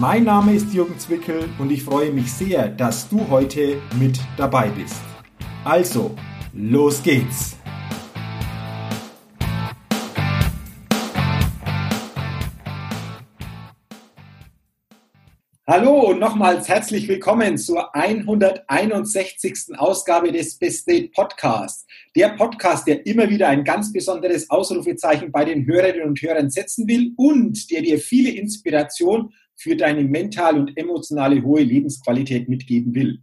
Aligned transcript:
Mein 0.00 0.22
Name 0.22 0.54
ist 0.54 0.72
Jürgen 0.72 0.96
Zwickel 0.96 1.48
und 1.58 1.72
ich 1.72 1.82
freue 1.82 2.12
mich 2.12 2.32
sehr, 2.32 2.68
dass 2.68 3.08
du 3.08 3.28
heute 3.30 3.82
mit 3.98 4.20
dabei 4.36 4.68
bist. 4.68 5.00
Also, 5.64 6.14
los 6.52 7.02
geht's! 7.02 7.56
Hallo 15.66 16.10
und 16.10 16.20
nochmals 16.20 16.68
herzlich 16.68 17.08
willkommen 17.08 17.58
zur 17.58 17.92
161. 17.92 19.76
Ausgabe 19.78 20.30
des 20.30 20.58
Best 20.58 20.82
State 20.82 21.08
Podcasts. 21.08 21.84
Der 22.14 22.28
Podcast, 22.28 22.86
der 22.86 23.04
immer 23.04 23.28
wieder 23.28 23.48
ein 23.48 23.64
ganz 23.64 23.92
besonderes 23.92 24.48
Ausrufezeichen 24.48 25.32
bei 25.32 25.44
den 25.44 25.66
Hörerinnen 25.66 26.06
und 26.06 26.22
Hörern 26.22 26.50
setzen 26.50 26.86
will 26.86 27.14
und 27.16 27.68
der 27.72 27.82
dir 27.82 27.98
viele 27.98 28.30
Inspiration 28.30 29.32
für 29.58 29.76
deine 29.76 30.04
mentale 30.04 30.60
und 30.60 30.76
emotionale 30.76 31.42
hohe 31.42 31.62
Lebensqualität 31.62 32.48
mitgeben 32.48 32.94
will. 32.94 33.18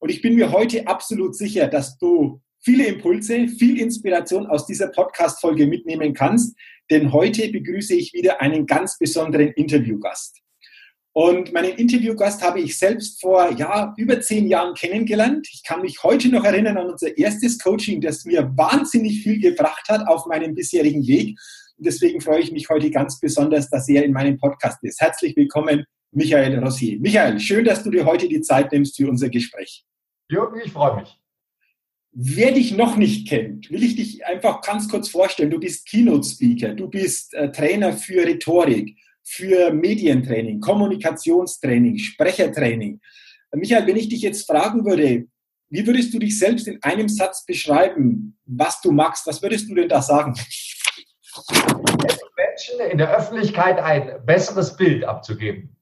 Und 0.00 0.10
ich 0.10 0.22
bin 0.22 0.34
mir 0.34 0.52
heute 0.52 0.86
absolut 0.86 1.36
sicher, 1.36 1.66
dass 1.68 1.98
du 1.98 2.40
viele 2.60 2.86
Impulse, 2.86 3.48
viel 3.48 3.80
Inspiration 3.80 4.46
aus 4.46 4.66
dieser 4.66 4.88
Podcast-Folge 4.88 5.66
mitnehmen 5.66 6.12
kannst, 6.12 6.56
denn 6.90 7.12
heute 7.12 7.48
begrüße 7.50 7.94
ich 7.94 8.12
wieder 8.12 8.40
einen 8.40 8.66
ganz 8.66 8.98
besonderen 8.98 9.48
Interviewgast. 9.52 10.40
Und 11.12 11.52
meinen 11.52 11.76
Interviewgast 11.76 12.42
habe 12.42 12.60
ich 12.60 12.78
selbst 12.78 13.20
vor 13.20 13.50
ja, 13.56 13.92
über 13.96 14.20
zehn 14.20 14.46
Jahren 14.46 14.74
kennengelernt. 14.74 15.48
Ich 15.52 15.64
kann 15.64 15.82
mich 15.82 16.02
heute 16.04 16.28
noch 16.28 16.44
erinnern 16.44 16.76
an 16.76 16.90
unser 16.90 17.16
erstes 17.18 17.58
Coaching, 17.58 18.00
das 18.00 18.24
mir 18.24 18.52
wahnsinnig 18.56 19.22
viel 19.22 19.40
gebracht 19.40 19.88
hat 19.88 20.06
auf 20.06 20.26
meinem 20.26 20.54
bisherigen 20.54 21.06
Weg. 21.08 21.36
Deswegen 21.80 22.20
freue 22.20 22.40
ich 22.40 22.50
mich 22.50 22.68
heute 22.68 22.90
ganz 22.90 23.20
besonders, 23.20 23.70
dass 23.70 23.88
er 23.88 24.04
in 24.04 24.12
meinem 24.12 24.36
Podcast 24.36 24.82
ist. 24.82 25.00
Herzlich 25.00 25.36
willkommen, 25.36 25.84
Michael 26.10 26.58
Rossier. 26.58 26.98
Michael, 26.98 27.38
schön, 27.38 27.64
dass 27.64 27.84
du 27.84 27.90
dir 27.90 28.04
heute 28.04 28.28
die 28.28 28.40
Zeit 28.40 28.72
nimmst 28.72 28.96
für 28.96 29.08
unser 29.08 29.28
Gespräch. 29.28 29.84
Jürgen, 30.28 30.60
ich 30.64 30.72
freue 30.72 31.00
mich. 31.00 31.16
Wer 32.12 32.50
dich 32.50 32.76
noch 32.76 32.96
nicht 32.96 33.28
kennt, 33.28 33.70
will 33.70 33.84
ich 33.84 33.94
dich 33.94 34.26
einfach 34.26 34.60
ganz 34.62 34.88
kurz 34.88 35.08
vorstellen. 35.08 35.50
Du 35.50 35.60
bist 35.60 35.86
Keynote-Speaker, 35.88 36.74
du 36.74 36.88
bist 36.88 37.32
äh, 37.34 37.52
Trainer 37.52 37.92
für 37.92 38.26
Rhetorik, 38.26 38.96
für 39.22 39.72
Medientraining, 39.72 40.58
Kommunikationstraining, 40.58 41.98
Sprechertraining. 41.98 43.00
Michael, 43.52 43.86
wenn 43.86 43.96
ich 43.96 44.08
dich 44.08 44.22
jetzt 44.22 44.46
fragen 44.46 44.84
würde, 44.84 45.28
wie 45.70 45.86
würdest 45.86 46.12
du 46.12 46.18
dich 46.18 46.38
selbst 46.38 46.66
in 46.66 46.82
einem 46.82 47.08
Satz 47.08 47.44
beschreiben, 47.44 48.36
was 48.46 48.80
du 48.80 48.90
magst? 48.90 49.26
Was 49.26 49.42
würdest 49.42 49.70
du 49.70 49.74
denn 49.74 49.88
da 49.88 50.02
sagen? 50.02 50.34
Menschen 52.36 52.80
in 52.90 52.98
der 52.98 53.16
Öffentlichkeit 53.16 53.78
ein 53.78 54.24
besseres 54.24 54.76
Bild 54.76 55.04
abzugeben. 55.04 55.76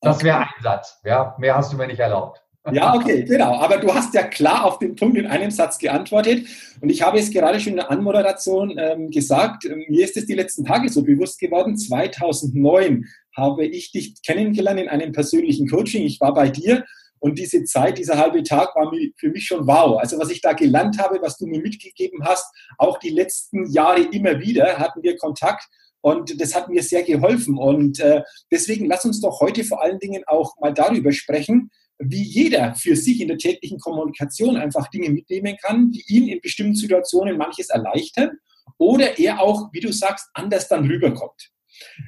Das 0.00 0.22
wäre 0.22 0.38
ein 0.38 0.62
Satz. 0.62 1.00
Ja, 1.04 1.34
mehr 1.38 1.56
hast 1.56 1.72
du 1.72 1.76
mir 1.76 1.86
nicht 1.86 2.00
erlaubt. 2.00 2.42
Ja, 2.72 2.94
okay, 2.94 3.22
genau. 3.22 3.58
Aber 3.58 3.78
du 3.78 3.94
hast 3.94 4.12
ja 4.14 4.24
klar 4.24 4.64
auf 4.64 4.78
den 4.78 4.96
Punkt 4.96 5.16
in 5.16 5.26
einem 5.26 5.50
Satz 5.50 5.78
geantwortet. 5.78 6.46
Und 6.80 6.90
ich 6.90 7.02
habe 7.02 7.18
es 7.18 7.30
gerade 7.30 7.60
schon 7.60 7.72
in 7.72 7.76
der 7.76 7.90
Anmoderation 7.90 8.76
ähm, 8.76 9.10
gesagt. 9.10 9.64
Ähm, 9.64 9.84
mir 9.88 10.04
ist 10.04 10.16
es 10.16 10.26
die 10.26 10.34
letzten 10.34 10.64
Tage 10.64 10.88
so 10.88 11.02
bewusst 11.04 11.38
geworden. 11.38 11.76
2009 11.76 13.04
habe 13.36 13.64
ich 13.66 13.92
dich 13.92 14.20
kennengelernt 14.22 14.80
in 14.80 14.88
einem 14.88 15.12
persönlichen 15.12 15.68
Coaching. 15.68 16.04
Ich 16.04 16.20
war 16.20 16.34
bei 16.34 16.48
dir 16.48 16.84
und 17.18 17.38
diese 17.38 17.64
Zeit, 17.64 17.98
dieser 17.98 18.18
halbe 18.18 18.42
Tag 18.42 18.74
war 18.76 18.92
für 19.16 19.30
mich 19.30 19.46
schon 19.46 19.66
wow. 19.66 19.98
Also 19.98 20.18
was 20.18 20.30
ich 20.30 20.40
da 20.40 20.52
gelernt 20.52 20.98
habe, 20.98 21.18
was 21.22 21.36
du 21.36 21.46
mir 21.46 21.60
mitgegeben 21.60 22.24
hast, 22.24 22.46
auch 22.78 22.98
die 22.98 23.10
letzten 23.10 23.70
Jahre 23.70 24.02
immer 24.02 24.40
wieder 24.40 24.78
hatten 24.78 25.02
wir 25.02 25.16
Kontakt. 25.16 25.66
Und 26.02 26.40
das 26.40 26.54
hat 26.54 26.68
mir 26.68 26.82
sehr 26.82 27.02
geholfen. 27.02 27.58
Und 27.58 27.98
äh, 27.98 28.22
deswegen 28.50 28.86
lass 28.86 29.04
uns 29.04 29.20
doch 29.20 29.40
heute 29.40 29.64
vor 29.64 29.82
allen 29.82 29.98
Dingen 29.98 30.22
auch 30.26 30.54
mal 30.60 30.72
darüber 30.72 31.10
sprechen, 31.10 31.70
wie 31.98 32.22
jeder 32.22 32.74
für 32.74 32.94
sich 32.94 33.20
in 33.20 33.28
der 33.28 33.38
täglichen 33.38 33.80
Kommunikation 33.80 34.56
einfach 34.56 34.88
Dinge 34.88 35.10
mitnehmen 35.10 35.56
kann, 35.60 35.90
die 35.90 36.04
ihn 36.08 36.28
in 36.28 36.40
bestimmten 36.40 36.74
Situationen 36.74 37.38
manches 37.38 37.70
erleichtern 37.70 38.38
oder 38.78 39.18
er 39.18 39.40
auch, 39.40 39.70
wie 39.72 39.80
du 39.80 39.92
sagst, 39.92 40.28
anders 40.34 40.68
dann 40.68 40.86
rüberkommt. 40.86 41.50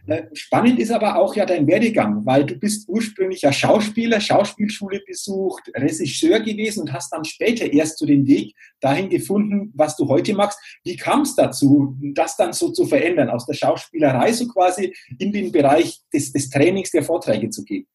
Äh, 0.06 0.24
spannend 0.32 0.78
ist 0.78 0.90
aber 0.90 1.16
auch 1.16 1.34
ja 1.34 1.46
dein 1.46 1.66
Werdegang, 1.66 2.24
weil 2.24 2.44
du 2.44 2.54
bist 2.54 2.88
ursprünglich 2.88 3.42
ja 3.42 3.52
Schauspieler, 3.52 4.20
Schauspielschule 4.20 5.00
besucht, 5.06 5.70
Regisseur 5.74 6.40
gewesen 6.40 6.82
und 6.82 6.92
hast 6.92 7.12
dann 7.12 7.24
später 7.24 7.70
erst 7.72 7.98
so 7.98 8.06
den 8.06 8.26
Weg 8.26 8.54
dahin 8.80 9.08
gefunden, 9.08 9.72
was 9.74 9.96
du 9.96 10.08
heute 10.08 10.34
machst. 10.34 10.58
Wie 10.84 10.96
kam 10.96 11.22
es 11.22 11.34
dazu, 11.34 11.96
das 12.14 12.36
dann 12.36 12.52
so 12.52 12.70
zu 12.70 12.86
verändern, 12.86 13.30
aus 13.30 13.46
der 13.46 13.54
Schauspielerei 13.54 14.32
so 14.32 14.48
quasi 14.48 14.94
in 15.18 15.32
den 15.32 15.52
Bereich 15.52 16.00
des, 16.12 16.32
des 16.32 16.50
Trainings 16.50 16.90
der 16.90 17.02
Vorträge 17.02 17.50
zu 17.50 17.64
gehen? 17.64 17.86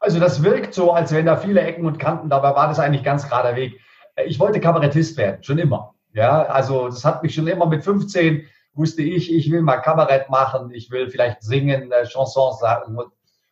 Also 0.00 0.20
das 0.20 0.42
wirkt 0.42 0.74
so, 0.74 0.92
als 0.92 1.12
wenn 1.12 1.26
da 1.26 1.36
viele 1.36 1.60
Ecken 1.60 1.86
und 1.86 1.98
Kanten, 1.98 2.28
dabei 2.28 2.54
war 2.54 2.68
das 2.68 2.78
eigentlich 2.78 3.02
ganz 3.02 3.24
gerader 3.24 3.56
Weg. 3.56 3.80
Ich 4.26 4.38
wollte 4.38 4.60
Kabarettist 4.60 5.16
werden, 5.16 5.42
schon 5.42 5.58
immer. 5.58 5.94
Ja, 6.12 6.44
also 6.44 6.86
das 6.86 7.04
hat 7.04 7.22
mich 7.22 7.34
schon 7.34 7.46
immer 7.46 7.66
mit 7.66 7.84
15 7.84 8.46
wusste 8.76 9.02
ich, 9.02 9.32
ich 9.32 9.50
will 9.50 9.62
mal 9.62 9.78
Kabarett 9.78 10.28
machen, 10.30 10.70
ich 10.70 10.90
will 10.90 11.08
vielleicht 11.08 11.42
singen, 11.42 11.90
äh, 11.92 12.04
Chansons 12.06 12.60
sagen. 12.60 12.96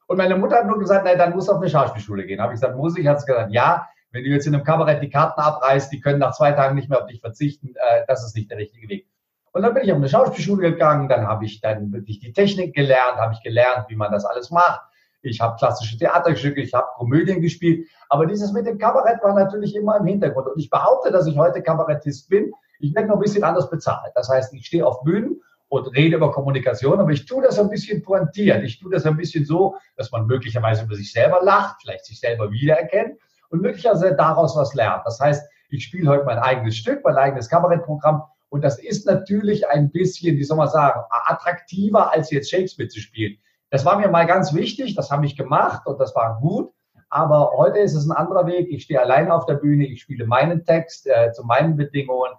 Und 0.07 0.17
meine 0.17 0.37
Mutter 0.37 0.57
hat 0.57 0.67
nur 0.67 0.79
gesagt, 0.79 1.05
nein, 1.05 1.19
dann 1.19 1.35
muss 1.35 1.49
auf 1.49 1.61
eine 1.61 1.71
Schauspielschule 1.71 2.27
gehen. 2.27 2.41
Habe 2.41 2.53
ich 2.53 2.61
gesagt, 2.61 2.77
muss 2.77 2.97
ich? 2.99 3.07
Hat 3.07 3.21
sie 3.21 3.27
gesagt, 3.27 3.53
ja, 3.53 3.89
wenn 4.13 4.23
du 4.23 4.31
jetzt 4.31 4.47
in 4.47 4.55
einem 4.55 4.65
Kabarett 4.65 5.03
die 5.03 5.11
Karten 5.11 5.41
abreißt, 5.41 5.91
die 5.93 6.01
können 6.01 6.21
nach 6.21 6.33
zwei 6.33 6.53
Tagen 6.53 6.77
nicht 6.77 6.89
mehr 6.89 7.01
auf 7.01 7.07
dich 7.07 7.21
verzichten, 7.21 7.75
äh, 7.75 8.05
das 8.07 8.25
ist 8.25 8.37
nicht 8.37 8.51
der 8.51 8.59
richtige 8.59 8.89
Weg. 8.89 9.09
Und 9.53 9.63
dann 9.63 9.73
bin 9.73 9.85
ich 9.85 9.93
auf 9.93 9.99
eine 9.99 10.09
Schauspielschule 10.09 10.73
gegangen, 10.73 11.09
dann 11.09 11.27
habe 11.27 11.45
ich 11.45 11.61
dann 11.61 11.93
wirklich 11.93 12.19
die 12.19 12.33
Technik 12.33 12.75
gelernt, 12.75 13.19
habe 13.19 13.35
ich 13.35 13.43
gelernt, 13.43 13.87
wie 13.89 13.97
man 13.97 14.13
das 14.13 14.25
alles 14.25 14.51
macht. 14.51 14.81
Ich 15.23 15.41
habe 15.41 15.57
klassische 15.57 15.97
Theaterstücke, 15.97 16.61
ich 16.61 16.75
habe 16.75 16.89
Komödien 16.97 17.41
gespielt, 17.41 17.89
aber 18.09 18.27
dieses 18.27 18.53
mit 18.53 18.67
dem 18.67 18.79
Kabarett 18.79 19.23
war 19.23 19.35
natürlich 19.35 19.75
immer 19.75 19.97
im 19.97 20.07
Hintergrund. 20.07 20.49
Und 20.49 20.59
ich 20.59 20.71
behaupte, 20.71 21.11
dass 21.11 21.27
ich 21.27 21.39
heute 21.39 21.63
Kabarettist 21.63 22.29
bin, 22.29 22.53
ich 22.79 22.95
werde 22.95 23.09
noch 23.09 23.17
ein 23.17 23.23
bisschen 23.23 23.45
anders 23.45 23.71
bezahlt. 23.71 24.13
Das 24.15 24.29
heißt, 24.29 24.55
ich 24.55 24.67
stehe 24.67 24.87
auf 24.87 25.03
Bühnen 25.03 25.41
und 25.69 25.87
rede 25.89 26.17
über 26.17 26.31
Kommunikation, 26.31 27.01
aber 27.01 27.11
ich 27.11 27.27
tue 27.27 27.43
das 27.43 27.59
ein 27.59 27.69
bisschen 27.69 28.03
pointiert. 28.03 28.63
Ich 28.63 28.79
tue 28.79 28.91
das 28.91 29.07
ein 29.07 29.17
bisschen 29.17 29.45
so, 29.45 29.77
dass 29.97 30.13
man 30.13 30.27
möglicherweise 30.27 30.85
über 30.85 30.95
sich 30.95 31.13
selber 31.13 31.41
lacht, 31.43 31.77
vielleicht 31.81 32.05
sich 32.05 32.21
selber 32.21 32.51
wiedererkennt 32.51 33.19
und 33.51 33.63
möglicherweise 33.63 34.15
daraus 34.15 34.57
was 34.57 34.75
lernt. 34.75 35.03
Das 35.05 35.19
heißt, 35.21 35.49
ich 35.71 35.85
spiele 35.85 36.09
heute 36.11 36.25
mein 36.25 36.39
eigenes 36.39 36.77
Stück, 36.77 37.03
mein 37.05 37.17
eigenes 37.17 37.49
Kabarettprogramm 37.49 38.23
und 38.55 38.63
das 38.63 38.79
ist 38.79 39.05
natürlich 39.07 39.67
ein 39.69 39.91
bisschen, 39.91 40.37
wie 40.37 40.45
soll 40.45 40.57
man 40.57 40.69
sagen, 40.69 41.01
attraktiver 41.11 42.13
als 42.13 42.31
jetzt 42.31 42.51
Shakespeare 42.51 42.89
zu 42.89 43.01
spielen. 43.01 43.37
Das 43.71 43.85
war 43.85 43.99
mir 43.99 44.09
mal 44.09 44.27
ganz 44.27 44.55
wichtig, 44.55 44.95
das 44.95 45.11
habe 45.11 45.27
ich 45.27 45.37
gemacht 45.37 45.89
und 45.89 45.99
das 45.99 46.15
war 46.15 46.39
gut. 46.41 46.73
Aber 47.11 47.51
heute 47.57 47.79
ist 47.79 47.95
es 47.95 48.07
ein 48.07 48.17
anderer 48.17 48.47
Weg. 48.47 48.69
Ich 48.71 48.85
stehe 48.85 49.01
alleine 49.01 49.35
auf 49.35 49.47
der 49.47 49.55
Bühne, 49.55 49.87
ich 49.87 50.03
spiele 50.03 50.27
meinen 50.27 50.65
Text 50.65 51.09
äh, 51.09 51.33
zu 51.33 51.43
meinen 51.43 51.77
Bedingungen. 51.77 52.31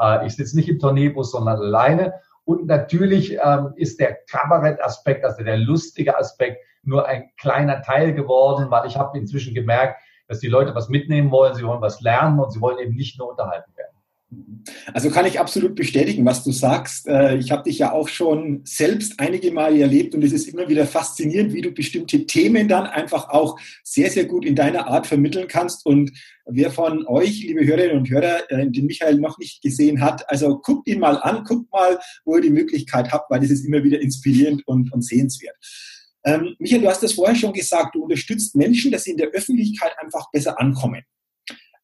Äh, 0.00 0.26
ich 0.26 0.36
sitze 0.36 0.56
nicht 0.56 0.68
im 0.68 0.78
Tourneebus, 0.78 1.32
sondern 1.32 1.58
alleine. 1.58 2.14
Und 2.44 2.66
natürlich 2.66 3.36
ähm, 3.42 3.74
ist 3.76 4.00
der 4.00 4.14
Kabarettaspekt, 4.30 5.24
also 5.24 5.42
der 5.42 5.58
lustige 5.58 6.16
Aspekt, 6.16 6.64
nur 6.82 7.06
ein 7.06 7.30
kleiner 7.38 7.82
Teil 7.82 8.14
geworden, 8.14 8.70
weil 8.70 8.86
ich 8.86 8.96
habe 8.96 9.18
inzwischen 9.18 9.54
gemerkt, 9.54 10.00
dass 10.28 10.40
die 10.40 10.48
Leute 10.48 10.74
was 10.74 10.88
mitnehmen 10.88 11.30
wollen, 11.30 11.54
sie 11.54 11.64
wollen 11.64 11.82
was 11.82 12.00
lernen 12.00 12.38
und 12.38 12.50
sie 12.52 12.60
wollen 12.60 12.78
eben 12.78 12.94
nicht 12.94 13.18
nur 13.18 13.30
unterhalten 13.30 13.70
werden. 13.76 13.97
Also 14.92 15.08
kann 15.08 15.24
ich 15.24 15.40
absolut 15.40 15.74
bestätigen, 15.74 16.24
was 16.26 16.44
du 16.44 16.52
sagst. 16.52 17.08
Äh, 17.08 17.38
ich 17.38 17.50
habe 17.50 17.62
dich 17.62 17.78
ja 17.78 17.92
auch 17.92 18.08
schon 18.08 18.60
selbst 18.64 19.18
einige 19.18 19.50
Male 19.52 19.80
erlebt 19.80 20.14
und 20.14 20.22
es 20.22 20.32
ist 20.32 20.48
immer 20.48 20.68
wieder 20.68 20.86
faszinierend, 20.86 21.54
wie 21.54 21.62
du 21.62 21.70
bestimmte 21.70 22.26
Themen 22.26 22.68
dann 22.68 22.86
einfach 22.86 23.30
auch 23.30 23.58
sehr, 23.82 24.10
sehr 24.10 24.26
gut 24.26 24.44
in 24.44 24.54
deiner 24.54 24.86
Art 24.86 25.06
vermitteln 25.06 25.48
kannst. 25.48 25.86
Und 25.86 26.12
wer 26.44 26.70
von 26.70 27.06
euch, 27.06 27.42
liebe 27.42 27.64
Hörerinnen 27.64 27.96
und 27.96 28.10
Hörer, 28.10 28.50
äh, 28.50 28.70
den 28.70 28.84
Michael 28.84 29.18
noch 29.18 29.38
nicht 29.38 29.62
gesehen 29.62 30.02
hat, 30.02 30.28
also 30.30 30.58
guckt 30.58 30.88
ihn 30.88 31.00
mal 31.00 31.16
an, 31.16 31.44
guckt 31.44 31.72
mal, 31.72 31.98
wo 32.26 32.36
ihr 32.36 32.42
die 32.42 32.50
Möglichkeit 32.50 33.10
habt, 33.10 33.30
weil 33.30 33.40
das 33.40 33.50
ist 33.50 33.64
immer 33.64 33.82
wieder 33.82 34.00
inspirierend 34.00 34.66
und, 34.66 34.92
und 34.92 35.02
sehenswert. 35.02 35.56
Ähm, 36.24 36.54
Michael, 36.58 36.82
du 36.82 36.88
hast 36.88 37.02
das 37.02 37.14
vorher 37.14 37.34
schon 37.36 37.54
gesagt, 37.54 37.94
du 37.94 38.02
unterstützt 38.02 38.54
Menschen, 38.54 38.90
dass 38.90 39.04
sie 39.04 39.12
in 39.12 39.16
der 39.16 39.28
Öffentlichkeit 39.28 39.92
einfach 40.02 40.30
besser 40.30 40.60
ankommen. 40.60 41.02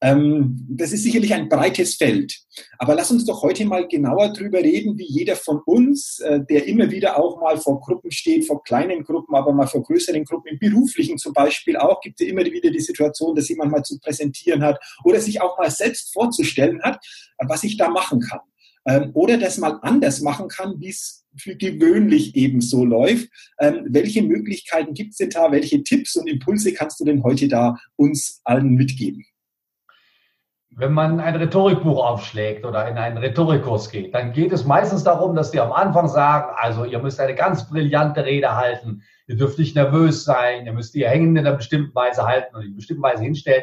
Ähm, 0.04 0.66
das 0.68 0.92
ist 0.92 1.02
sicherlich 1.02 1.32
ein 1.32 1.48
breites 1.48 1.94
Feld. 1.94 2.38
Aber 2.76 2.94
lass 2.94 3.10
uns 3.10 3.24
doch 3.24 3.42
heute 3.42 3.64
mal 3.64 3.88
genauer 3.88 4.34
drüber 4.34 4.58
reden, 4.58 4.98
wie 4.98 5.06
jeder 5.06 5.34
von 5.34 5.60
uns, 5.64 6.18
äh, 6.20 6.40
der 6.44 6.66
immer 6.66 6.90
wieder 6.90 7.18
auch 7.18 7.40
mal 7.40 7.56
vor 7.56 7.80
Gruppen 7.80 8.10
steht, 8.10 8.46
vor 8.46 8.62
kleinen 8.62 9.02
Gruppen, 9.02 9.34
aber 9.34 9.54
mal 9.54 9.66
vor 9.66 9.82
größeren 9.82 10.24
Gruppen, 10.24 10.48
im 10.48 10.58
beruflichen 10.58 11.16
zum 11.16 11.32
Beispiel 11.32 11.78
auch, 11.78 12.02
gibt 12.02 12.20
es 12.20 12.28
immer 12.28 12.44
wieder 12.44 12.70
die 12.70 12.80
Situation, 12.80 13.34
dass 13.34 13.48
jemand 13.48 13.72
mal 13.72 13.82
zu 13.82 13.98
präsentieren 13.98 14.62
hat 14.62 14.78
oder 15.04 15.20
sich 15.20 15.40
auch 15.40 15.56
mal 15.56 15.70
selbst 15.70 16.12
vorzustellen 16.12 16.82
hat, 16.82 17.02
was 17.38 17.64
ich 17.64 17.78
da 17.78 17.88
machen 17.88 18.20
kann. 18.20 18.40
Ähm, 18.86 19.10
oder 19.14 19.38
das 19.38 19.56
mal 19.56 19.78
anders 19.80 20.20
machen 20.20 20.48
kann, 20.48 20.74
wie 20.80 20.90
es 20.90 21.24
für 21.34 21.56
gewöhnlich 21.56 22.36
eben 22.36 22.60
so 22.60 22.84
läuft. 22.84 23.30
Ähm, 23.58 23.86
welche 23.88 24.22
Möglichkeiten 24.22 24.92
gibt 24.92 25.12
es 25.12 25.16
denn 25.16 25.30
da? 25.30 25.50
Welche 25.50 25.82
Tipps 25.82 26.14
und 26.16 26.28
Impulse 26.28 26.74
kannst 26.74 27.00
du 27.00 27.06
denn 27.06 27.22
heute 27.22 27.48
da 27.48 27.78
uns 27.96 28.42
allen 28.44 28.74
mitgeben? 28.74 29.24
Wenn 30.76 30.92
man 30.92 31.20
ein 31.20 31.36
Rhetorikbuch 31.36 32.04
aufschlägt 32.04 32.66
oder 32.66 32.88
in 32.88 32.98
einen 32.98 33.16
Rhetorikkurs 33.16 33.90
geht, 33.90 34.12
dann 34.12 34.32
geht 34.32 34.52
es 34.52 34.64
meistens 34.64 35.04
darum, 35.04 35.36
dass 35.36 35.52
die 35.52 35.60
am 35.60 35.72
Anfang 35.72 36.08
sagen, 36.08 36.52
also 36.56 36.84
ihr 36.84 36.98
müsst 36.98 37.20
eine 37.20 37.36
ganz 37.36 37.68
brillante 37.68 38.24
Rede 38.24 38.56
halten, 38.56 39.02
ihr 39.28 39.36
dürft 39.36 39.60
nicht 39.60 39.76
nervös 39.76 40.24
sein, 40.24 40.66
ihr 40.66 40.72
müsst 40.72 40.94
die 40.94 41.06
Hängen 41.06 41.36
in 41.36 41.46
einer 41.46 41.56
bestimmten 41.56 41.94
Weise 41.94 42.26
halten 42.26 42.56
und 42.56 42.62
in 42.62 42.68
einer 42.68 42.76
bestimmten 42.76 43.04
Weise 43.04 43.22
hinstellen. 43.22 43.62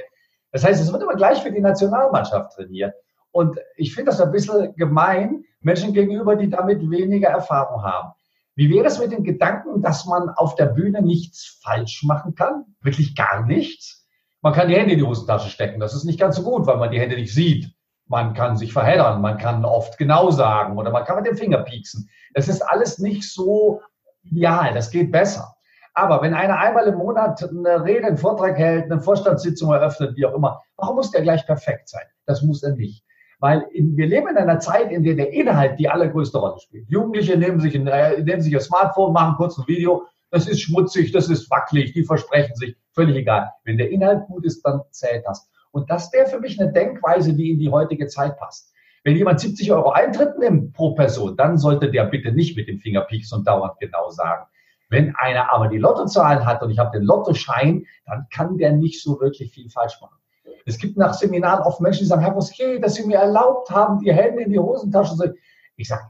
Das 0.54 0.64
heißt, 0.64 0.82
es 0.82 0.92
wird 0.92 1.04
immer 1.04 1.16
gleich 1.16 1.44
für 1.44 1.52
die 1.52 1.60
Nationalmannschaft 1.60 2.54
trainiert. 2.54 2.94
Und 3.32 3.60
ich 3.76 3.94
finde 3.94 4.12
das 4.12 4.22
ein 4.22 4.32
bisschen 4.32 4.74
gemein 4.76 5.44
Menschen 5.60 5.94
gegenüber, 5.94 6.38
die 6.38 6.50
damit 6.50 6.80
weniger 6.90 7.30
Erfahrung 7.30 7.84
haben. 7.84 8.14
Wie 8.56 8.70
wäre 8.70 8.86
es 8.86 9.00
mit 9.00 9.12
dem 9.12 9.24
Gedanken, 9.24 9.82
dass 9.82 10.06
man 10.06 10.30
auf 10.30 10.56
der 10.56 10.68
Bühne 10.68 11.02
nichts 11.02 11.60
falsch 11.62 12.04
machen 12.04 12.36
kann? 12.36 12.66
Wirklich 12.82 13.16
gar 13.16 13.46
nichts? 13.46 14.01
Man 14.42 14.54
kann 14.54 14.68
die 14.68 14.76
Hände 14.76 14.94
in 14.94 15.00
die 15.00 15.06
Hosentasche 15.06 15.50
stecken. 15.50 15.80
Das 15.80 15.94
ist 15.94 16.04
nicht 16.04 16.20
ganz 16.20 16.36
so 16.36 16.44
gut, 16.44 16.66
weil 16.66 16.78
man 16.78 16.92
die 16.92 17.00
Hände 17.00 17.16
nicht 17.16 17.34
sieht. 17.34 17.72
Man 18.08 18.34
kann 18.34 18.58
sich 18.58 18.74
verheddern, 18.74 19.22
man 19.22 19.38
kann 19.38 19.64
oft 19.64 19.98
genau 19.98 20.32
sagen 20.32 20.78
oder 20.78 20.92
man 20.92 21.06
kann 21.06 21.16
mit 21.16 21.28
dem 21.28 21.38
Finger 21.38 21.60
pieksen. 21.60 22.10
Das 22.34 22.50
ist 22.50 22.62
alles 22.62 22.98
nicht 22.98 23.32
so 23.32 23.82
ideal, 24.24 24.74
das 24.74 24.90
geht 24.90 25.12
besser. 25.12 25.54
Aber 25.94 26.22
wenn 26.22 26.34
einer 26.34 26.58
einmal 26.58 26.88
im 26.88 26.96
Monat 26.96 27.44
eine 27.44 27.84
Rede, 27.84 28.08
einen 28.08 28.18
Vortrag 28.18 28.58
hält, 28.58 28.92
eine 28.92 29.02
Vorstandssitzung 29.02 29.72
eröffnet, 29.72 30.16
wie 30.16 30.26
auch 30.26 30.34
immer, 30.34 30.62
warum 30.78 30.96
muss 30.96 31.12
der 31.12 31.22
gleich 31.22 31.46
perfekt 31.46 31.90
sein? 31.90 32.06
Das 32.26 32.42
muss 32.42 32.64
er 32.64 32.76
nicht. 32.76 33.04
Weil 33.40 33.66
in, 33.74 33.98
wir 33.98 34.08
leben 34.08 34.28
in 34.28 34.38
einer 34.38 34.60
Zeit, 34.60 34.92
in 34.92 35.04
der 35.04 35.16
der 35.16 35.34
Inhalt 35.34 35.80
die 35.80 35.90
allergrößte 35.90 36.38
Rolle 36.38 36.60
spielt. 36.60 36.90
Jugendliche 36.90 37.38
nehmen 37.38 37.60
sich, 37.60 37.76
ein, 37.76 37.88
äh, 37.88 38.22
nehmen 38.22 38.42
sich 38.42 38.54
ein 38.54 38.62
Smartphone, 38.62 39.14
machen 39.14 39.36
kurz 39.36 39.58
ein 39.58 39.68
Video, 39.68 40.06
das 40.32 40.48
ist 40.48 40.62
schmutzig, 40.62 41.12
das 41.12 41.30
ist 41.30 41.52
wackelig, 41.52 41.94
die 41.94 42.04
versprechen 42.04 42.56
sich, 42.56 42.76
völlig 42.94 43.18
egal. 43.18 43.52
Wenn 43.66 43.78
der 43.78 43.92
Inhalt 43.92 44.26
gut 44.28 44.46
ist, 44.46 44.62
dann 44.64 44.82
zählt 44.90 45.26
das. 45.26 45.50
Und 45.72 45.90
das 45.90 46.12
wäre 46.12 46.28
für 46.28 46.40
mich 46.40 46.60
eine 46.60 46.72
Denkweise, 46.72 47.34
die 47.34 47.52
in 47.52 47.60
die 47.60 47.70
heutige 47.70 48.08
Zeit 48.08 48.38
passt. 48.38 48.74
Wenn 49.04 49.16
jemand 49.16 49.40
70 49.40 49.72
Euro 49.72 49.92
Eintritt 49.92 50.38
nimmt 50.38 50.74
pro 50.74 50.94
Person, 50.94 51.36
dann 51.36 51.58
sollte 51.58 51.90
der 51.90 52.06
bitte 52.06 52.32
nicht 52.32 52.56
mit 52.56 52.68
dem 52.68 52.80
Finger 52.80 53.02
pieksen 53.02 53.40
und 53.40 53.48
dauernd 53.48 53.80
genau 53.80 54.10
sagen. 54.10 54.46
Wenn 54.90 55.16
einer 55.16 55.52
aber 55.52 55.68
die 55.68 55.78
Lottozahlen 55.78 56.46
hat 56.46 56.62
und 56.62 56.70
ich 56.70 56.78
habe 56.78 56.98
den 56.98 57.06
Lottoschein, 57.06 57.86
dann 58.06 58.28
kann 58.34 58.58
der 58.58 58.74
nicht 58.74 59.02
so 59.02 59.20
wirklich 59.20 59.54
viel 59.54 59.70
falsch 59.70 60.00
machen. 60.02 60.18
Es 60.66 60.78
gibt 60.78 60.98
nach 60.98 61.14
Seminaren 61.14 61.64
oft 61.64 61.82
Menschen, 61.82 62.04
die 62.04 62.06
sagen, 62.06 62.22
Herr 62.22 62.32
Boskier, 62.32 62.80
dass 62.80 62.96
Sie 62.96 63.08
mir 63.08 63.18
erlaubt 63.18 63.72
haben, 63.72 64.00
die 64.00 64.14
Hände 64.14 64.44
in 64.44 64.52
die 64.52 64.60
Hosentasche 64.60 65.16
zu 65.16 65.34
Ich 65.76 65.88
sage, 65.88 66.04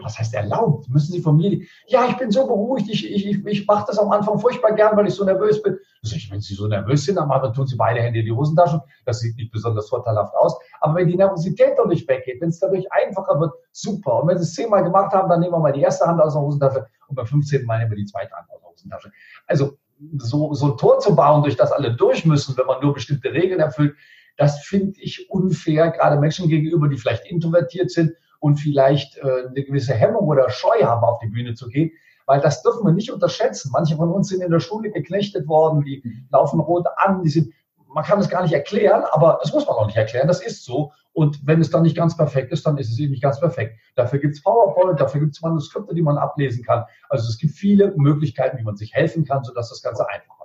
was 0.00 0.18
heißt 0.18 0.34
erlaubt? 0.34 0.88
Müssen 0.88 1.12
Sie 1.12 1.20
von 1.20 1.36
mir, 1.36 1.60
ja, 1.86 2.06
ich 2.08 2.16
bin 2.16 2.30
so 2.30 2.46
beruhigt, 2.46 2.88
ich, 2.88 3.10
ich, 3.10 3.44
ich, 3.44 3.66
mache 3.66 3.84
das 3.86 3.98
am 3.98 4.10
Anfang 4.12 4.38
furchtbar 4.38 4.72
gern, 4.72 4.96
weil 4.96 5.08
ich 5.08 5.14
so 5.14 5.24
nervös 5.24 5.62
bin. 5.62 5.78
Ich, 6.02 6.30
wenn 6.30 6.40
Sie 6.40 6.54
so 6.54 6.66
nervös 6.66 7.04
sind, 7.04 7.16
dann 7.16 7.52
tun 7.52 7.66
Sie 7.66 7.76
beide 7.76 8.00
Hände 8.00 8.20
in 8.20 8.26
die 8.26 8.32
Hosentasche. 8.32 8.80
Das 9.04 9.20
sieht 9.20 9.36
nicht 9.36 9.50
besonders 9.50 9.88
vorteilhaft 9.88 10.34
aus. 10.34 10.56
Aber 10.80 10.94
wenn 10.96 11.08
die 11.08 11.16
Nervosität 11.16 11.74
dadurch 11.76 12.06
weggeht, 12.06 12.40
wenn 12.40 12.50
es 12.50 12.60
dadurch 12.60 12.90
einfacher 12.92 13.38
wird, 13.40 13.52
super. 13.72 14.22
Und 14.22 14.28
wenn 14.28 14.38
Sie 14.38 14.44
es 14.44 14.54
zehnmal 14.54 14.84
gemacht 14.84 15.12
haben, 15.12 15.28
dann 15.28 15.40
nehmen 15.40 15.52
wir 15.52 15.58
mal 15.58 15.72
die 15.72 15.82
erste 15.82 16.06
Hand 16.06 16.20
aus 16.20 16.34
der 16.34 16.42
Hosentasche 16.42 16.86
und 17.08 17.16
beim 17.16 17.26
15. 17.26 17.64
Mal 17.64 17.78
nehmen 17.78 17.90
wir 17.90 17.98
die 17.98 18.06
zweite 18.06 18.32
Hand 18.32 18.48
aus 18.50 18.60
der 18.60 18.70
Hosentasche. 18.70 19.12
Also 19.46 19.72
so, 20.18 20.52
so 20.54 20.72
ein 20.72 20.76
Tor 20.78 20.98
zu 21.00 21.14
bauen, 21.14 21.42
durch 21.42 21.56
das 21.56 21.72
alle 21.72 21.94
durch 21.94 22.24
müssen, 22.24 22.56
wenn 22.56 22.66
man 22.66 22.80
nur 22.80 22.94
bestimmte 22.94 23.32
Regeln 23.32 23.60
erfüllt, 23.60 23.94
das 24.36 24.60
finde 24.60 24.98
ich 25.00 25.28
unfair, 25.30 25.90
gerade 25.90 26.18
Menschen 26.18 26.48
gegenüber, 26.48 26.88
die 26.88 26.96
vielleicht 26.96 27.26
introvertiert 27.26 27.90
sind 27.90 28.12
und 28.42 28.56
vielleicht 28.56 29.18
äh, 29.18 29.46
eine 29.46 29.62
gewisse 29.62 29.94
Hemmung 29.94 30.26
oder 30.26 30.50
Scheu 30.50 30.82
haben, 30.82 31.04
auf 31.04 31.20
die 31.20 31.28
Bühne 31.28 31.54
zu 31.54 31.68
gehen. 31.68 31.92
Weil 32.26 32.40
das 32.40 32.60
dürfen 32.62 32.84
wir 32.84 32.92
nicht 32.92 33.12
unterschätzen. 33.12 33.70
Manche 33.72 33.94
von 33.94 34.10
uns 34.10 34.28
sind 34.28 34.42
in 34.42 34.50
der 34.50 34.58
Schule 34.58 34.90
geknechtet 34.90 35.46
worden, 35.46 35.84
die 35.84 36.02
laufen 36.30 36.58
rot 36.58 36.86
an, 36.96 37.22
die 37.22 37.28
sind, 37.28 37.52
man 37.86 38.02
kann 38.02 38.18
es 38.18 38.28
gar 38.28 38.42
nicht 38.42 38.52
erklären, 38.52 39.04
aber 39.12 39.38
das 39.42 39.52
muss 39.52 39.66
man 39.66 39.76
auch 39.76 39.86
nicht 39.86 39.96
erklären, 39.96 40.26
das 40.26 40.44
ist 40.44 40.64
so. 40.64 40.92
Und 41.12 41.46
wenn 41.46 41.60
es 41.60 41.70
dann 41.70 41.82
nicht 41.82 41.96
ganz 41.96 42.16
perfekt 42.16 42.50
ist, 42.50 42.66
dann 42.66 42.78
ist 42.78 42.90
es 42.90 42.98
eben 42.98 43.12
nicht 43.12 43.22
ganz 43.22 43.38
perfekt. 43.38 43.78
Dafür 43.94 44.18
gibt 44.18 44.34
es 44.34 44.42
PowerPoint, 44.42 45.00
dafür 45.00 45.20
gibt 45.20 45.36
es 45.36 45.42
Manuskripte, 45.42 45.94
die 45.94 46.02
man 46.02 46.18
ablesen 46.18 46.64
kann. 46.64 46.84
Also 47.10 47.28
es 47.28 47.38
gibt 47.38 47.54
viele 47.54 47.92
Möglichkeiten, 47.96 48.58
wie 48.58 48.64
man 48.64 48.76
sich 48.76 48.92
helfen 48.92 49.24
kann, 49.24 49.44
sodass 49.44 49.68
das 49.68 49.82
Ganze 49.82 50.08
einfacher 50.08 50.41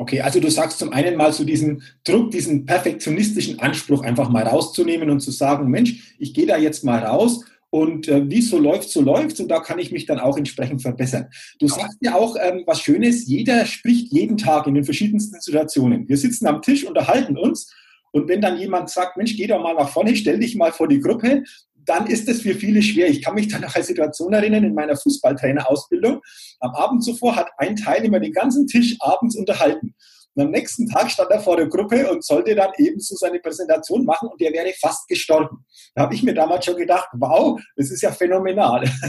Okay, 0.00 0.22
also 0.22 0.40
du 0.40 0.50
sagst 0.50 0.78
zum 0.78 0.94
einen 0.94 1.14
mal 1.14 1.30
so 1.30 1.44
diesen 1.44 1.82
Druck, 2.04 2.30
diesen 2.30 2.64
perfektionistischen 2.64 3.58
Anspruch 3.58 4.02
einfach 4.02 4.30
mal 4.30 4.44
rauszunehmen 4.44 5.10
und 5.10 5.20
zu 5.20 5.30
sagen, 5.30 5.68
Mensch, 5.68 6.16
ich 6.18 6.32
gehe 6.32 6.46
da 6.46 6.56
jetzt 6.56 6.84
mal 6.84 7.00
raus 7.00 7.44
und 7.68 8.08
äh, 8.08 8.26
wie 8.30 8.40
so 8.40 8.58
läuft, 8.58 8.88
so 8.88 9.02
läuft 9.02 9.38
und 9.40 9.48
da 9.48 9.60
kann 9.60 9.78
ich 9.78 9.92
mich 9.92 10.06
dann 10.06 10.18
auch 10.18 10.38
entsprechend 10.38 10.80
verbessern. 10.80 11.26
Du 11.58 11.68
sagst 11.68 11.98
ja 12.00 12.14
auch 12.14 12.34
ähm, 12.40 12.62
was 12.64 12.80
Schönes, 12.80 13.26
jeder 13.26 13.66
spricht 13.66 14.10
jeden 14.10 14.38
Tag 14.38 14.66
in 14.66 14.72
den 14.72 14.84
verschiedensten 14.84 15.38
Situationen. 15.38 16.08
Wir 16.08 16.16
sitzen 16.16 16.46
am 16.46 16.62
Tisch, 16.62 16.86
unterhalten 16.86 17.36
uns 17.36 17.70
und 18.10 18.26
wenn 18.26 18.40
dann 18.40 18.58
jemand 18.58 18.88
sagt, 18.88 19.18
Mensch, 19.18 19.36
geh 19.36 19.48
doch 19.48 19.62
mal 19.62 19.74
nach 19.74 19.90
vorne, 19.90 20.16
stell 20.16 20.38
dich 20.38 20.56
mal 20.56 20.72
vor 20.72 20.88
die 20.88 21.00
Gruppe, 21.00 21.44
dann 21.90 22.06
ist 22.06 22.28
es 22.28 22.42
für 22.42 22.54
viele 22.54 22.82
schwer. 22.82 23.08
Ich 23.08 23.20
kann 23.20 23.34
mich 23.34 23.48
dann 23.48 23.62
noch 23.62 23.70
an 23.70 23.74
eine 23.74 23.84
Situation 23.84 24.32
erinnern 24.32 24.62
in 24.62 24.74
meiner 24.74 24.96
Fußballtrainerausbildung. 24.96 26.20
Am 26.60 26.74
Abend 26.76 27.02
zuvor 27.02 27.34
hat 27.34 27.48
ein 27.58 27.74
Teilnehmer 27.74 28.20
den 28.20 28.32
ganzen 28.32 28.68
Tisch 28.68 28.96
abends 29.00 29.36
unterhalten. 29.36 29.96
Und 30.34 30.44
am 30.44 30.50
nächsten 30.52 30.88
Tag 30.88 31.10
stand 31.10 31.32
er 31.32 31.40
vor 31.40 31.56
der 31.56 31.66
Gruppe 31.66 32.08
und 32.08 32.24
sollte 32.24 32.54
dann 32.54 32.70
ebenso 32.78 33.16
seine 33.16 33.40
Präsentation 33.40 34.04
machen 34.04 34.28
und 34.28 34.40
der 34.40 34.52
wäre 34.52 34.72
fast 34.80 35.08
gestorben. 35.08 35.64
Da 35.96 36.02
habe 36.02 36.14
ich 36.14 36.22
mir 36.22 36.32
damals 36.32 36.64
schon 36.64 36.76
gedacht, 36.76 37.08
wow, 37.14 37.60
das 37.74 37.90
ist 37.90 38.02
ja 38.02 38.12
phänomenal. 38.12 38.88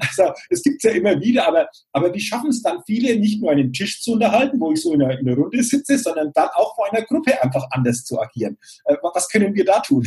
Also 0.00 0.32
es 0.50 0.62
gibt 0.62 0.84
es 0.84 0.90
ja 0.90 0.96
immer 0.96 1.18
wieder, 1.20 1.48
aber, 1.48 1.66
aber 1.92 2.12
wie 2.12 2.20
schaffen 2.20 2.50
es 2.50 2.60
dann 2.60 2.82
viele, 2.84 3.18
nicht 3.18 3.40
nur 3.40 3.52
einen 3.52 3.72
Tisch 3.72 4.02
zu 4.02 4.12
unterhalten, 4.12 4.60
wo 4.60 4.72
ich 4.72 4.82
so 4.82 4.92
in 4.92 5.02
einer, 5.02 5.18
in 5.18 5.26
einer 5.26 5.36
Runde 5.36 5.62
sitze, 5.62 5.96
sondern 5.96 6.30
dann 6.34 6.48
auch 6.54 6.74
vor 6.74 6.92
einer 6.92 7.06
Gruppe 7.06 7.42
einfach 7.42 7.66
anders 7.70 8.04
zu 8.04 8.20
agieren. 8.20 8.58
Äh, 8.84 8.96
was 9.02 9.28
können 9.30 9.54
wir 9.54 9.64
da 9.64 9.80
tun? 9.80 10.06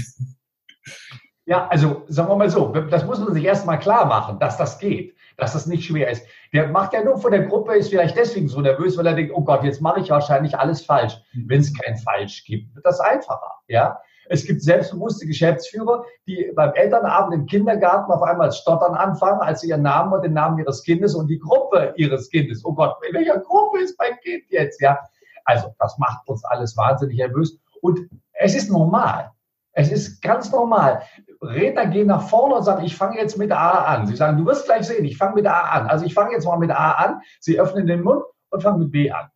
Ja, 1.46 1.68
also 1.68 2.04
sagen 2.08 2.30
wir 2.30 2.36
mal 2.36 2.50
so, 2.50 2.68
das 2.68 3.06
muss 3.06 3.20
man 3.20 3.34
sich 3.34 3.44
erstmal 3.44 3.80
klar 3.80 4.06
machen, 4.06 4.38
dass 4.40 4.58
das 4.58 4.78
geht, 4.78 5.16
dass 5.38 5.54
das 5.54 5.66
nicht 5.66 5.84
schwer 5.84 6.10
ist. 6.10 6.26
Der 6.54 6.68
macht 6.68 6.94
ja 6.94 7.04
nur 7.04 7.18
vor 7.18 7.32
der 7.32 7.44
Gruppe, 7.44 7.76
ist 7.76 7.90
vielleicht 7.90 8.16
deswegen 8.16 8.48
so 8.48 8.62
nervös, 8.62 8.98
weil 8.98 9.08
er 9.08 9.16
denkt, 9.16 9.34
oh 9.36 9.44
Gott, 9.44 9.64
jetzt 9.64 9.82
mache 9.82 10.02
ich 10.02 10.10
wahrscheinlich 10.12 10.58
alles 10.58 10.86
falsch. 10.86 11.18
Wenn 11.34 11.62
es 11.62 11.74
kein 11.74 11.98
Falsch 11.98 12.44
gibt, 12.46 12.76
wird 12.76 12.86
das 12.86 13.00
einfacher. 13.00 13.52
Ja, 13.68 14.00
es 14.30 14.46
gibt 14.46 14.62
selbstbewusste 14.62 15.26
Geschäftsführer, 15.26 16.06
die 16.28 16.52
beim 16.56 16.74
Elternabend 16.74 17.34
im 17.34 17.46
Kindergarten 17.48 18.12
auf 18.12 18.22
einmal 18.22 18.52
stottern 18.52 18.94
anfangen, 18.94 19.42
als 19.42 19.62
sie 19.62 19.70
ihren 19.70 19.82
Namen 19.82 20.14
und 20.14 20.24
den 20.24 20.34
Namen 20.34 20.60
ihres 20.60 20.84
Kindes 20.84 21.16
und 21.16 21.28
die 21.28 21.40
Gruppe 21.40 21.94
ihres 21.98 22.30
Kindes. 22.30 22.64
Oh 22.64 22.74
Gott, 22.74 22.96
in 23.08 23.16
welcher 23.16 23.40
Gruppe 23.40 23.80
ist 23.80 24.00
mein 24.00 24.18
Kind 24.20 24.44
jetzt? 24.50 24.80
Ja, 24.80 25.00
also 25.44 25.76
das 25.80 25.98
macht 25.98 26.28
uns 26.28 26.46
alles 26.46 26.78
wahnsinnig 26.78 27.18
nervös 27.18 27.60
und 27.82 28.00
es 28.34 28.56
ist 28.56 28.72
normal. 28.72 29.32
Es 29.74 29.92
ist 29.92 30.22
ganz 30.22 30.52
normal. 30.52 31.02
Redner 31.42 31.88
gehen 31.88 32.08
nach 32.08 32.28
vorne 32.28 32.56
und 32.56 32.64
sagen, 32.64 32.84
ich 32.84 32.96
fange 32.96 33.18
jetzt 33.18 33.38
mit 33.38 33.52
A 33.52 33.86
an. 33.86 34.06
Sie 34.06 34.16
sagen, 34.16 34.38
du 34.38 34.46
wirst 34.46 34.66
gleich 34.66 34.86
sehen, 34.86 35.06
ich 35.06 35.18
fange 35.18 35.36
mit 35.36 35.48
A 35.48 35.62
an. 35.62 35.88
Also 35.88 36.06
ich 36.06 36.14
fange 36.14 36.34
jetzt 36.34 36.46
mal 36.46 36.58
mit 36.58 36.72
A 36.72 36.92
an. 36.92 37.22
Sie 37.40 37.60
öffnen 37.60 37.88
den 37.88 38.02
Mund 38.02 38.24
und 38.50 38.62
fangen 38.62 38.80
mit 38.80 38.92
B 38.92 39.12
an. 39.12 39.30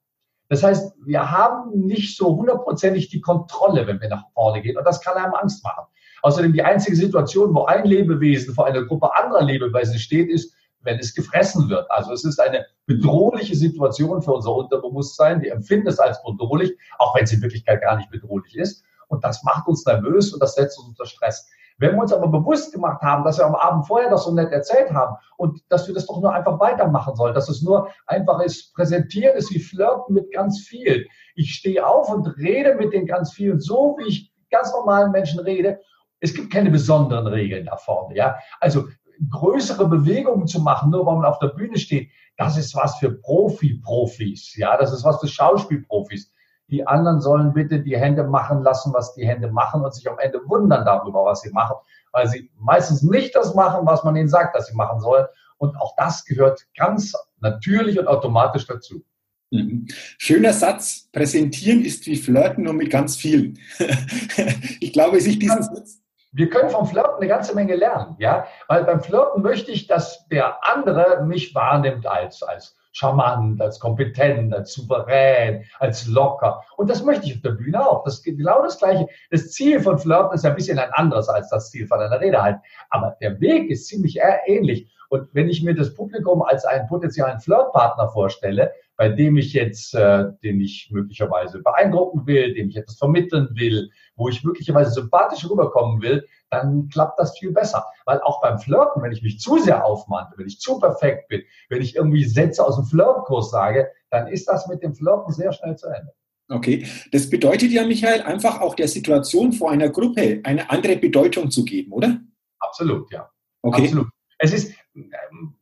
Das 0.49 0.61
heißt, 0.61 0.93
wir 1.03 1.31
haben 1.31 1.71
nicht 1.71 2.17
so 2.17 2.35
hundertprozentig 2.35 3.09
die 3.09 3.21
Kontrolle, 3.21 3.87
wenn 3.87 3.99
wir 3.99 4.09
nach 4.09 4.29
vorne 4.33 4.61
gehen. 4.61 4.77
Und 4.77 4.85
das 4.85 5.01
kann 5.01 5.17
einem 5.17 5.33
Angst 5.33 5.63
machen. 5.63 5.85
Außerdem 6.21 6.53
die 6.53 6.63
einzige 6.63 6.95
Situation, 6.95 7.53
wo 7.53 7.65
ein 7.65 7.85
Lebewesen 7.85 8.53
vor 8.53 8.65
einer 8.65 8.83
Gruppe 8.83 9.15
anderer 9.15 9.43
Lebewesen 9.43 9.97
steht, 9.97 10.29
ist, 10.29 10.53
wenn 10.81 10.99
es 10.99 11.15
gefressen 11.15 11.69
wird. 11.69 11.89
Also 11.89 12.13
es 12.13 12.23
ist 12.23 12.39
eine 12.39 12.65
bedrohliche 12.85 13.55
Situation 13.55 14.21
für 14.21 14.33
unser 14.33 14.55
Unterbewusstsein. 14.55 15.41
Wir 15.41 15.51
empfinden 15.51 15.87
es 15.87 15.99
als 15.99 16.21
bedrohlich, 16.23 16.77
auch 16.99 17.15
wenn 17.15 17.23
es 17.23 17.33
in 17.33 17.41
Wirklichkeit 17.41 17.81
gar 17.81 17.97
nicht 17.97 18.11
bedrohlich 18.11 18.55
ist. 18.55 18.83
Und 19.07 19.23
das 19.23 19.43
macht 19.43 19.67
uns 19.67 19.85
nervös 19.85 20.33
und 20.33 20.41
das 20.41 20.55
setzt 20.55 20.77
uns 20.79 20.89
unter 20.89 21.05
Stress. 21.05 21.47
Wenn 21.77 21.95
wir 21.95 22.01
uns 22.01 22.13
aber 22.13 22.29
bewusst 22.29 22.73
gemacht 22.73 23.01
haben, 23.01 23.25
dass 23.25 23.37
wir 23.37 23.45
am 23.45 23.55
Abend 23.55 23.85
vorher 23.85 24.09
das 24.09 24.23
so 24.23 24.31
nett 24.31 24.51
erzählt 24.51 24.91
haben 24.91 25.17
und 25.37 25.59
dass 25.69 25.87
wir 25.87 25.93
das 25.93 26.05
doch 26.05 26.21
nur 26.21 26.33
einfach 26.33 26.59
weitermachen 26.59 27.15
sollen, 27.15 27.33
dass 27.33 27.49
es 27.49 27.61
nur 27.61 27.89
einfach 28.07 28.39
ist, 28.39 28.73
präsentieren 28.73 29.35
ist 29.35 29.53
wie 29.53 29.59
Flirten 29.59 30.13
mit 30.13 30.31
ganz 30.31 30.61
viel. 30.61 31.05
Ich 31.35 31.53
stehe 31.53 31.85
auf 31.85 32.09
und 32.09 32.27
rede 32.37 32.75
mit 32.75 32.93
den 32.93 33.05
ganz 33.05 33.33
vielen, 33.33 33.59
so 33.59 33.97
wie 33.99 34.07
ich 34.07 34.31
ganz 34.51 34.71
normalen 34.71 35.11
Menschen 35.11 35.41
rede. 35.41 35.81
Es 36.21 36.33
gibt 36.33 36.51
keine 36.51 36.71
besonderen 36.71 37.27
Regeln 37.27 37.65
da 37.65 37.75
vorne, 37.75 38.15
ja. 38.15 38.37
Also 38.61 38.85
größere 39.29 39.87
Bewegungen 39.87 40.47
zu 40.47 40.61
machen, 40.61 40.91
nur 40.91 41.05
weil 41.05 41.15
man 41.15 41.25
auf 41.25 41.39
der 41.39 41.49
Bühne 41.49 41.77
steht, 41.77 42.09
das 42.37 42.57
ist 42.57 42.75
was 42.75 42.97
für 42.97 43.11
Profi-Profis, 43.11 44.55
ja. 44.55 44.77
Das 44.77 44.93
ist 44.93 45.03
was 45.03 45.19
für 45.19 45.27
Schauspielprofis. 45.27 46.31
Die 46.69 46.85
anderen 46.87 47.21
sollen 47.21 47.53
bitte 47.53 47.79
die 47.79 47.97
Hände 47.97 48.23
machen 48.23 48.63
lassen, 48.63 48.93
was 48.93 49.13
die 49.13 49.25
Hände 49.25 49.49
machen 49.49 49.83
und 49.83 49.93
sich 49.93 50.09
am 50.09 50.17
Ende 50.17 50.39
wundern 50.47 50.83
darüber, 50.85 51.23
was 51.25 51.41
sie 51.41 51.51
machen, 51.51 51.75
weil 52.11 52.27
sie 52.27 52.49
meistens 52.57 53.03
nicht 53.03 53.35
das 53.35 53.53
machen, 53.53 53.85
was 53.85 54.03
man 54.03 54.15
ihnen 54.15 54.29
sagt, 54.29 54.55
dass 54.55 54.67
sie 54.67 54.75
machen 54.75 54.99
sollen. 54.99 55.25
Und 55.57 55.75
auch 55.77 55.95
das 55.97 56.25
gehört 56.25 56.65
ganz 56.75 57.13
natürlich 57.39 57.99
und 57.99 58.07
automatisch 58.07 58.65
dazu. 58.65 59.03
Mhm. 59.51 59.87
Schöner 60.17 60.53
Satz. 60.53 61.09
Präsentieren 61.11 61.83
ist 61.83 62.07
wie 62.07 62.15
Flirten, 62.15 62.63
nur 62.63 62.73
mit 62.73 62.89
ganz 62.89 63.15
vielen. 63.15 63.59
ich 64.79 64.91
glaube, 64.91 65.21
sich 65.21 65.37
diesen 65.37 65.61
Satz 65.61 66.01
wir 66.35 66.49
können 66.49 66.69
vom 66.69 66.85
Flirten 66.85 67.15
eine 67.15 67.27
ganze 67.27 67.55
Menge 67.55 67.75
lernen, 67.75 68.17
ja, 68.19 68.45
weil 68.67 68.83
beim 68.83 69.01
Flirten 69.01 69.41
möchte 69.41 69.71
ich, 69.71 69.87
dass 69.87 70.27
der 70.27 70.65
andere 70.65 71.23
mich 71.23 71.55
wahrnimmt 71.55 72.05
als, 72.05 72.43
als 72.43 72.75
charmant, 72.95 73.61
als 73.61 73.79
kompetent, 73.79 74.53
als 74.53 74.73
souverän, 74.73 75.63
als 75.79 76.07
locker. 76.07 76.63
Und 76.77 76.89
das 76.89 77.03
möchte 77.03 77.27
ich 77.27 77.35
auf 77.35 77.41
der 77.41 77.51
Bühne 77.51 77.85
auch. 77.85 78.03
Das 78.03 78.15
ist 78.15 78.23
genau 78.23 78.63
das 78.63 78.79
Gleiche. 78.79 79.07
Das 79.31 79.51
Ziel 79.51 79.81
von 79.81 79.99
Flirten 79.99 80.33
ist 80.33 80.45
ein 80.45 80.55
bisschen 80.55 80.79
ein 80.79 80.91
anderes 80.93 81.27
als 81.27 81.49
das 81.49 81.69
Ziel 81.69 81.87
von 81.87 81.99
einer 81.99 82.19
Rede 82.19 82.41
halt. 82.41 82.57
Aber 82.89 83.15
der 83.21 83.39
Weg 83.41 83.69
ist 83.69 83.87
ziemlich 83.87 84.19
ähnlich. 84.47 84.89
Und 85.09 85.27
wenn 85.33 85.49
ich 85.49 85.61
mir 85.61 85.75
das 85.75 85.93
Publikum 85.93 86.41
als 86.41 86.65
einen 86.65 86.87
potenziellen 86.87 87.39
Flirtpartner 87.39 88.09
vorstelle, 88.09 88.71
bei 88.97 89.09
dem 89.09 89.37
ich 89.37 89.53
jetzt, 89.53 89.93
äh, 89.93 90.31
den 90.41 90.61
ich 90.61 90.89
möglicherweise 90.91 91.61
beeindrucken 91.61 92.25
will, 92.25 92.53
dem 92.53 92.69
ich 92.69 92.77
etwas 92.77 92.97
vermitteln 92.97 93.49
will, 93.53 93.89
wo 94.15 94.29
ich 94.29 94.43
möglicherweise 94.43 94.91
sympathisch 94.91 95.49
rüberkommen 95.49 96.01
will, 96.01 96.25
dann 96.49 96.89
klappt 96.89 97.19
das 97.19 97.37
viel 97.37 97.51
besser. 97.51 97.85
Weil 98.05 98.21
auch 98.21 98.41
beim 98.41 98.59
Flirten, 98.59 99.01
wenn 99.01 99.11
ich 99.11 99.21
mich 99.21 99.39
zu 99.39 99.57
sehr 99.57 99.85
aufmante, 99.85 100.33
wenn 100.37 100.47
ich 100.47 100.59
zu 100.59 100.79
perfekt 100.79 101.27
bin, 101.27 101.41
wenn 101.69 101.81
ich 101.81 101.95
irgendwie 101.95 102.23
Sätze 102.23 102.65
aus 102.65 102.75
dem 102.75 102.85
Flirtkurs 102.85 103.51
sage, 103.51 103.89
dann 104.09 104.27
ist 104.27 104.47
das 104.47 104.67
mit 104.67 104.83
dem 104.83 104.93
Flirten 104.95 105.33
sehr 105.33 105.51
schnell 105.51 105.75
zu 105.75 105.87
Ende. 105.87 106.13
Okay, 106.47 106.87
das 107.11 107.29
bedeutet 107.29 107.71
ja, 107.71 107.85
Michael, 107.85 108.21
einfach 108.21 108.61
auch 108.61 108.75
der 108.75 108.87
Situation 108.87 109.51
vor 109.51 109.71
einer 109.71 109.89
Gruppe 109.89 110.41
eine 110.43 110.69
andere 110.69 110.95
Bedeutung 110.95 111.49
zu 111.49 111.65
geben, 111.65 111.91
oder? 111.91 112.19
Absolut, 112.59 113.11
ja. 113.11 113.29
Okay. 113.63 113.83
Absolut. 113.83 114.07
Es 114.37 114.53
ist, 114.53 114.73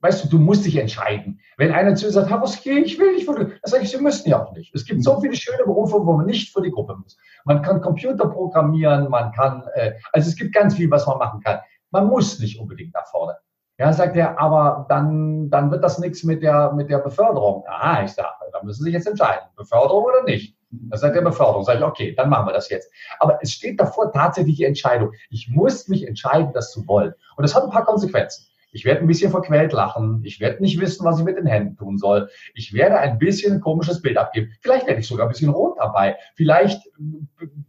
weißt 0.02 0.24
du, 0.24 0.30
du 0.30 0.40
musst 0.40 0.66
dich 0.66 0.78
entscheiden. 0.78 1.40
Wenn 1.58 1.72
einer 1.72 1.96
zu 1.96 2.06
dir 2.06 2.12
sagt, 2.12 2.30
Habuski, 2.30 2.80
ich 2.80 3.00
will 3.00 3.14
nicht 3.14 3.28
dann 3.28 3.58
sage 3.64 3.84
ich, 3.84 3.92
Sie 3.92 3.98
müssen 3.98 4.30
ja 4.30 4.44
auch 4.44 4.54
nicht. 4.54 4.74
Es 4.76 4.86
gibt 4.86 5.04
so 5.04 5.16
mhm. 5.16 5.22
viele 5.22 5.36
schöne 5.36 5.64
Berufe, 5.64 6.06
wo 6.06 6.14
man 6.14 6.26
nicht 6.26 6.54
für 6.54 6.62
die 6.62 6.72
Gruppe 6.72 6.96
muss. 6.96 7.18
Man 7.46 7.62
kann 7.62 7.82
Computer 7.82 8.28
programmieren, 8.28 9.10
man 9.10 9.32
kann, 9.32 9.64
äh, 9.74 9.94
also 10.12 10.30
es 10.30 10.36
gibt 10.36 10.54
ganz 10.54 10.76
viel, 10.76 10.90
was 10.92 11.08
man 11.08 11.18
machen 11.18 11.42
kann. 11.42 11.60
Man 11.92 12.08
muss 12.08 12.40
nicht 12.40 12.60
unbedingt 12.60 12.94
nach 12.94 13.08
vorne. 13.08 13.36
Ja, 13.80 13.92
sagt 13.92 14.16
er, 14.16 14.40
aber 14.40 14.86
dann, 14.88 15.50
dann 15.50 15.72
wird 15.72 15.84
das 15.84 15.98
nichts 15.98 16.24
mit 16.24 16.44
der, 16.44 16.72
mit 16.74 16.90
der 16.90 17.00
Beförderung. 17.00 17.64
Aha, 17.68 18.04
ich 18.04 18.12
sage, 18.12 18.30
da 18.52 18.64
müssen 18.64 18.84
Sie 18.84 18.86
sich 18.86 18.94
jetzt 18.94 19.08
entscheiden. 19.08 19.48
Beförderung 19.56 20.04
oder 20.04 20.24
nicht? 20.24 20.56
Dann 20.70 21.00
sagt 21.00 21.16
er 21.16 21.24
Beförderung. 21.24 21.64
Sage 21.64 21.80
ich, 21.80 21.86
okay, 21.86 22.16
dann 22.16 22.30
machen 22.30 22.48
wir 22.48 22.54
das 22.54 22.70
jetzt. 22.70 22.92
Aber 23.20 23.40
es 23.42 23.52
steht 23.52 23.80
davor 23.80 24.12
tatsächlich 24.12 24.58
die 24.58 24.66
Entscheidung. 24.66 25.12
Ich 25.32 25.50
muss 25.50 25.88
mich 25.88 26.08
entscheiden, 26.08 26.52
das 26.54 26.72
zu 26.72 26.88
wollen. 26.88 27.14
Und 27.36 27.42
das 27.42 27.56
hat 27.56 27.64
ein 27.64 27.72
paar 27.72 27.86
Konsequenzen. 27.86 28.46
Ich 28.74 28.86
werde 28.86 29.02
ein 29.02 29.08
bisschen 29.08 29.32
verquält 29.32 29.72
lachen. 29.72 30.22
Ich 30.24 30.40
werde 30.40 30.62
nicht 30.62 30.80
wissen, 30.80 31.06
was 31.06 31.20
ich 31.20 31.26
mit 31.26 31.38
den 31.38 31.46
Händen 31.46 31.78
tun 31.78 31.98
soll. 31.98 32.30
Ich 32.56 32.74
werde 32.74 32.98
ein 32.98 33.20
bisschen 33.20 33.54
ein 33.54 33.62
komisches 33.62 34.02
Bild 34.02 34.18
abgeben. 34.18 34.52
Vielleicht 34.62 34.88
werde 34.88 35.00
ich 35.00 35.08
sogar 35.08 35.28
ein 35.28 35.32
bisschen 35.32 35.50
rot 35.50 35.78
dabei. 35.78 36.18
Vielleicht 36.36 36.82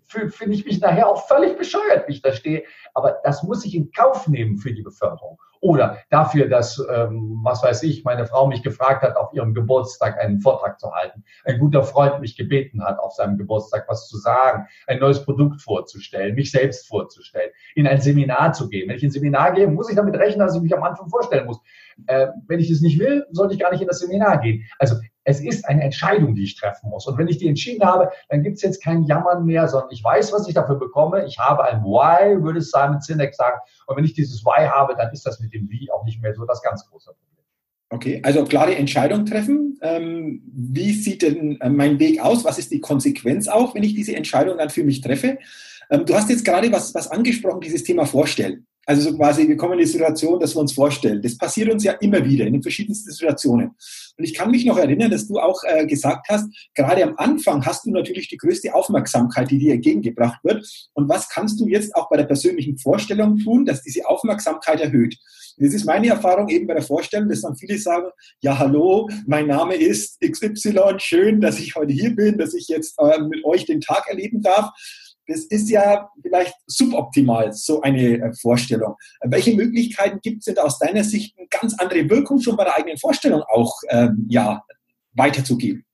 finde 0.06 0.54
ich 0.54 0.64
mich 0.64 0.80
nachher 0.80 1.08
auch 1.08 1.26
völlig 1.26 1.56
bescheuert, 1.56 2.06
wie 2.06 2.12
ich 2.12 2.22
da 2.22 2.32
stehe. 2.32 2.64
Aber 2.94 3.18
das 3.24 3.42
muss 3.42 3.64
ich 3.64 3.74
in 3.74 3.90
Kauf 3.92 4.28
nehmen 4.28 4.58
für 4.58 4.72
die 4.72 4.82
Beförderung. 4.82 5.38
Oder 5.64 5.96
dafür, 6.10 6.46
dass, 6.46 6.78
ähm, 6.92 7.40
was 7.42 7.62
weiß 7.62 7.84
ich, 7.84 8.04
meine 8.04 8.26
Frau 8.26 8.46
mich 8.46 8.62
gefragt 8.62 9.02
hat, 9.02 9.16
auf 9.16 9.32
ihrem 9.32 9.54
Geburtstag 9.54 10.20
einen 10.20 10.40
Vortrag 10.40 10.78
zu 10.78 10.92
halten. 10.92 11.24
Ein 11.46 11.58
guter 11.58 11.82
Freund 11.82 12.20
mich 12.20 12.36
gebeten 12.36 12.84
hat, 12.84 12.98
auf 12.98 13.14
seinem 13.14 13.38
Geburtstag 13.38 13.86
was 13.88 14.06
zu 14.06 14.18
sagen, 14.18 14.66
ein 14.86 14.98
neues 14.98 15.24
Produkt 15.24 15.62
vorzustellen, 15.62 16.34
mich 16.34 16.50
selbst 16.50 16.86
vorzustellen, 16.86 17.50
in 17.74 17.86
ein 17.86 17.98
Seminar 18.02 18.52
zu 18.52 18.68
gehen. 18.68 18.90
Wenn 18.90 18.96
ich 18.96 19.04
ein 19.04 19.10
Seminar 19.10 19.52
gehe, 19.52 19.66
muss 19.66 19.88
ich 19.88 19.96
damit 19.96 20.16
rechnen, 20.16 20.40
dass 20.40 20.54
ich 20.54 20.60
mich 20.60 20.76
am 20.76 20.82
Anfang 20.82 21.08
vorstellen 21.08 21.46
muss. 21.46 21.62
Äh, 22.06 22.28
wenn 22.46 22.60
ich 22.60 22.70
es 22.70 22.80
nicht 22.80 22.98
will, 22.98 23.26
sollte 23.30 23.54
ich 23.54 23.60
gar 23.60 23.70
nicht 23.70 23.80
in 23.80 23.88
das 23.88 24.00
Seminar 24.00 24.40
gehen. 24.40 24.64
Also 24.78 24.96
es 25.24 25.40
ist 25.40 25.66
eine 25.66 25.82
Entscheidung, 25.82 26.34
die 26.34 26.44
ich 26.44 26.56
treffen 26.56 26.90
muss. 26.90 27.06
Und 27.06 27.16
wenn 27.18 27.28
ich 27.28 27.38
die 27.38 27.48
entschieden 27.48 27.84
habe, 27.84 28.10
dann 28.28 28.42
gibt 28.42 28.56
es 28.56 28.62
jetzt 28.62 28.82
kein 28.82 29.04
Jammern 29.04 29.44
mehr, 29.44 29.66
sondern 29.68 29.90
ich 29.90 30.04
weiß, 30.04 30.32
was 30.32 30.46
ich 30.46 30.54
dafür 30.54 30.76
bekomme. 30.76 31.24
Ich 31.26 31.38
habe 31.38 31.64
ein 31.64 31.82
Why, 31.82 32.42
würde 32.42 32.60
Simon 32.60 33.00
Sinek 33.00 33.34
sagen. 33.34 33.58
Und 33.86 33.96
wenn 33.96 34.04
ich 34.04 34.12
dieses 34.12 34.44
Why 34.44 34.66
habe, 34.68 34.94
dann 34.96 35.12
ist 35.12 35.26
das 35.26 35.40
mit 35.40 35.52
dem 35.54 35.68
Wie 35.70 35.90
auch 35.90 36.04
nicht 36.04 36.20
mehr 36.22 36.34
so 36.34 36.44
das 36.44 36.62
ganz 36.62 36.86
große 36.88 37.10
Problem. 37.10 37.34
Okay, 37.90 38.20
also 38.24 38.44
klare 38.44 38.74
Entscheidung 38.74 39.24
treffen. 39.24 39.78
Ähm, 39.80 40.42
wie 40.52 40.92
sieht 40.92 41.22
denn 41.22 41.60
äh, 41.60 41.70
mein 41.70 41.98
Weg 42.00 42.20
aus? 42.20 42.44
Was 42.44 42.58
ist 42.58 42.72
die 42.72 42.80
Konsequenz 42.80 43.48
auch, 43.48 43.74
wenn 43.74 43.82
ich 43.82 43.94
diese 43.94 44.16
Entscheidung 44.16 44.58
dann 44.58 44.70
für 44.70 44.84
mich 44.84 45.00
treffe? 45.00 45.38
Ähm, 45.90 46.04
du 46.04 46.14
hast 46.14 46.28
jetzt 46.28 46.44
gerade 46.44 46.70
was, 46.72 46.94
was 46.94 47.10
angesprochen, 47.10 47.60
dieses 47.60 47.84
Thema 47.84 48.04
Vorstellen. 48.04 48.66
Also 48.86 49.10
so 49.10 49.16
quasi, 49.16 49.48
wir 49.48 49.56
kommen 49.56 49.74
in 49.74 49.80
die 49.80 49.86
Situation, 49.86 50.40
dass 50.40 50.54
wir 50.54 50.60
uns 50.60 50.72
vorstellen. 50.72 51.22
Das 51.22 51.36
passiert 51.36 51.72
uns 51.72 51.84
ja 51.84 51.92
immer 51.92 52.24
wieder 52.24 52.46
in 52.46 52.54
den 52.54 52.62
verschiedensten 52.62 53.10
Situationen. 53.10 53.70
Und 54.16 54.24
ich 54.24 54.34
kann 54.34 54.50
mich 54.50 54.64
noch 54.64 54.78
erinnern, 54.78 55.10
dass 55.10 55.26
du 55.26 55.38
auch 55.38 55.62
äh, 55.64 55.86
gesagt 55.86 56.26
hast, 56.28 56.46
gerade 56.74 57.02
am 57.02 57.14
Anfang 57.16 57.64
hast 57.64 57.86
du 57.86 57.90
natürlich 57.90 58.28
die 58.28 58.36
größte 58.36 58.74
Aufmerksamkeit, 58.74 59.50
die 59.50 59.58
dir 59.58 59.74
entgegengebracht 59.74 60.42
wird. 60.44 60.66
Und 60.92 61.08
was 61.08 61.28
kannst 61.28 61.60
du 61.60 61.66
jetzt 61.66 61.94
auch 61.96 62.08
bei 62.08 62.16
der 62.16 62.24
persönlichen 62.24 62.78
Vorstellung 62.78 63.38
tun, 63.38 63.64
dass 63.64 63.82
diese 63.82 64.06
Aufmerksamkeit 64.06 64.80
erhöht? 64.80 65.16
Das 65.56 65.72
ist 65.72 65.84
meine 65.84 66.08
Erfahrung 66.08 66.48
eben 66.48 66.66
bei 66.66 66.74
der 66.74 66.82
Vorstellung, 66.82 67.28
dass 67.28 67.42
dann 67.42 67.56
viele 67.56 67.78
sagen, 67.78 68.08
ja, 68.40 68.58
hallo, 68.58 69.08
mein 69.26 69.46
Name 69.46 69.76
ist 69.76 70.20
XY, 70.20 70.98
schön, 70.98 71.40
dass 71.40 71.60
ich 71.60 71.76
heute 71.76 71.92
hier 71.92 72.14
bin, 72.14 72.38
dass 72.38 72.54
ich 72.54 72.68
jetzt 72.68 72.98
äh, 72.98 73.20
mit 73.20 73.44
euch 73.44 73.64
den 73.64 73.80
Tag 73.80 74.08
erleben 74.08 74.42
darf 74.42 74.70
das 75.26 75.40
ist 75.44 75.70
ja 75.70 76.10
vielleicht 76.20 76.54
suboptimal, 76.66 77.52
so 77.52 77.80
eine 77.80 78.18
äh, 78.18 78.32
Vorstellung. 78.34 78.96
Welche 79.22 79.54
Möglichkeiten 79.54 80.20
gibt 80.22 80.40
es 80.40 80.44
denn 80.44 80.58
aus 80.58 80.78
deiner 80.78 81.04
Sicht, 81.04 81.36
eine 81.38 81.48
ganz 81.48 81.74
andere 81.78 82.08
Wirkung 82.10 82.40
schon 82.40 82.56
bei 82.56 82.64
der 82.64 82.76
eigenen 82.76 82.98
Vorstellung 82.98 83.42
auch 83.42 83.72
ähm, 83.88 84.26
ja, 84.28 84.62
weiterzugeben? 85.12 85.84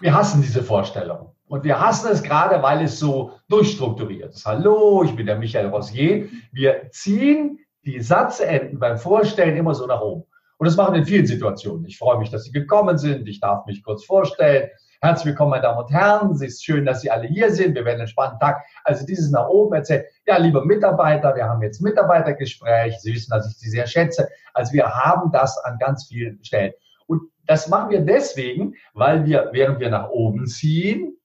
Wir 0.00 0.14
hassen 0.14 0.42
diese 0.42 0.62
Vorstellung. 0.62 1.32
Und 1.48 1.62
wir 1.62 1.78
hassen 1.80 2.10
es 2.10 2.22
gerade, 2.22 2.60
weil 2.62 2.82
es 2.82 2.98
so 2.98 3.32
durchstrukturiert 3.48 4.34
ist. 4.34 4.44
Hallo, 4.44 5.04
ich 5.04 5.14
bin 5.14 5.26
der 5.26 5.38
Michael 5.38 5.68
Rosier. 5.68 6.28
Wir 6.52 6.88
ziehen 6.90 7.60
die 7.84 8.00
Satzenden 8.00 8.80
beim 8.80 8.98
Vorstellen 8.98 9.56
immer 9.56 9.74
so 9.74 9.86
nach 9.86 10.00
oben. 10.00 10.24
Und 10.58 10.66
das 10.66 10.76
machen 10.76 10.94
wir 10.94 11.00
in 11.00 11.06
vielen 11.06 11.26
Situationen. 11.26 11.86
Ich 11.86 11.98
freue 11.98 12.18
mich, 12.18 12.30
dass 12.30 12.44
Sie 12.44 12.52
gekommen 12.52 12.98
sind. 12.98 13.28
Ich 13.28 13.40
darf 13.40 13.64
mich 13.66 13.84
kurz 13.84 14.04
vorstellen. 14.04 14.70
Herzlich 15.06 15.26
willkommen, 15.26 15.52
meine 15.52 15.62
Damen 15.62 15.78
und 15.78 15.92
Herren. 15.92 16.32
Es 16.32 16.40
ist 16.40 16.64
schön, 16.64 16.84
dass 16.84 17.00
Sie 17.00 17.12
alle 17.12 17.28
hier 17.28 17.52
sind. 17.52 17.76
Wir 17.76 17.84
werden 17.84 18.00
einen 18.00 18.08
spannenden 18.08 18.40
Tag. 18.40 18.64
Also 18.82 19.06
dieses 19.06 19.30
nach 19.30 19.46
oben 19.46 19.72
erzählt. 19.72 20.06
Ja, 20.26 20.36
liebe 20.36 20.64
Mitarbeiter, 20.64 21.36
wir 21.36 21.44
haben 21.44 21.62
jetzt 21.62 21.80
Mitarbeitergespräch. 21.80 22.98
Sie 22.98 23.14
wissen, 23.14 23.30
dass 23.30 23.46
ich 23.46 23.56
Sie 23.56 23.70
sehr 23.70 23.86
schätze. 23.86 24.28
Also 24.52 24.72
wir 24.72 24.84
haben 24.84 25.30
das 25.30 25.58
an 25.58 25.78
ganz 25.78 26.08
vielen 26.08 26.42
Stellen. 26.42 26.72
Und 27.06 27.22
das 27.46 27.68
machen 27.68 27.90
wir 27.90 28.00
deswegen, 28.00 28.74
weil 28.94 29.24
wir, 29.24 29.50
während 29.52 29.78
wir 29.78 29.90
nach 29.90 30.08
oben 30.08 30.48
ziehen, 30.48 31.16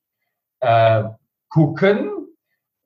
äh, 0.59 1.05
gucken, 1.49 2.27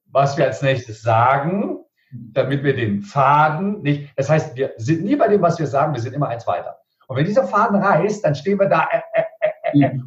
was 0.06 0.38
wir 0.38 0.46
als 0.46 0.62
nächstes 0.62 1.02
sagen, 1.02 1.80
damit 2.10 2.64
wir 2.64 2.74
den 2.74 3.02
Faden 3.02 3.82
nicht, 3.82 4.14
das 4.16 4.30
heißt, 4.30 4.56
wir 4.56 4.72
sind 4.78 5.04
nie 5.04 5.18
bei 5.18 5.28
dem, 5.28 5.42
was 5.42 5.60
wir 5.60 5.68
sagen, 5.68 5.94
wir 5.94 6.00
sind 6.00 6.14
immer 6.14 6.30
eins 6.30 6.48
weiter. 6.48 6.78
Und 7.08 7.18
wenn 7.18 7.26
dieser 7.26 7.46
Faden 7.46 7.82
reißt, 7.84 8.24
dann 8.24 8.34
stehen 8.34 8.58
wir 8.62 8.70
da, 8.70 8.88
äh, 8.90 9.02
äh. 9.12 9.25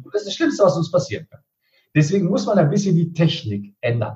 Und 0.03 0.13
das 0.13 0.21
ist 0.21 0.27
das 0.27 0.35
Schlimmste, 0.35 0.63
was 0.63 0.77
uns 0.77 0.91
passieren 0.91 1.27
kann. 1.29 1.41
Deswegen 1.95 2.27
muss 2.27 2.45
man 2.45 2.57
ein 2.57 2.69
bisschen 2.69 2.95
die 2.95 3.13
Technik 3.13 3.75
ändern. 3.81 4.15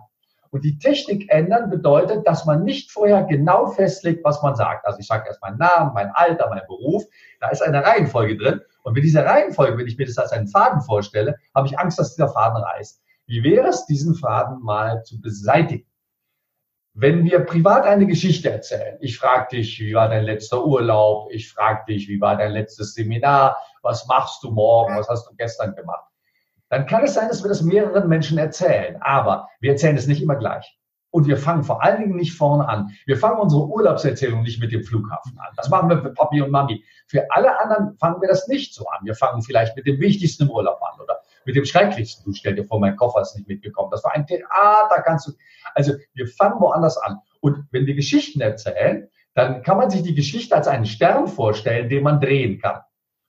Und 0.51 0.63
die 0.63 0.77
Technik 0.77 1.31
ändern 1.31 1.71
bedeutet, 1.71 2.27
dass 2.27 2.45
man 2.45 2.63
nicht 2.63 2.91
vorher 2.91 3.23
genau 3.23 3.67
festlegt, 3.71 4.23
was 4.23 4.43
man 4.43 4.55
sagt. 4.55 4.85
Also 4.85 4.99
ich 4.99 5.07
sage 5.07 5.25
erst 5.27 5.41
meinen 5.41 5.57
Namen, 5.57 5.93
mein 5.95 6.11
Alter, 6.13 6.47
mein 6.49 6.61
Beruf. 6.67 7.03
Da 7.39 7.49
ist 7.49 7.63
eine 7.63 7.83
Reihenfolge 7.83 8.37
drin. 8.37 8.61
Und 8.83 8.93
mit 8.93 9.03
dieser 9.03 9.25
Reihenfolge, 9.25 9.79
wenn 9.79 9.87
ich 9.87 9.97
mir 9.97 10.05
das 10.05 10.19
als 10.19 10.31
einen 10.31 10.47
Faden 10.47 10.81
vorstelle, 10.81 11.37
habe 11.55 11.67
ich 11.67 11.79
Angst, 11.79 11.97
dass 11.97 12.13
dieser 12.13 12.29
Faden 12.29 12.61
reißt. 12.61 13.01
Wie 13.25 13.43
wäre 13.43 13.67
es, 13.67 13.87
diesen 13.87 14.13
Faden 14.13 14.61
mal 14.61 15.01
zu 15.03 15.19
beseitigen? 15.19 15.87
Wenn 16.93 17.23
wir 17.25 17.39
privat 17.39 17.85
eine 17.85 18.05
Geschichte 18.05 18.51
erzählen, 18.51 18.97
ich 19.01 19.17
frage 19.17 19.55
dich, 19.55 19.79
wie 19.79 19.95
war 19.95 20.09
dein 20.09 20.25
letzter 20.25 20.63
Urlaub? 20.63 21.31
Ich 21.31 21.51
frage 21.51 21.85
dich, 21.87 22.07
wie 22.07 22.21
war 22.21 22.37
dein 22.37 22.51
letztes 22.51 22.93
Seminar? 22.93 23.57
Was 23.83 24.07
machst 24.07 24.43
du 24.43 24.51
morgen? 24.51 24.97
Was 24.97 25.07
hast 25.07 25.29
du 25.29 25.35
gestern 25.35 25.75
gemacht? 25.75 26.05
Dann 26.69 26.87
kann 26.87 27.03
es 27.03 27.13
sein, 27.13 27.27
dass 27.27 27.43
wir 27.43 27.49
das 27.49 27.61
mehreren 27.61 28.09
Menschen 28.09 28.39
erzählen. 28.39 28.97
Aber 29.01 29.47
wir 29.59 29.71
erzählen 29.71 29.95
es 29.95 30.07
nicht 30.07 30.23
immer 30.23 30.35
gleich. 30.35 30.79
Und 31.11 31.27
wir 31.27 31.37
fangen 31.37 31.63
vor 31.63 31.83
allen 31.83 32.01
Dingen 32.01 32.15
nicht 32.15 32.35
vorne 32.35 32.67
an. 32.67 32.89
Wir 33.05 33.17
fangen 33.17 33.39
unsere 33.39 33.67
Urlaubserzählung 33.67 34.41
nicht 34.41 34.59
mit 34.59 34.71
dem 34.71 34.83
Flughafen 34.83 35.37
an. 35.37 35.53
Das 35.55 35.69
machen 35.69 35.87
wir 35.89 36.01
für 36.01 36.11
Papi 36.11 36.41
und 36.41 36.49
Mami. 36.49 36.83
Für 37.05 37.27
alle 37.29 37.59
anderen 37.59 37.95
fangen 37.99 38.19
wir 38.19 38.27
das 38.27 38.47
nicht 38.47 38.73
so 38.73 38.87
an. 38.87 39.05
Wir 39.05 39.13
fangen 39.13 39.43
vielleicht 39.43 39.75
mit 39.75 39.85
dem 39.85 39.99
Wichtigsten 39.99 40.45
im 40.45 40.49
Urlaub 40.49 40.81
an 40.81 40.99
oder 40.99 41.19
mit 41.45 41.55
dem 41.55 41.65
Schrecklichsten. 41.65 42.25
Du 42.25 42.35
stell 42.35 42.55
dir 42.55 42.63
vor, 42.63 42.79
mein 42.79 42.95
Koffer 42.95 43.21
ist 43.21 43.35
nicht 43.35 43.47
mitgekommen. 43.47 43.91
Das 43.91 44.03
war 44.03 44.13
ein 44.13 44.25
Theater, 44.25 45.03
kannst 45.03 45.27
du. 45.27 45.33
Also 45.75 45.93
wir 46.15 46.25
fangen 46.25 46.59
woanders 46.59 46.97
an. 46.97 47.19
Und 47.41 47.67
wenn 47.69 47.85
wir 47.85 47.93
Geschichten 47.93 48.41
erzählen, 48.41 49.07
dann 49.35 49.61
kann 49.61 49.77
man 49.77 49.91
sich 49.91 50.01
die 50.01 50.15
Geschichte 50.15 50.55
als 50.55 50.67
einen 50.67 50.87
Stern 50.87 51.27
vorstellen, 51.27 51.89
den 51.89 52.01
man 52.01 52.21
drehen 52.21 52.59
kann. 52.59 52.81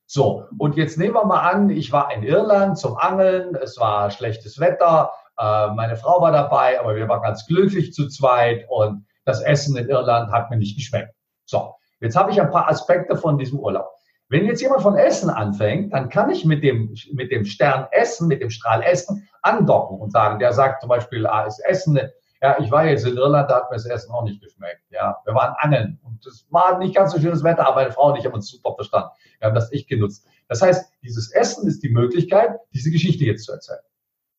So, 0.06 0.44
und 0.58 0.76
jetzt 0.76 0.98
nehmen 0.98 1.14
wir 1.14 1.24
mal 1.24 1.40
an, 1.40 1.70
ich 1.70 1.90
war 1.92 2.12
in 2.14 2.22
Irland 2.22 2.78
zum 2.78 2.96
Angeln, 2.96 3.54
es 3.56 3.78
war 3.78 4.10
schlechtes 4.10 4.60
Wetter, 4.60 5.12
äh, 5.38 5.68
meine 5.68 5.96
Frau 5.96 6.20
war 6.20 6.32
dabei, 6.32 6.78
aber 6.78 6.94
wir 6.94 7.08
waren 7.08 7.22
ganz 7.22 7.46
glücklich 7.46 7.92
zu 7.92 8.08
zweit 8.08 8.66
und 8.68 9.06
das 9.24 9.40
Essen 9.40 9.76
in 9.76 9.88
Irland 9.88 10.30
hat 10.30 10.50
mir 10.50 10.56
nicht 10.56 10.76
geschmeckt. 10.76 11.14
So, 11.46 11.74
jetzt 12.00 12.16
habe 12.16 12.30
ich 12.30 12.40
ein 12.40 12.50
paar 12.50 12.68
Aspekte 12.68 13.16
von 13.16 13.38
diesem 13.38 13.58
Urlaub. 13.58 13.88
Wenn 14.28 14.46
jetzt 14.46 14.60
jemand 14.60 14.82
von 14.82 14.96
Essen 14.96 15.30
anfängt, 15.30 15.92
dann 15.92 16.08
kann 16.08 16.30
ich 16.30 16.44
mit 16.44 16.62
dem, 16.62 16.94
mit 17.12 17.30
dem 17.30 17.44
Stern 17.44 17.86
Essen, 17.90 18.28
mit 18.28 18.40
dem 18.40 18.50
Strahl 18.50 18.82
Essen 18.82 19.28
andocken 19.42 20.00
und 20.00 20.12
sagen, 20.12 20.38
der 20.38 20.52
sagt 20.52 20.80
zum 20.80 20.88
Beispiel, 20.88 21.26
ah, 21.26 21.44
ist 21.44 21.60
Essen, 21.60 21.98
ja, 22.44 22.58
ich 22.60 22.70
war 22.70 22.86
jetzt 22.86 23.06
in 23.06 23.16
Irland, 23.16 23.50
da 23.50 23.56
hat 23.56 23.70
mir 23.70 23.76
das 23.76 23.86
Essen 23.86 24.12
auch 24.12 24.22
nicht 24.22 24.42
geschmeckt. 24.42 24.82
Ja, 24.90 25.16
wir 25.24 25.34
waren 25.34 25.54
angeln 25.60 25.98
und 26.02 26.26
es 26.26 26.46
war 26.50 26.78
nicht 26.78 26.94
ganz 26.94 27.12
so 27.12 27.18
schönes 27.18 27.42
Wetter, 27.42 27.66
aber 27.66 27.76
meine 27.76 27.90
Frau 27.90 28.12
und 28.12 28.18
ich 28.18 28.26
haben 28.26 28.34
uns 28.34 28.50
super 28.50 28.74
verstanden. 28.74 29.08
Wir 29.38 29.48
haben 29.48 29.54
das 29.54 29.72
echt 29.72 29.88
genutzt. 29.88 30.28
Das 30.48 30.60
heißt, 30.60 30.92
dieses 31.02 31.32
Essen 31.32 31.66
ist 31.66 31.82
die 31.82 31.88
Möglichkeit, 31.88 32.50
diese 32.74 32.90
Geschichte 32.90 33.24
jetzt 33.24 33.46
zu 33.46 33.52
erzählen. 33.52 33.80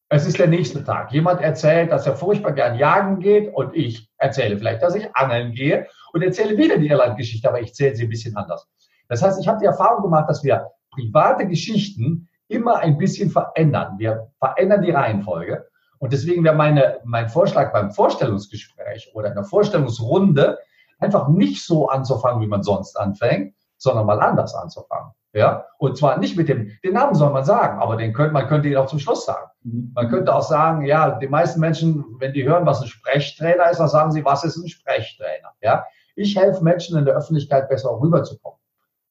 Es 0.10 0.28
ist 0.28 0.38
der 0.38 0.46
nächste 0.46 0.84
Tag. 0.84 1.14
Jemand 1.14 1.42
erzählt, 1.42 1.92
dass 1.92 2.06
er 2.06 2.16
furchtbar 2.16 2.52
gern 2.52 2.78
jagen 2.78 3.22
geht 3.22 3.52
und 3.56 3.76
ich 3.76 4.08
erzähle 4.18 4.56
vielleicht, 4.56 4.84
dass 4.84 4.94
ich 4.94 5.16
angeln 5.16 5.54
gehe 5.54 5.88
und 6.14 6.22
erzähle 6.22 6.58
wieder 6.58 6.78
die 6.78 6.90
Irland-Geschichte, 6.90 7.50
aber 7.50 7.60
ich 7.60 7.70
erzähle 7.70 7.96
sie 7.96 8.04
ein 8.04 8.10
bisschen 8.10 8.38
anders. 8.38 8.70
Das 9.10 9.24
heißt, 9.24 9.42
ich 9.42 9.48
habe 9.48 9.58
die 9.58 9.66
Erfahrung 9.66 10.04
gemacht, 10.04 10.30
dass 10.30 10.44
wir 10.44 10.68
private 10.92 11.48
Geschichten 11.48 12.30
immer 12.50 12.78
ein 12.78 13.00
bisschen 13.00 13.32
verändern. 13.32 13.96
Wir 13.98 14.32
verändern 14.38 14.84
die 14.84 14.92
Reihenfolge. 14.92 15.66
Und 16.00 16.14
deswegen 16.14 16.44
wäre 16.44 16.56
meine, 16.56 17.00
mein 17.04 17.30
Vorschlag 17.30 17.72
beim 17.72 17.92
Vorstellungsgespräch 17.92 19.12
oder 19.14 19.30
in 19.30 19.36
der 19.36 19.44
Vorstellungsrunde 19.44 20.60
einfach 21.00 21.28
nicht 21.28 21.66
so 21.66 21.90
anzufangen, 21.90 22.42
wie 22.42 22.48
man 22.48 22.64
sonst 22.64 22.96
anfängt, 22.96 23.56
sondern 23.78 24.06
mal 24.06 24.22
anders 24.22 24.56
anzufangen. 24.56 25.12
Ja, 25.34 25.66
und 25.80 25.98
zwar 25.98 26.18
nicht 26.18 26.38
mit 26.38 26.48
dem, 26.48 26.72
den 26.82 26.94
Namen 26.94 27.14
soll 27.14 27.30
man 27.30 27.44
sagen, 27.44 27.82
aber 27.82 27.98
den 27.98 28.14
könnte, 28.14 28.32
man 28.32 28.48
könnte 28.48 28.70
ihn 28.70 28.78
auch 28.78 28.86
zum 28.86 29.00
Schluss 29.00 29.26
sagen. 29.26 29.50
Mhm. 29.64 29.92
Man 29.94 30.08
könnte 30.08 30.34
auch 30.34 30.42
sagen, 30.42 30.86
ja, 30.86 31.12
die 31.20 31.28
meisten 31.28 31.60
Menschen, 31.60 32.06
wenn 32.20 32.32
die 32.32 32.48
hören, 32.48 32.66
was 32.66 32.82
ein 32.82 32.88
Sprechtrainer 32.88 33.70
ist, 33.70 33.80
dann 33.80 33.90
sagen 33.90 34.12
sie, 34.14 34.24
was 34.24 34.46
ist 34.46 34.56
ein 34.56 34.70
Sprechtrainer? 34.70 35.52
Ja, 35.62 35.86
ich 36.16 36.38
helfe 36.38 36.64
Menschen 36.64 36.98
in 36.98 37.04
der 37.04 37.16
Öffentlichkeit 37.16 37.68
besser 37.68 38.00
rüberzukommen. 38.00 38.60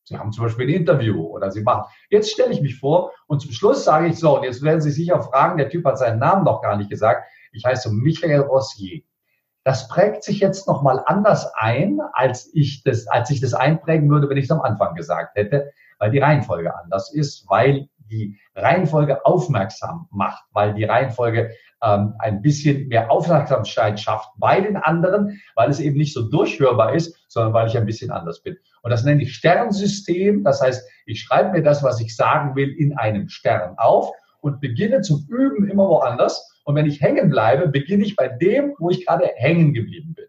Sie 0.04 0.18
haben 0.18 0.32
zum 0.32 0.44
Beispiel 0.44 0.66
ein 0.66 0.74
Interview 0.74 1.24
oder 1.26 1.50
Sie 1.50 1.62
machen. 1.62 1.90
Jetzt 2.10 2.30
stelle 2.30 2.52
ich 2.52 2.60
mich 2.60 2.78
vor 2.78 3.12
und 3.26 3.40
zum 3.40 3.52
Schluss 3.52 3.84
sage 3.84 4.08
ich 4.08 4.18
so, 4.18 4.36
und 4.36 4.44
jetzt 4.44 4.62
werden 4.62 4.80
Sie 4.80 4.90
sicher 4.90 5.20
fragen, 5.22 5.56
der 5.56 5.70
Typ 5.70 5.84
hat 5.86 5.98
seinen 5.98 6.18
Namen 6.18 6.44
noch 6.44 6.60
gar 6.62 6.76
nicht 6.76 6.90
gesagt. 6.90 7.26
Ich 7.52 7.64
heiße 7.64 7.90
Michael 7.90 8.40
Rossier. 8.40 9.02
Das 9.64 9.88
prägt 9.88 10.22
sich 10.24 10.40
jetzt 10.40 10.68
nochmal 10.68 11.02
anders 11.06 11.50
ein, 11.54 11.98
als 12.12 12.50
ich 12.54 12.82
das, 12.82 13.06
als 13.06 13.30
ich 13.30 13.40
das 13.40 13.54
einprägen 13.54 14.10
würde, 14.10 14.28
wenn 14.28 14.36
ich 14.36 14.44
es 14.44 14.50
am 14.50 14.60
Anfang 14.60 14.94
gesagt 14.94 15.36
hätte, 15.36 15.72
weil 15.98 16.10
die 16.10 16.18
Reihenfolge 16.18 16.76
anders 16.76 17.12
ist, 17.14 17.48
weil 17.48 17.88
die 18.14 18.38
Reihenfolge 18.54 19.26
aufmerksam 19.26 20.06
macht, 20.10 20.44
weil 20.52 20.74
die 20.74 20.84
Reihenfolge 20.84 21.50
ähm, 21.82 22.14
ein 22.18 22.42
bisschen 22.42 22.88
mehr 22.88 23.10
Aufmerksamkeit 23.10 23.98
schafft 23.98 24.30
bei 24.36 24.60
den 24.60 24.76
anderen, 24.76 25.40
weil 25.54 25.70
es 25.70 25.80
eben 25.80 25.96
nicht 25.96 26.14
so 26.14 26.28
durchhörbar 26.28 26.94
ist, 26.94 27.16
sondern 27.28 27.52
weil 27.52 27.66
ich 27.66 27.76
ein 27.76 27.86
bisschen 27.86 28.10
anders 28.10 28.42
bin. 28.42 28.56
Und 28.82 28.90
das 28.90 29.04
nenne 29.04 29.22
ich 29.22 29.34
Sternsystem. 29.34 30.44
Das 30.44 30.60
heißt, 30.60 30.88
ich 31.06 31.20
schreibe 31.20 31.52
mir 31.52 31.62
das, 31.62 31.82
was 31.82 32.00
ich 32.00 32.14
sagen 32.14 32.54
will, 32.54 32.70
in 32.70 32.96
einem 32.96 33.28
Stern 33.28 33.74
auf 33.76 34.10
und 34.40 34.60
beginne 34.60 35.00
zum 35.00 35.26
Üben 35.28 35.68
immer 35.68 35.88
woanders. 35.88 36.50
Und 36.64 36.76
wenn 36.76 36.86
ich 36.86 37.00
hängen 37.00 37.30
bleibe, 37.30 37.68
beginne 37.68 38.04
ich 38.04 38.16
bei 38.16 38.28
dem, 38.28 38.74
wo 38.78 38.90
ich 38.90 39.06
gerade 39.06 39.30
hängen 39.36 39.74
geblieben 39.74 40.14
bin. 40.14 40.26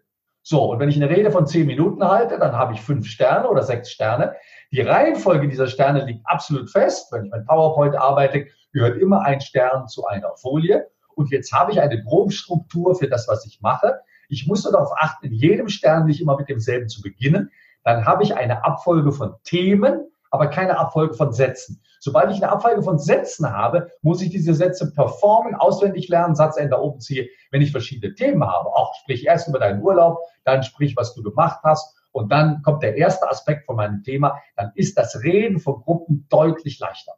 So, 0.48 0.70
und 0.70 0.78
wenn 0.78 0.88
ich 0.88 0.94
eine 0.94 1.10
Rede 1.10 1.32
von 1.32 1.48
zehn 1.48 1.66
Minuten 1.66 2.04
halte, 2.04 2.38
dann 2.38 2.52
habe 2.52 2.72
ich 2.72 2.80
fünf 2.80 3.08
Sterne 3.08 3.48
oder 3.48 3.64
sechs 3.64 3.90
Sterne. 3.90 4.34
Die 4.72 4.80
Reihenfolge 4.80 5.48
dieser 5.48 5.66
Sterne 5.68 6.04
liegt 6.04 6.26
absolut 6.26 6.70
fest. 6.70 7.12
Wenn 7.12 7.26
ich 7.26 7.32
mit 7.32 7.46
PowerPoint 7.46 7.96
arbeite, 7.96 8.46
gehört 8.72 9.00
immer 9.00 9.22
ein 9.22 9.40
Stern 9.40 9.88
zu 9.88 10.06
einer 10.06 10.34
Folie. 10.36 10.86
Und 11.14 11.30
jetzt 11.30 11.52
habe 11.52 11.72
ich 11.72 11.80
eine 11.80 12.02
Grobstruktur 12.02 12.94
für 12.94 13.08
das, 13.08 13.26
was 13.28 13.46
ich 13.46 13.60
mache. 13.60 14.00
Ich 14.28 14.46
muss 14.46 14.62
darauf 14.62 14.90
achten, 14.96 15.26
in 15.26 15.32
jedem 15.32 15.68
Stern 15.68 16.06
nicht 16.06 16.20
immer 16.20 16.36
mit 16.36 16.48
demselben 16.48 16.88
zu 16.88 17.00
beginnen, 17.00 17.50
dann 17.84 18.04
habe 18.04 18.24
ich 18.24 18.34
eine 18.34 18.64
Abfolge 18.64 19.12
von 19.12 19.36
Themen, 19.44 20.10
aber 20.32 20.48
keine 20.48 20.76
Abfolge 20.76 21.14
von 21.14 21.32
Sätzen. 21.32 21.80
Sobald 22.00 22.30
ich 22.32 22.42
eine 22.42 22.50
Abfolge 22.50 22.82
von 22.82 22.98
Sätzen 22.98 23.50
habe, 23.50 23.90
muss 24.02 24.20
ich 24.20 24.30
diese 24.30 24.54
Sätze 24.54 24.92
performen, 24.92 25.54
auswendig 25.54 26.08
lernen, 26.08 26.34
Satzende 26.34 26.80
oben 26.80 27.00
ziehe, 27.00 27.28
wenn 27.52 27.62
ich 27.62 27.70
verschiedene 27.70 28.14
Themen 28.14 28.44
habe. 28.44 28.68
Auch 28.68 28.94
sprich 28.96 29.26
erst 29.26 29.48
über 29.48 29.60
deinen 29.60 29.82
Urlaub, 29.82 30.18
dann 30.44 30.64
sprich, 30.64 30.96
was 30.96 31.14
du 31.14 31.22
gemacht 31.22 31.60
hast. 31.62 31.96
Und 32.16 32.32
dann 32.32 32.62
kommt 32.62 32.82
der 32.82 32.96
erste 32.96 33.28
Aspekt 33.28 33.66
von 33.66 33.76
meinem 33.76 34.02
Thema. 34.02 34.40
Dann 34.56 34.72
ist 34.74 34.96
das 34.96 35.22
Reden 35.22 35.60
von 35.60 35.82
Gruppen 35.82 36.26
deutlich 36.30 36.78
leichter. 36.78 37.12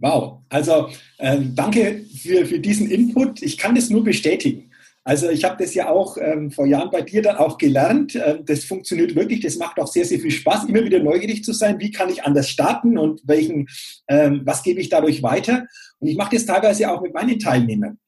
Wow, 0.00 0.40
also 0.48 0.88
äh, 1.18 1.38
danke 1.54 2.04
für, 2.20 2.44
für 2.44 2.58
diesen 2.58 2.90
Input. 2.90 3.42
Ich 3.42 3.56
kann 3.58 3.76
das 3.76 3.90
nur 3.90 4.02
bestätigen. 4.02 4.72
Also 5.04 5.30
ich 5.30 5.44
habe 5.44 5.62
das 5.62 5.72
ja 5.74 5.88
auch 5.88 6.16
ähm, 6.20 6.50
vor 6.50 6.66
Jahren 6.66 6.90
bei 6.90 7.02
dir 7.02 7.22
dann 7.22 7.36
auch 7.36 7.58
gelernt. 7.58 8.16
Ähm, 8.16 8.44
das 8.44 8.64
funktioniert 8.64 9.14
wirklich, 9.14 9.40
das 9.40 9.56
macht 9.56 9.78
auch 9.78 9.86
sehr, 9.86 10.04
sehr 10.04 10.18
viel 10.18 10.32
Spaß, 10.32 10.64
immer 10.64 10.82
wieder 10.82 10.98
neugierig 10.98 11.44
zu 11.44 11.52
sein, 11.52 11.78
wie 11.78 11.92
kann 11.92 12.10
ich 12.10 12.24
anders 12.24 12.50
starten 12.50 12.98
und 12.98 13.20
welchen, 13.24 13.68
ähm, 14.08 14.42
was 14.44 14.64
gebe 14.64 14.80
ich 14.80 14.88
dadurch 14.88 15.22
weiter. 15.22 15.64
Und 16.00 16.08
ich 16.08 16.16
mache 16.16 16.34
das 16.34 16.44
teilweise 16.44 16.90
auch 16.90 17.02
mit 17.02 17.14
meinen 17.14 17.38
Teilnehmern. 17.38 17.98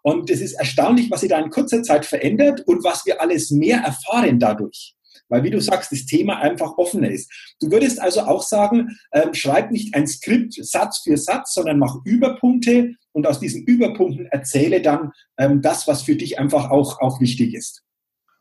Und 0.00 0.30
es 0.30 0.40
ist 0.40 0.54
erstaunlich, 0.54 1.10
was 1.10 1.20
sich 1.20 1.28
da 1.28 1.38
in 1.38 1.50
kurzer 1.50 1.82
Zeit 1.82 2.06
verändert 2.06 2.62
und 2.66 2.82
was 2.84 3.04
wir 3.04 3.20
alles 3.20 3.50
mehr 3.50 3.80
erfahren 3.80 4.38
dadurch 4.38 4.94
weil 5.28 5.42
wie 5.42 5.50
du 5.50 5.60
sagst, 5.60 5.92
das 5.92 6.06
Thema 6.06 6.38
einfach 6.38 6.76
offener 6.78 7.10
ist. 7.10 7.30
Du 7.60 7.70
würdest 7.70 8.00
also 8.00 8.22
auch 8.22 8.42
sagen, 8.42 8.98
ähm, 9.12 9.34
schreib 9.34 9.70
nicht 9.70 9.94
ein 9.94 10.06
Skript 10.06 10.54
Satz 10.54 11.00
für 11.04 11.16
Satz, 11.16 11.54
sondern 11.54 11.78
mach 11.78 11.96
Überpunkte 12.04 12.94
und 13.12 13.26
aus 13.26 13.40
diesen 13.40 13.64
Überpunkten 13.64 14.26
erzähle 14.26 14.80
dann 14.80 15.12
ähm, 15.38 15.62
das, 15.62 15.86
was 15.86 16.02
für 16.02 16.16
dich 16.16 16.38
einfach 16.38 16.70
auch, 16.70 17.00
auch 17.00 17.20
wichtig 17.20 17.54
ist. 17.54 17.82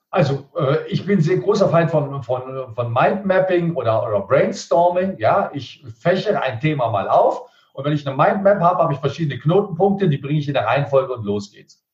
Also 0.09 0.45
äh, 0.57 0.87
ich 0.87 1.05
bin 1.05 1.19
sehr 1.21 1.37
großer 1.37 1.69
Feind 1.69 1.91
von, 1.91 2.23
von, 2.23 2.73
von 2.73 2.93
Mindmapping 2.93 3.75
oder, 3.75 4.07
oder 4.07 4.21
Brainstorming. 4.21 5.17
Ja, 5.17 5.51
ich 5.53 5.83
fächere 5.99 6.41
ein 6.41 6.59
Thema 6.59 6.89
mal 6.89 7.09
auf 7.09 7.41
und 7.73 7.85
wenn 7.85 7.93
ich 7.93 8.07
eine 8.07 8.15
Mindmap 8.15 8.59
habe, 8.59 8.83
habe 8.83 8.93
ich 8.93 8.99
verschiedene 8.99 9.39
Knotenpunkte, 9.39 10.09
die 10.09 10.17
bringe 10.17 10.39
ich 10.39 10.47
in 10.47 10.53
der 10.53 10.65
Reihenfolge 10.65 11.13
und 11.13 11.25
los 11.25 11.51
geht's. 11.51 11.86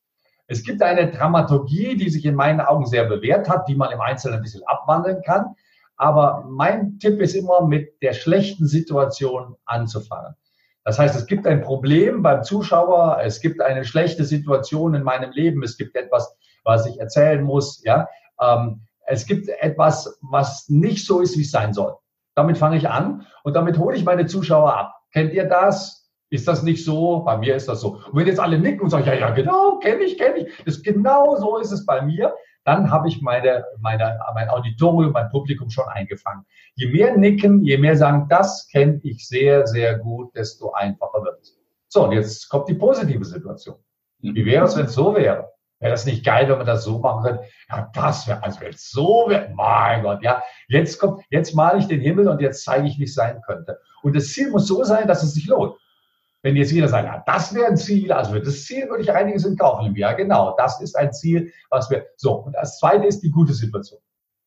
Es 0.48 0.64
gibt 0.64 0.82
eine 0.82 1.10
Dramaturgie, 1.10 1.96
die 1.96 2.10
sich 2.10 2.26
in 2.26 2.36
meinen 2.36 2.62
Augen 2.62 2.86
sehr 2.86 3.06
bewährt 3.06 3.50
hat, 3.50 3.68
die 3.68 3.76
man 3.76 3.92
im 3.92 4.02
Einzelnen 4.02 4.38
ein 4.38 4.42
bisschen 4.42 4.64
abwandeln 4.66 5.22
kann. 5.24 5.56
Aber 5.96 6.46
mein 6.50 7.00
Tipp 7.00 7.22
ist 7.22 7.34
immer, 7.34 7.66
mit 7.66 8.02
der 8.02 8.14
schlechten 8.14 8.68
Situation 8.68 9.56
anzufangen. 9.66 10.36
Das 10.84 11.00
heißt, 11.00 11.16
es 11.16 11.28
gibt 11.28 11.48
ein 11.48 11.62
Problem 11.62 12.22
beim 12.22 12.44
Zuschauer, 12.44 13.20
es 13.24 13.40
gibt 13.40 13.62
eine 13.62 13.86
schlechte 13.86 14.26
Situation 14.26 14.96
in 14.96 15.04
meinem 15.04 15.32
Leben, 15.32 15.64
es 15.64 15.78
gibt 15.78 15.96
etwas, 15.96 16.36
was 16.64 16.86
ich 16.86 17.00
erzählen 17.00 17.42
muss, 17.42 17.82
ja. 17.86 18.08
Ähm, 18.42 18.82
es 19.06 19.26
gibt 19.26 19.50
etwas, 19.50 20.18
was 20.22 20.68
nicht 20.70 21.06
so 21.06 21.22
ist, 21.22 21.38
wie 21.38 21.42
es 21.42 21.52
sein 21.52 21.74
soll. 21.74 21.96
Damit 22.36 22.58
fange 22.58 22.78
ich 22.78 22.90
an 22.90 23.28
und 23.44 23.56
damit 23.56 23.78
hole 23.78 23.96
ich 23.96 24.06
meine 24.06 24.26
Zuschauer 24.26 24.76
ab. 24.76 24.96
Kennt 25.12 25.34
ihr 25.34 25.46
das? 25.46 26.03
Ist 26.34 26.48
das 26.48 26.64
nicht 26.64 26.84
so? 26.84 27.20
Bei 27.20 27.38
mir 27.38 27.56
ist 27.56 27.70
das 27.70 27.82
so. 27.82 27.98
Und 28.12 28.16
wenn 28.16 28.26
jetzt 28.26 28.40
alle 28.40 28.58
nicken 28.58 28.82
und 28.82 28.90
sagen, 28.90 29.06
ja, 29.06 29.14
ja, 29.14 29.30
genau, 29.30 29.78
kenne 29.78 30.02
ich, 30.02 30.18
kenne 30.18 30.40
ich, 30.40 30.64
das 30.66 30.82
genau 30.82 31.36
so 31.36 31.58
ist 31.60 31.72
es 31.72 31.86
bei 31.86 32.02
mir, 32.02 32.34
dann 32.64 32.90
habe 32.90 33.08
ich 33.08 33.22
meine, 33.22 33.64
meine, 33.80 34.18
mein 34.34 34.50
Auditorium, 34.50 35.12
mein 35.12 35.30
Publikum 35.30 35.70
schon 35.70 35.88
eingefangen. 35.90 36.44
Je 36.74 36.88
mehr 36.88 37.16
nicken, 37.16 37.64
je 37.64 37.78
mehr 37.78 37.96
sagen, 37.96 38.26
das 38.30 38.68
kenne 38.72 39.00
ich 39.04 39.28
sehr, 39.28 39.68
sehr 39.68 40.00
gut, 40.00 40.36
desto 40.36 40.72
einfacher 40.72 41.24
wird 41.24 41.40
es. 41.40 41.56
So, 41.88 42.06
und 42.06 42.14
jetzt 42.14 42.50
kommt 42.50 42.68
die 42.68 42.74
positive 42.74 43.24
Situation. 43.26 43.76
Wie 44.18 44.44
wäre 44.44 44.66
es, 44.66 44.76
wenn 44.76 44.88
es 44.88 44.94
so 44.94 45.16
wäre? 45.16 45.52
Wäre 45.80 45.92
das 45.92 46.08
nicht 46.08 46.26
geil, 46.26 46.50
wenn 46.50 46.58
man 46.58 46.66
das 46.66 46.84
so 46.84 46.98
machen 46.98 47.24
könnte? 47.26 47.44
Ja, 47.70 47.92
das 47.94 48.28
wäre, 48.28 48.42
also 48.42 48.60
wenn 48.60 48.70
es 48.74 48.90
so 48.90 49.26
wäre, 49.28 49.52
mein 49.54 50.02
Gott, 50.02 50.24
ja. 50.24 50.42
Jetzt 50.68 50.98
kommt, 50.98 51.24
jetzt 51.30 51.54
male 51.54 51.78
ich 51.78 51.86
den 51.86 52.02
Himmel 52.02 52.28
und 52.28 52.42
jetzt 52.42 52.64
zeige 52.64 52.88
ich, 52.88 52.98
wie 52.98 53.04
es 53.04 53.14
sein 53.14 53.40
könnte. 53.46 53.78
Und 54.02 54.16
das 54.16 54.30
Ziel 54.30 54.50
muss 54.50 54.66
so 54.66 54.84
sein, 54.84 55.08
dass 55.08 55.22
es 55.22 55.36
sich 55.36 55.46
lohnt. 55.46 55.76
Wenn 56.44 56.58
jetzt 56.58 56.72
jeder 56.72 56.90
sagt, 56.90 57.06
ja, 57.06 57.24
das 57.26 57.56
wäre 57.56 57.68
ein 57.68 57.78
Ziel, 57.78 58.12
also 58.12 58.34
für 58.34 58.42
das 58.42 58.66
Ziel 58.66 58.90
würde 58.90 59.02
ich 59.02 59.12
einiges 59.12 59.46
in 59.46 59.58
Kauf 59.58 59.82
nehmen. 59.82 59.96
Ja, 59.96 60.12
genau, 60.12 60.56
das 60.58 60.82
ist 60.82 60.96
ein 60.98 61.14
Ziel, 61.14 61.52
was 61.70 61.90
wir, 61.90 62.06
so. 62.18 62.34
Und 62.34 62.54
das 62.54 62.80
zweite 62.80 63.08
ist 63.08 63.22
die 63.22 63.32
gute 63.32 63.54
Situation. 63.54 64.02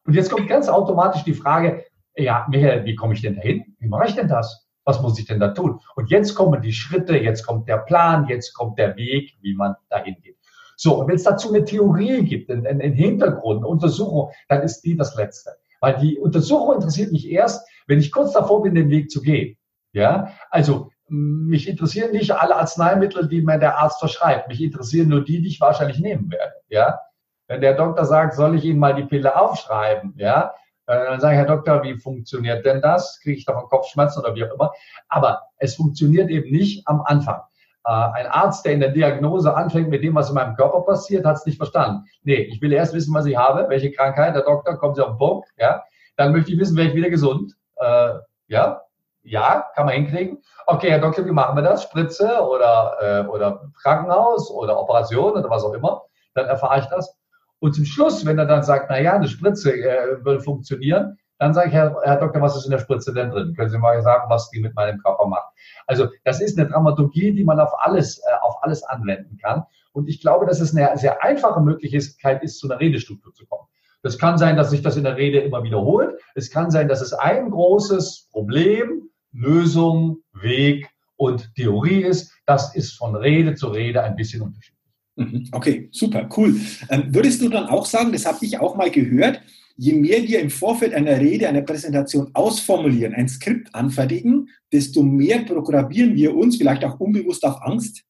Und 0.05 0.13
jetzt 0.15 0.31
kommt 0.31 0.47
ganz 0.47 0.69
automatisch 0.69 1.25
die 1.25 1.33
Frage, 1.33 1.85
ja, 2.15 2.47
Michael, 2.51 2.85
wie 2.85 2.95
komme 2.95 3.15
ich 3.15 3.23
denn 3.23 3.35
dahin? 3.35 3.75
Wie 3.79 3.89
mache 3.89 4.09
ich 4.09 4.15
denn 4.15 4.29
das? 4.29 4.69
Was 4.85 5.01
muss 5.01 5.19
ich 5.19 5.27
denn 5.27 5.41
da 5.41 5.49
tun? 5.49 5.81
Und 5.97 6.11
jetzt 6.11 6.35
kommen 6.35 6.61
die 6.61 6.73
Schritte, 6.73 7.17
jetzt 7.17 7.47
kommt 7.47 7.67
der 7.67 7.79
Plan, 7.79 8.29
jetzt 8.29 8.53
kommt 8.53 8.79
der 8.79 8.95
Weg, 8.97 9.35
wie 9.41 9.55
man 9.55 9.75
dahin 9.89 10.17
geht. 10.23 10.37
So, 10.77 11.01
und 11.01 11.09
wenn 11.09 11.17
es 11.17 11.25
dazu 11.25 11.49
eine 11.49 11.65
Theorie 11.65 12.23
gibt, 12.25 12.51
einen, 12.51 12.67
einen 12.67 12.93
Hintergrund, 12.93 13.61
eine 13.61 13.67
Untersuchung, 13.67 14.31
dann 14.49 14.63
ist 14.63 14.83
die 14.83 14.97
das 14.97 15.17
Letzte. 15.17 15.53
Weil 15.81 15.99
die 15.99 16.19
Untersuchung 16.19 16.75
interessiert 16.75 17.11
mich 17.11 17.31
erst, 17.31 17.67
wenn 17.87 17.99
ich 17.99 18.13
kurz 18.13 18.33
davor 18.33 18.63
bin, 18.63 18.75
den 18.75 18.91
Weg 18.91 19.11
zu 19.11 19.23
gehen. 19.23 19.57
Ja, 19.93 20.33
also 20.51 20.91
mich 21.09 21.69
interessieren 21.69 22.13
nicht 22.13 22.33
alle 22.33 22.57
Arzneimittel, 22.57 23.29
die 23.29 23.43
mir 23.43 23.59
der 23.59 23.79
Arzt 23.79 24.01
verschreibt. 24.01 24.49
Mich 24.49 24.61
interessieren 24.63 25.09
nur 25.09 25.25
die, 25.25 25.41
die 25.41 25.49
ich 25.49 25.61
wahrscheinlich 25.61 26.01
nehmen 26.01 26.31
werde. 26.31 26.55
Ja? 26.69 27.01
Wenn 27.49 27.61
der 27.61 27.75
Doktor 27.75 28.05
sagt, 28.05 28.35
soll 28.35 28.57
ich 28.57 28.65
Ihnen 28.65 28.81
mal 28.81 28.95
die 28.95 29.05
Pille 29.05 29.37
aufschreiben, 29.41 30.15
ja, 30.17 30.53
Äh, 30.89 31.05
dann 31.05 31.21
sage 31.21 31.35
ich, 31.35 31.39
Herr 31.41 31.47
Doktor, 31.47 31.83
wie 31.83 31.99
funktioniert 31.99 32.65
denn 32.65 32.81
das? 32.81 33.19
Kriege 33.21 33.39
ich 33.39 33.45
davon 33.45 33.69
Kopfschmerzen 33.69 34.21
oder 34.21 34.35
wie 34.37 34.45
auch 34.45 34.55
immer? 34.55 34.73
Aber 35.09 35.43
es 35.59 35.75
funktioniert 35.75 36.31
eben 36.31 36.51
nicht 36.51 36.87
am 36.87 37.03
Anfang. 37.03 37.41
Äh, 37.85 37.91
ein 37.91 38.27
Arzt, 38.29 38.65
der 38.65 38.73
in 38.73 38.81
der 38.81 38.91
Diagnose 38.91 39.53
anfängt 39.55 39.89
mit 39.89 40.05
dem, 40.05 40.15
was 40.15 40.29
in 40.29 40.37
meinem 40.37 40.55
Körper 40.55 40.83
passiert, 40.83 41.25
hat 41.25 41.39
es 41.39 41.47
nicht 41.47 41.57
verstanden. 41.59 42.05
Nee, 42.23 42.37
ich 42.37 42.63
will 42.63 42.73
erst 42.73 42.95
wissen, 42.95 43.13
was 43.15 43.27
ich 43.27 43.37
habe, 43.37 43.69
welche 43.69 43.91
Krankheit. 43.91 44.37
Der 44.37 44.43
Doktor 44.43 44.79
kommt 44.79 44.95
Sie 44.95 45.03
auf 45.03 45.15
den 45.15 45.19
Punkt, 45.19 45.49
ja. 45.59 45.83
Dann 46.17 46.33
möchte 46.33 46.53
ich 46.53 46.59
wissen, 46.59 46.77
werde 46.77 46.91
ich 46.91 46.97
wieder 46.97 47.11
gesund. 47.11 47.55
Äh, 47.77 48.15
ja, 48.47 48.81
ja, 49.27 49.67
kann 49.75 49.87
man 49.87 49.95
hinkriegen. 49.95 50.39
Okay, 50.67 50.91
Herr 50.91 51.01
Doktor, 51.01 51.27
wie 51.27 51.33
machen 51.33 51.57
wir 51.57 51.63
das? 51.63 51.83
Spritze 51.83 52.41
oder, 52.41 52.97
äh, 53.01 53.29
oder 53.29 53.71
Krankenhaus 53.83 54.51
oder 54.51 54.79
Operation 54.79 55.33
oder 55.33 55.51
was 55.51 55.65
auch 55.65 55.75
immer. 55.75 56.03
Dann 56.35 56.47
erfahre 56.47 56.81
ich 56.81 56.87
das. 56.87 57.17
Und 57.59 57.75
zum 57.75 57.85
Schluss, 57.85 58.25
wenn 58.25 58.39
er 58.39 58.47
dann 58.47 58.63
sagt, 58.63 58.87
na 58.89 59.01
ja, 59.01 59.15
eine 59.15 59.29
Spritze 59.29 59.73
äh, 59.73 60.25
will 60.25 60.41
funktionieren, 60.41 61.19
dann 61.39 61.53
sage 61.53 61.69
ich, 61.69 61.75
Herr, 61.75 61.97
Herr 62.03 62.17
Doktor, 62.17 62.41
was 62.41 62.57
ist 62.57 62.65
in 62.65 62.71
der 62.71 62.79
Spritze 62.79 63.13
denn 63.13 63.31
drin? 63.31 63.55
Können 63.55 63.71
Sie 63.71 63.79
mal 63.79 64.01
sagen, 64.03 64.25
was 64.29 64.49
die 64.51 64.61
mit 64.61 64.75
meinem 64.75 64.99
Körper 65.03 65.27
macht? 65.27 65.53
Also 65.87 66.09
das 66.25 66.41
ist 66.41 66.59
eine 66.59 66.69
Dramaturgie, 66.69 67.33
die 67.33 67.45
man 67.45 67.61
auf 67.61 67.73
alles, 67.81 68.19
äh, 68.19 68.23
auf 68.43 68.63
alles 68.63 68.83
anwenden 68.85 69.39
kann. 69.39 69.65
Und 69.93 70.09
ich 70.09 70.21
glaube, 70.21 70.47
dass 70.47 70.61
es 70.61 70.75
eine 70.75 70.97
sehr 70.97 71.23
einfache 71.23 71.61
Möglichkeit 71.61 72.43
ist, 72.43 72.59
zu 72.59 72.69
einer 72.69 72.81
Redestruktur 72.81 73.35
zu 73.35 73.47
kommen. 73.47 73.67
Das 74.03 74.19
kann 74.19 74.39
sein, 74.39 74.57
dass 74.57 74.71
sich 74.71 74.83
das 74.83 74.97
in 74.97 75.05
der 75.05 75.17
Rede 75.17 75.41
immer 75.41 75.63
wiederholt. 75.63 76.21
Es 76.35 76.51
kann 76.51 76.71
sein, 76.71 76.87
dass 76.87 77.01
es 77.01 77.13
ein 77.13 77.51
großes 77.51 78.29
Problem, 78.31 79.11
Lösung, 79.37 80.19
Weg 80.33 80.89
und 81.17 81.55
Theorie 81.55 82.03
ist. 82.03 82.33
Das 82.47 82.75
ist 82.75 82.93
von 82.93 83.15
Rede 83.15 83.55
zu 83.55 83.69
Rede 83.69 84.03
ein 84.03 84.17
bisschen 84.17 84.43
unterschiedlich. 84.43 84.77
Mhm. 85.17 85.49
Okay, 85.53 85.89
super, 85.93 86.29
cool. 86.37 86.61
Ähm, 86.91 87.15
würdest 87.15 87.43
du 87.43 87.49
dann 87.49 87.67
auch 87.67 87.87
sagen, 87.87 88.13
das 88.13 88.27
habe 88.27 88.45
ich 88.45 88.59
auch 88.59 88.77
mal 88.77 88.91
gehört, 88.91 89.41
je 89.77 89.95
mehr 89.95 90.23
wir 90.23 90.41
im 90.41 90.51
Vorfeld 90.51 90.95
einer 90.95 91.19
Rede, 91.19 91.49
einer 91.49 91.63
Präsentation 91.63 92.31
ausformulieren, 92.35 93.15
ein 93.15 93.29
Skript 93.29 93.75
anfertigen, 93.75 94.51
desto 94.73 95.03
mehr 95.03 95.45
programmieren 95.45 96.15
wir 96.15 96.35
uns 96.35 96.57
vielleicht 96.57 96.85
auch 96.85 96.99
unbewusst 97.01 97.45
auf 97.45 97.63
Angst? 97.63 98.05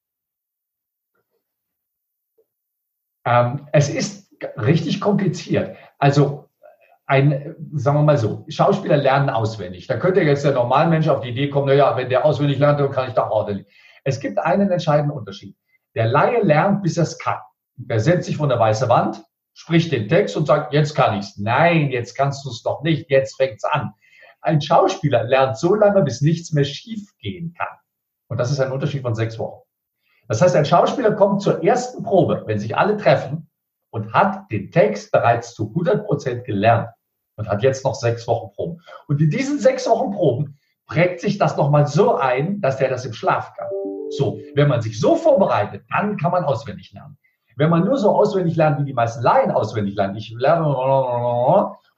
Ähm, 3.24 3.66
es 3.72 3.88
ist 3.88 4.32
richtig 4.56 5.00
kompliziert. 5.00 5.76
Also 5.98 6.45
ein, 7.06 7.54
sagen 7.72 7.98
wir 7.98 8.02
mal 8.02 8.18
so, 8.18 8.44
Schauspieler 8.48 8.96
lernen 8.96 9.30
auswendig. 9.30 9.86
Da 9.86 9.96
könnte 9.96 10.20
jetzt 10.22 10.44
der 10.44 10.52
Normalmensch 10.52 11.08
auf 11.08 11.20
die 11.20 11.28
Idee 11.28 11.48
kommen, 11.50 11.68
naja, 11.68 11.96
wenn 11.96 12.08
der 12.08 12.24
auswendig 12.24 12.58
lernt, 12.58 12.80
dann 12.80 12.90
kann 12.90 13.08
ich 13.08 13.14
doch 13.14 13.30
ordentlich. 13.30 13.66
Es 14.04 14.18
gibt 14.18 14.38
einen 14.38 14.70
entscheidenden 14.70 15.16
Unterschied. 15.16 15.56
Der 15.94 16.06
Laie 16.06 16.42
lernt, 16.42 16.82
bis 16.82 16.96
er 16.96 17.04
es 17.04 17.18
kann. 17.18 17.38
Der 17.76 18.00
setzt 18.00 18.26
sich 18.26 18.36
vor 18.36 18.50
eine 18.50 18.58
weiße 18.58 18.88
Wand, 18.88 19.24
spricht 19.54 19.92
den 19.92 20.08
Text 20.08 20.36
und 20.36 20.46
sagt, 20.46 20.72
jetzt 20.72 20.94
kann 20.94 21.18
ich's. 21.18 21.38
Nein, 21.38 21.90
jetzt 21.90 22.16
kannst 22.16 22.44
du 22.44 22.50
es 22.50 22.62
doch 22.62 22.82
nicht, 22.82 23.08
jetzt 23.08 23.36
fängt's 23.36 23.64
an. 23.64 23.92
Ein 24.40 24.60
Schauspieler 24.60 25.24
lernt 25.24 25.58
so 25.58 25.74
lange, 25.74 26.02
bis 26.02 26.20
nichts 26.20 26.52
mehr 26.52 26.64
schief 26.64 27.08
gehen 27.18 27.54
kann. 27.56 27.68
Und 28.28 28.38
das 28.38 28.50
ist 28.50 28.60
ein 28.60 28.72
Unterschied 28.72 29.02
von 29.02 29.14
sechs 29.14 29.38
Wochen. 29.38 29.62
Das 30.28 30.42
heißt, 30.42 30.56
ein 30.56 30.64
Schauspieler 30.64 31.12
kommt 31.12 31.40
zur 31.42 31.62
ersten 31.62 32.02
Probe, 32.02 32.42
wenn 32.46 32.58
sich 32.58 32.76
alle 32.76 32.96
treffen 32.96 33.48
und 33.90 34.12
hat 34.12 34.50
den 34.50 34.72
Text 34.72 35.12
bereits 35.12 35.54
zu 35.54 35.68
100 35.68 36.04
Prozent 36.04 36.44
gelernt 36.44 36.88
und 37.36 37.48
hat 37.48 37.62
jetzt 37.62 37.84
noch 37.84 37.94
sechs 37.94 38.26
Wochen 38.26 38.52
Proben. 38.54 38.80
Und 39.08 39.20
in 39.20 39.30
diesen 39.30 39.58
sechs 39.58 39.88
Wochen 39.88 40.10
Proben 40.12 40.58
prägt 40.86 41.20
sich 41.20 41.38
das 41.38 41.56
nochmal 41.56 41.86
so 41.86 42.16
ein, 42.16 42.60
dass 42.60 42.78
der 42.78 42.88
das 42.88 43.04
im 43.04 43.12
Schlaf 43.12 43.54
kann. 43.54 43.68
So, 44.10 44.38
wenn 44.54 44.68
man 44.68 44.82
sich 44.82 45.00
so 45.00 45.16
vorbereitet, 45.16 45.84
dann 45.90 46.16
kann 46.16 46.32
man 46.32 46.44
auswendig 46.44 46.92
lernen. 46.92 47.18
Wenn 47.56 47.70
man 47.70 47.84
nur 47.84 47.96
so 47.96 48.14
auswendig 48.14 48.56
lernt, 48.56 48.78
wie 48.80 48.84
die 48.84 48.92
meisten 48.92 49.22
Laien 49.22 49.50
auswendig 49.50 49.94
lernen, 49.94 50.16
ich 50.16 50.34
lerne 50.38 50.66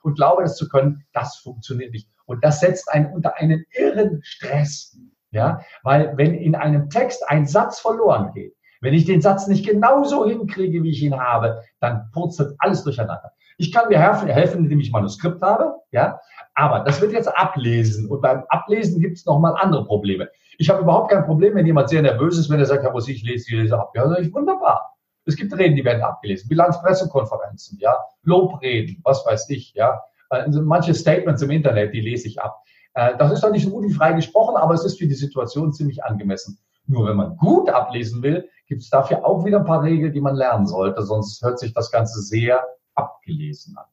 und 0.02 0.14
glaube, 0.14 0.42
das 0.42 0.56
zu 0.56 0.68
können, 0.68 1.04
das 1.12 1.36
funktioniert 1.36 1.92
nicht. 1.92 2.08
Und 2.26 2.44
das 2.44 2.60
setzt 2.60 2.90
einen 2.92 3.12
unter 3.12 3.36
einen 3.36 3.64
irren 3.72 4.20
Stress. 4.22 4.96
Ja, 5.30 5.60
weil 5.82 6.16
wenn 6.16 6.34
in 6.34 6.54
einem 6.54 6.88
Text 6.88 7.28
ein 7.28 7.46
Satz 7.46 7.80
verloren 7.80 8.32
geht, 8.32 8.54
wenn 8.80 8.94
ich 8.94 9.04
den 9.04 9.20
Satz 9.20 9.46
nicht 9.46 9.66
genauso 9.66 10.26
hinkriege, 10.26 10.82
wie 10.82 10.90
ich 10.90 11.02
ihn 11.02 11.18
habe, 11.18 11.62
dann 11.80 12.08
purzelt 12.12 12.54
alles 12.58 12.84
durcheinander. 12.84 13.32
Ich 13.60 13.72
kann 13.72 13.88
mir 13.88 13.98
helfen, 13.98 14.58
indem 14.58 14.78
ich 14.78 14.92
Manuskript 14.92 15.42
habe, 15.42 15.74
ja, 15.90 16.20
aber 16.54 16.80
das 16.80 17.00
wird 17.00 17.12
jetzt 17.12 17.26
ablesen 17.26 18.08
und 18.08 18.20
beim 18.20 18.44
Ablesen 18.48 19.00
gibt 19.00 19.18
es 19.18 19.26
nochmal 19.26 19.56
andere 19.58 19.84
Probleme. 19.84 20.28
Ich 20.58 20.70
habe 20.70 20.82
überhaupt 20.82 21.10
kein 21.10 21.24
Problem, 21.24 21.56
wenn 21.56 21.66
jemand 21.66 21.88
sehr 21.88 22.02
nervös 22.02 22.38
ist, 22.38 22.50
wenn 22.50 22.60
er 22.60 22.66
sagt, 22.66 22.84
Herr 22.84 22.92
Rossi, 22.92 23.12
ich 23.12 23.24
lese 23.24 23.46
die 23.50 23.56
Lese 23.56 23.76
ab. 23.76 23.90
Ja, 23.96 24.08
sage 24.08 24.22
ich, 24.22 24.32
wunderbar. 24.32 24.94
Es 25.24 25.36
gibt 25.36 25.52
Reden, 25.58 25.74
die 25.74 25.84
werden 25.84 26.02
abgelesen. 26.02 26.48
Bilanzpressekonferenzen, 26.48 27.78
ja, 27.80 27.96
Lobreden, 28.22 29.00
was 29.02 29.26
weiß 29.26 29.50
ich, 29.50 29.74
ja. 29.74 30.02
Also 30.30 30.62
manche 30.62 30.94
Statements 30.94 31.42
im 31.42 31.50
Internet, 31.50 31.92
die 31.92 32.00
lese 32.00 32.28
ich 32.28 32.40
ab. 32.40 32.62
Äh, 32.94 33.16
das 33.18 33.32
ist 33.32 33.42
dann 33.42 33.52
nicht 33.52 33.64
so 33.64 33.70
gut 33.70 33.84
wie 33.84 33.92
frei 33.92 34.12
gesprochen, 34.12 34.56
aber 34.56 34.74
es 34.74 34.84
ist 34.84 34.98
für 34.98 35.06
die 35.08 35.14
Situation 35.14 35.72
ziemlich 35.72 36.04
angemessen. 36.04 36.58
Nur 36.86 37.08
wenn 37.08 37.16
man 37.16 37.36
gut 37.36 37.68
ablesen 37.70 38.22
will, 38.22 38.48
gibt 38.68 38.82
es 38.82 38.90
dafür 38.90 39.26
auch 39.26 39.44
wieder 39.44 39.58
ein 39.58 39.64
paar 39.64 39.82
Regeln, 39.82 40.12
die 40.12 40.20
man 40.20 40.36
lernen 40.36 40.66
sollte, 40.66 41.02
sonst 41.02 41.42
hört 41.42 41.58
sich 41.58 41.74
das 41.74 41.90
Ganze 41.90 42.20
sehr 42.20 42.64
abgelesen 42.98 43.76
an. 43.76 43.86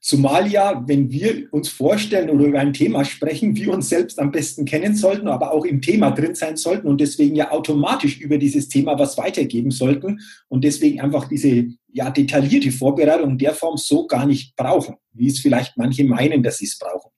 Zumal 0.00 0.48
ja, 0.48 0.82
wenn 0.88 1.12
wir 1.12 1.46
uns 1.52 1.68
vorstellen 1.68 2.28
oder 2.28 2.46
über 2.46 2.58
ein 2.58 2.72
Thema 2.72 3.04
sprechen, 3.04 3.54
wir 3.54 3.72
uns 3.72 3.88
selbst 3.88 4.18
am 4.18 4.32
besten 4.32 4.64
kennen 4.64 4.96
sollten, 4.96 5.28
aber 5.28 5.52
auch 5.52 5.64
im 5.64 5.80
Thema 5.80 6.10
drin 6.10 6.34
sein 6.34 6.56
sollten 6.56 6.88
und 6.88 7.00
deswegen 7.00 7.36
ja 7.36 7.52
automatisch 7.52 8.20
über 8.20 8.36
dieses 8.38 8.68
Thema 8.68 8.98
was 8.98 9.16
weitergeben 9.16 9.70
sollten 9.70 10.18
und 10.48 10.64
deswegen 10.64 11.00
einfach 11.00 11.28
diese 11.28 11.68
ja, 11.86 12.10
detaillierte 12.10 12.72
Vorbereitung 12.72 13.30
in 13.30 13.38
der 13.38 13.54
Form 13.54 13.76
so 13.76 14.08
gar 14.08 14.26
nicht 14.26 14.56
brauchen, 14.56 14.96
wie 15.12 15.28
es 15.28 15.38
vielleicht 15.38 15.76
manche 15.76 16.04
meinen, 16.04 16.42
dass 16.42 16.58
sie 16.58 16.66
es 16.66 16.76
brauchen. 16.76 17.12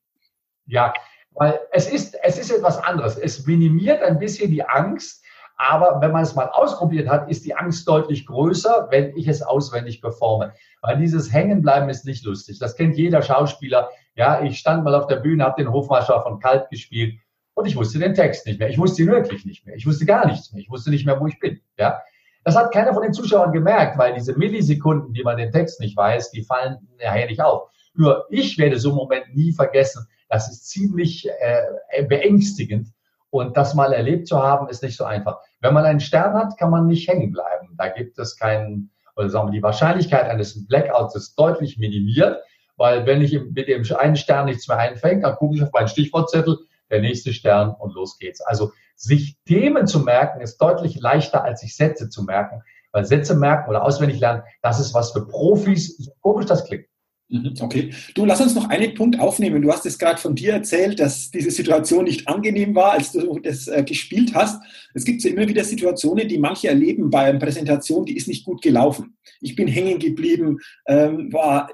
Ja, 0.67 0.93
weil 1.31 1.59
es 1.73 1.91
ist, 1.91 2.19
es 2.23 2.39
ist 2.39 2.51
etwas 2.51 2.77
anderes. 2.79 3.17
Es 3.17 3.47
minimiert 3.47 4.03
ein 4.03 4.19
bisschen 4.19 4.51
die 4.51 4.63
Angst, 4.65 5.25
aber 5.61 6.01
wenn 6.01 6.13
man 6.13 6.23
es 6.23 6.35
mal 6.35 6.49
ausprobiert 6.49 7.07
hat, 7.07 7.31
ist 7.31 7.45
die 7.45 7.55
Angst 7.55 7.87
deutlich 7.87 8.25
größer, 8.25 8.89
wenn 8.91 9.15
ich 9.15 9.29
es 9.29 9.43
auswendig 9.43 10.01
performe. 10.01 10.55
Weil 10.81 10.97
dieses 10.97 11.31
Hängenbleiben 11.31 11.91
ist 11.91 12.07
nicht 12.07 12.25
lustig. 12.25 12.59
Das 12.59 12.77
kennt 12.77 12.97
jeder 12.97 13.21
Schauspieler. 13.21 13.91
Ja, 14.15 14.43
ich 14.43 14.59
stand 14.59 14.85
mal 14.85 14.95
auf 14.95 15.07
der 15.07 15.17
Bühne, 15.17 15.45
habe 15.45 15.63
den 15.63 15.71
Hofmarschall 15.71 16.23
von 16.23 16.41
Kalb 16.41 16.71
gespielt 16.71 17.21
und 17.53 17.67
ich 17.67 17.77
wusste 17.77 17.99
den 17.99 18.15
Text 18.15 18.47
nicht 18.47 18.59
mehr. 18.59 18.71
Ich 18.71 18.79
wusste 18.79 19.03
ihn 19.03 19.11
wirklich 19.11 19.45
nicht 19.45 19.67
mehr. 19.67 19.77
Ich 19.77 19.87
wusste 19.87 20.07
gar 20.07 20.27
nichts 20.27 20.51
mehr. 20.51 20.63
Ich 20.63 20.71
wusste 20.71 20.89
nicht 20.89 21.05
mehr, 21.05 21.21
wo 21.21 21.27
ich 21.27 21.39
bin. 21.39 21.61
Ja, 21.77 22.01
das 22.43 22.57
hat 22.57 22.73
keiner 22.73 22.95
von 22.95 23.03
den 23.03 23.13
Zuschauern 23.13 23.53
gemerkt, 23.53 23.99
weil 23.99 24.15
diese 24.15 24.39
Millisekunden, 24.39 25.13
die 25.13 25.23
man 25.23 25.37
den 25.37 25.53
Text 25.53 25.79
nicht 25.79 25.95
weiß, 25.95 26.31
die 26.31 26.43
fallen 26.43 26.79
nachher 26.99 27.27
nicht 27.27 27.43
auf. 27.43 27.69
Nur 27.93 28.25
ich 28.31 28.57
werde 28.57 28.79
so 28.79 28.89
einen 28.89 28.97
Moment 28.97 29.35
nie 29.35 29.53
vergessen. 29.53 30.07
Das 30.31 30.51
ist 30.51 30.71
ziemlich 30.71 31.29
äh, 31.29 32.05
beängstigend, 32.05 32.89
und 33.31 33.57
das 33.57 33.75
mal 33.75 33.93
erlebt 33.93 34.27
zu 34.27 34.43
haben, 34.43 34.69
ist 34.69 34.83
nicht 34.83 34.97
so 34.97 35.05
einfach. 35.05 35.39
Wenn 35.61 35.75
man 35.75 35.85
einen 35.85 36.01
Stern 36.01 36.35
hat, 36.35 36.59
kann 36.59 36.71
man 36.71 36.87
nicht 36.87 37.09
hängen 37.09 37.33
bleiben. 37.33 37.75
Da 37.79 37.89
gibt 37.89 38.19
es 38.19 38.37
keinen, 38.37 38.91
oder 39.17 39.31
sagen 39.31 39.49
wir, 39.49 39.53
die 39.53 39.63
Wahrscheinlichkeit 39.63 40.29
eines 40.29 40.67
Blackouts 40.67 41.15
ist 41.15 41.35
deutlich 41.37 41.79
minimiert, 41.79 42.43
weil 42.77 43.07
wenn 43.07 43.23
ich 43.23 43.33
mit 43.33 43.69
dem 43.69 43.85
einen 43.97 44.17
Stern 44.17 44.47
nichts 44.47 44.67
mehr 44.69 44.79
einfängt, 44.79 45.25
dann 45.25 45.37
gucke 45.37 45.57
ich 45.57 45.63
auf 45.63 45.73
meinen 45.73 45.89
Stichwortzettel, 45.89 46.59
der 46.91 47.01
nächste 47.01 47.33
Stern 47.33 47.75
und 47.79 47.95
los 47.95 48.19
geht's. 48.19 48.41
Also 48.41 48.73
sich 48.97 49.39
Themen 49.47 49.87
zu 49.87 50.01
merken 50.01 50.41
ist 50.41 50.59
deutlich 50.59 50.99
leichter, 51.01 51.45
als 51.45 51.61
sich 51.61 51.77
Sätze 51.77 52.09
zu 52.09 52.25
merken, 52.25 52.63
weil 52.93 53.05
Sätze 53.05 53.35
merken 53.35 53.71
oder 53.71 53.85
auswendig 53.85 54.19
lernen, 54.19 54.43
das 54.63 54.81
ist 54.81 54.93
was 54.93 55.13
für 55.13 55.27
Profis, 55.27 55.97
so 55.99 56.11
komisch 56.21 56.47
das 56.47 56.65
klingt. 56.65 56.87
Mhm, 57.31 57.55
okay. 57.61 57.91
Du, 58.15 58.25
lass 58.25 58.41
uns 58.41 58.57
noch 58.57 58.69
einen 58.69 58.93
Punkt 58.95 59.19
aufnehmen. 59.21 59.63
Du 59.63 59.71
hast 59.71 59.87
es 59.87 59.99
gerade 59.99 60.21
von 60.21 60.35
dir 60.35 60.53
erzählt, 60.53 60.99
dass 60.99 61.31
diese 61.31 61.53
Situation 61.53 62.05
nicht 62.05 62.27
angenehm 62.27 62.75
war, 62.75 62.93
als 62.93 63.13
du 63.13 63.39
das 63.39 63.69
äh, 63.69 63.85
gespielt 63.85 64.35
hast. 64.35 64.61
Es 64.95 65.05
gibt 65.05 65.23
ja 65.23 65.31
immer 65.31 65.47
wieder 65.47 65.63
Situationen, 65.63 66.27
die 66.27 66.39
manche 66.39 66.69
erleben 66.69 67.09
bei 67.09 67.27
einer 67.27 67.39
Präsentation, 67.39 68.05
die 68.05 68.17
ist 68.17 68.27
nicht 68.27 68.45
gut 68.45 68.63
gelaufen. 68.63 69.17
Ich 69.41 69.55
bin 69.55 69.69
hängen 69.69 70.01
geblieben, 70.01 70.59
ähm, 70.89 71.33
war 71.33 71.71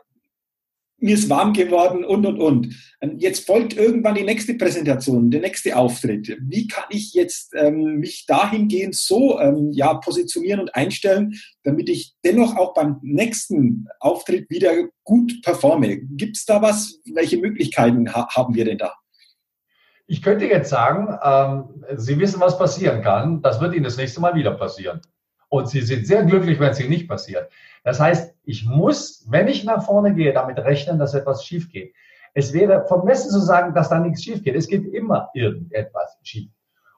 mir 0.99 1.15
ist 1.15 1.29
warm 1.29 1.53
geworden 1.53 2.05
und, 2.05 2.25
und, 2.27 2.41
und. 2.41 2.75
Ähm, 3.01 3.19
jetzt 3.19 3.47
folgt 3.47 3.77
irgendwann 3.77 4.15
die 4.15 4.25
nächste 4.25 4.55
Präsentation, 4.55 5.31
der 5.31 5.41
nächste 5.41 5.77
Auftritt. 5.77 6.37
Wie 6.41 6.67
kann 6.67 6.85
ich 6.91 7.13
jetzt 7.13 7.55
ähm, 7.55 7.99
mich 7.99 8.25
dahingehend 8.27 8.95
so 8.95 9.39
ähm, 9.39 9.71
ja, 9.73 9.95
positionieren 9.95 10.61
und 10.61 10.75
einstellen, 10.75 11.35
damit 11.65 11.89
ich 11.89 12.15
dennoch 12.25 12.57
auch 12.57 12.75
beim 12.75 12.99
nächsten 13.03 13.87
Auftritt 14.01 14.49
wieder 14.49 14.73
gut 15.05 15.43
performe? 15.43 15.99
Gibt 15.99 16.37
es 16.37 16.47
da 16.47 16.63
was? 16.63 17.01
Welche 17.13 17.37
Möglichkeiten 17.39 18.13
ha 18.15 18.29
haben 18.35 18.55
wir 18.55 18.65
denn 18.65 18.79
da? 18.79 18.95
Ich 20.07 20.23
könnte 20.23 20.47
jetzt 20.47 20.71
sagen, 20.71 21.09
ähm, 21.23 21.85
Sie 21.97 22.19
wissen, 22.19 22.41
was 22.41 22.59
passieren 22.59 23.03
kann. 23.03 23.43
Das 23.43 23.61
wird 23.61 23.75
Ihnen 23.75 23.85
das 23.85 23.97
nächste 23.97 24.21
Mal 24.21 24.35
wieder 24.35 24.53
passieren. 24.53 25.01
Und 25.49 25.69
Sie 25.69 25.83
sind 25.83 26.07
sehr 26.07 26.25
glücklich, 26.25 26.59
wenn 26.59 26.71
es 26.71 26.81
Ihnen 26.81 26.91
nicht 26.91 27.09
passiert. 27.09 27.51
Das 27.85 28.01
heißt, 28.01 28.36
ich 28.47 28.65
muss, 28.65 29.27
wenn 29.29 29.49
ich 29.49 29.65
nach 29.65 29.85
vorne 29.85 30.15
gehe, 30.15 30.33
damit 30.33 30.59
rechnen, 30.59 30.99
dass 30.99 31.15
etwas 31.15 31.45
schief 31.45 31.71
geht. 31.71 31.93
Es 32.33 32.53
wäre 32.53 32.87
vermessen 32.87 33.31
zu 33.31 33.41
sagen, 33.41 33.75
dass 33.75 33.89
da 33.89 33.99
nichts 33.99 34.23
schief 34.23 34.43
geht. 34.43 34.55
Es 34.55 34.69
geht 34.69 34.87
immer 34.95 35.31
irgendetwas 35.35 36.17
schief. 36.23 36.51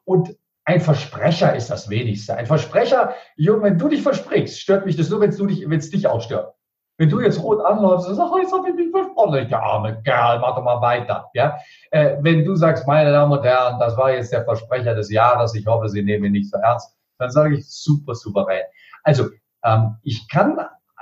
Und 0.05 0.37
ein 0.65 0.81
Versprecher 0.81 1.57
ist 1.57 1.71
das 1.71 1.89
wenigste. 1.89 2.37
Ein 2.37 2.45
Versprecher, 2.45 3.15
Junge, 3.37 3.63
wenn 3.63 3.79
du 3.79 3.89
dich 3.89 4.03
versprichst, 4.03 4.61
stört 4.61 4.85
mich 4.85 4.97
das 4.97 5.09
nur, 5.09 5.21
wenn 5.21 5.31
es 5.31 5.39
dich, 5.39 5.91
dich 5.91 6.07
auch 6.07 6.21
stört. 6.21 6.55
Wenn 6.99 7.09
du 7.09 7.21
jetzt 7.21 7.43
rot 7.43 7.65
anläufst 7.65 8.09
und 8.09 8.17
sagst, 8.17 8.33
oh, 8.33 8.39
jetzt 8.39 8.53
habe 8.53 8.69
ich 8.69 8.75
mich 8.75 8.91
versprochen, 8.91 9.49
der 9.49 9.63
arme 9.63 10.03
Kerl, 10.03 10.41
mach 10.41 10.57
doch 10.57 10.65
mal 10.65 10.83
weiter. 10.83 11.31
Ja? 11.33 11.57
Äh, 11.93 12.17
wenn 12.21 12.45
du 12.45 12.57
sagst, 12.57 12.87
meine 12.87 13.13
Damen 13.13 13.33
und 13.33 13.45
Herren, 13.45 13.79
das 13.79 13.97
war 13.97 14.13
jetzt 14.13 14.33
der 14.33 14.45
Versprecher 14.45 14.95
des 14.95 15.11
Jahres, 15.11 15.55
ich 15.55 15.67
hoffe, 15.67 15.89
Sie 15.89 16.03
nehmen 16.03 16.25
ihn 16.25 16.33
nicht 16.33 16.51
so 16.51 16.59
ernst, 16.59 16.95
dann 17.19 17.31
sage 17.31 17.57
ich 17.57 17.71
super 17.71 18.15
souverän. 18.15 18.65
Also 19.05 19.29
ähm, 19.65 19.97
ich 20.03 20.29
kann 20.29 20.59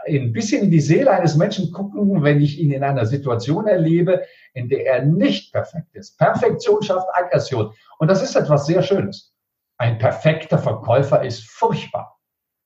ein 0.08 0.32
bisschen 0.32 0.64
in 0.64 0.70
die 0.70 0.80
Seele 0.80 1.10
eines 1.10 1.36
Menschen 1.36 1.72
gucken, 1.72 2.22
wenn 2.22 2.40
ich 2.40 2.58
ihn 2.58 2.70
in 2.70 2.84
einer 2.84 3.06
Situation 3.06 3.66
erlebe, 3.66 4.22
in 4.54 4.68
der 4.68 4.86
er 4.86 5.04
nicht 5.04 5.52
perfekt 5.52 5.94
ist. 5.94 6.18
Perfektion 6.18 6.82
schafft 6.82 7.08
Aggression. 7.12 7.72
Und 7.98 8.08
das 8.08 8.22
ist 8.22 8.36
etwas 8.36 8.66
sehr 8.66 8.82
Schönes. 8.82 9.32
Ein 9.78 9.98
perfekter 9.98 10.58
Verkäufer 10.58 11.24
ist 11.24 11.44
furchtbar. 11.50 12.18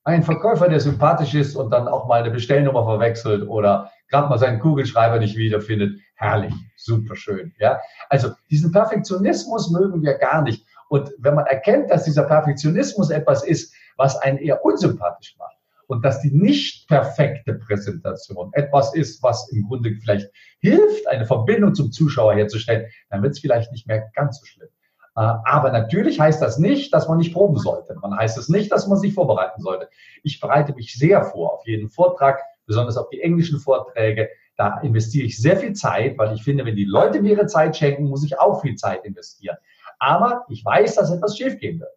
Ein 0.04 0.22
Verkäufer, 0.22 0.68
der 0.68 0.80
sympathisch 0.80 1.34
ist 1.34 1.56
und 1.56 1.70
dann 1.70 1.86
auch 1.86 2.06
mal 2.06 2.20
eine 2.20 2.30
Bestellnummer 2.30 2.84
verwechselt 2.84 3.46
oder 3.46 3.90
gerade 4.08 4.28
mal 4.28 4.38
seinen 4.38 4.58
Kugelschreiber 4.58 5.18
nicht 5.18 5.36
wiederfindet, 5.36 6.00
herrlich, 6.14 6.54
super 6.76 7.16
schön. 7.16 7.52
Ja? 7.58 7.80
Also 8.08 8.30
diesen 8.50 8.72
Perfektionismus 8.72 9.70
mögen 9.70 10.02
wir 10.02 10.14
gar 10.14 10.42
nicht. 10.42 10.64
Und 10.88 11.10
wenn 11.18 11.34
man 11.34 11.46
erkennt, 11.46 11.90
dass 11.90 12.04
dieser 12.04 12.24
Perfektionismus 12.24 13.10
etwas 13.10 13.44
ist, 13.44 13.74
was 13.96 14.16
einen 14.16 14.38
eher 14.38 14.64
unsympathisch 14.64 15.36
macht, 15.38 15.59
und 15.90 16.04
dass 16.04 16.20
die 16.20 16.30
nicht 16.30 16.86
perfekte 16.86 17.54
Präsentation 17.54 18.50
etwas 18.52 18.94
ist, 18.94 19.22
was 19.24 19.50
im 19.50 19.66
Grunde 19.66 19.92
vielleicht 20.00 20.30
hilft, 20.60 21.06
eine 21.08 21.26
Verbindung 21.26 21.74
zum 21.74 21.90
Zuschauer 21.90 22.34
herzustellen, 22.34 22.86
dann 23.10 23.22
wird 23.22 23.32
es 23.32 23.40
vielleicht 23.40 23.72
nicht 23.72 23.88
mehr 23.88 24.08
ganz 24.14 24.38
so 24.38 24.46
schlimm. 24.46 24.68
Äh, 25.16 25.20
aber 25.20 25.72
natürlich 25.72 26.20
heißt 26.20 26.40
das 26.40 26.58
nicht, 26.58 26.94
dass 26.94 27.08
man 27.08 27.18
nicht 27.18 27.32
proben 27.32 27.56
sollte. 27.56 27.96
Man 28.00 28.16
heißt 28.16 28.38
es 28.38 28.48
nicht, 28.48 28.70
dass 28.70 28.86
man 28.86 28.98
sich 28.98 29.14
vorbereiten 29.14 29.60
sollte. 29.60 29.88
Ich 30.22 30.38
bereite 30.38 30.72
mich 30.74 30.94
sehr 30.94 31.24
vor 31.24 31.54
auf 31.54 31.66
jeden 31.66 31.90
Vortrag, 31.90 32.40
besonders 32.66 32.96
auf 32.96 33.08
die 33.10 33.20
englischen 33.20 33.58
Vorträge. 33.58 34.28
Da 34.56 34.78
investiere 34.82 35.26
ich 35.26 35.42
sehr 35.42 35.56
viel 35.56 35.72
Zeit, 35.72 36.16
weil 36.18 36.34
ich 36.34 36.44
finde, 36.44 36.64
wenn 36.64 36.76
die 36.76 36.84
Leute 36.84 37.20
mir 37.20 37.32
ihre 37.32 37.46
Zeit 37.46 37.76
schenken, 37.76 38.04
muss 38.04 38.24
ich 38.24 38.38
auch 38.38 38.60
viel 38.62 38.76
Zeit 38.76 39.04
investieren. 39.04 39.56
Aber 39.98 40.44
ich 40.48 40.64
weiß, 40.64 40.94
dass 40.94 41.10
etwas 41.10 41.36
schiefgehen 41.36 41.80
wird. 41.80 41.90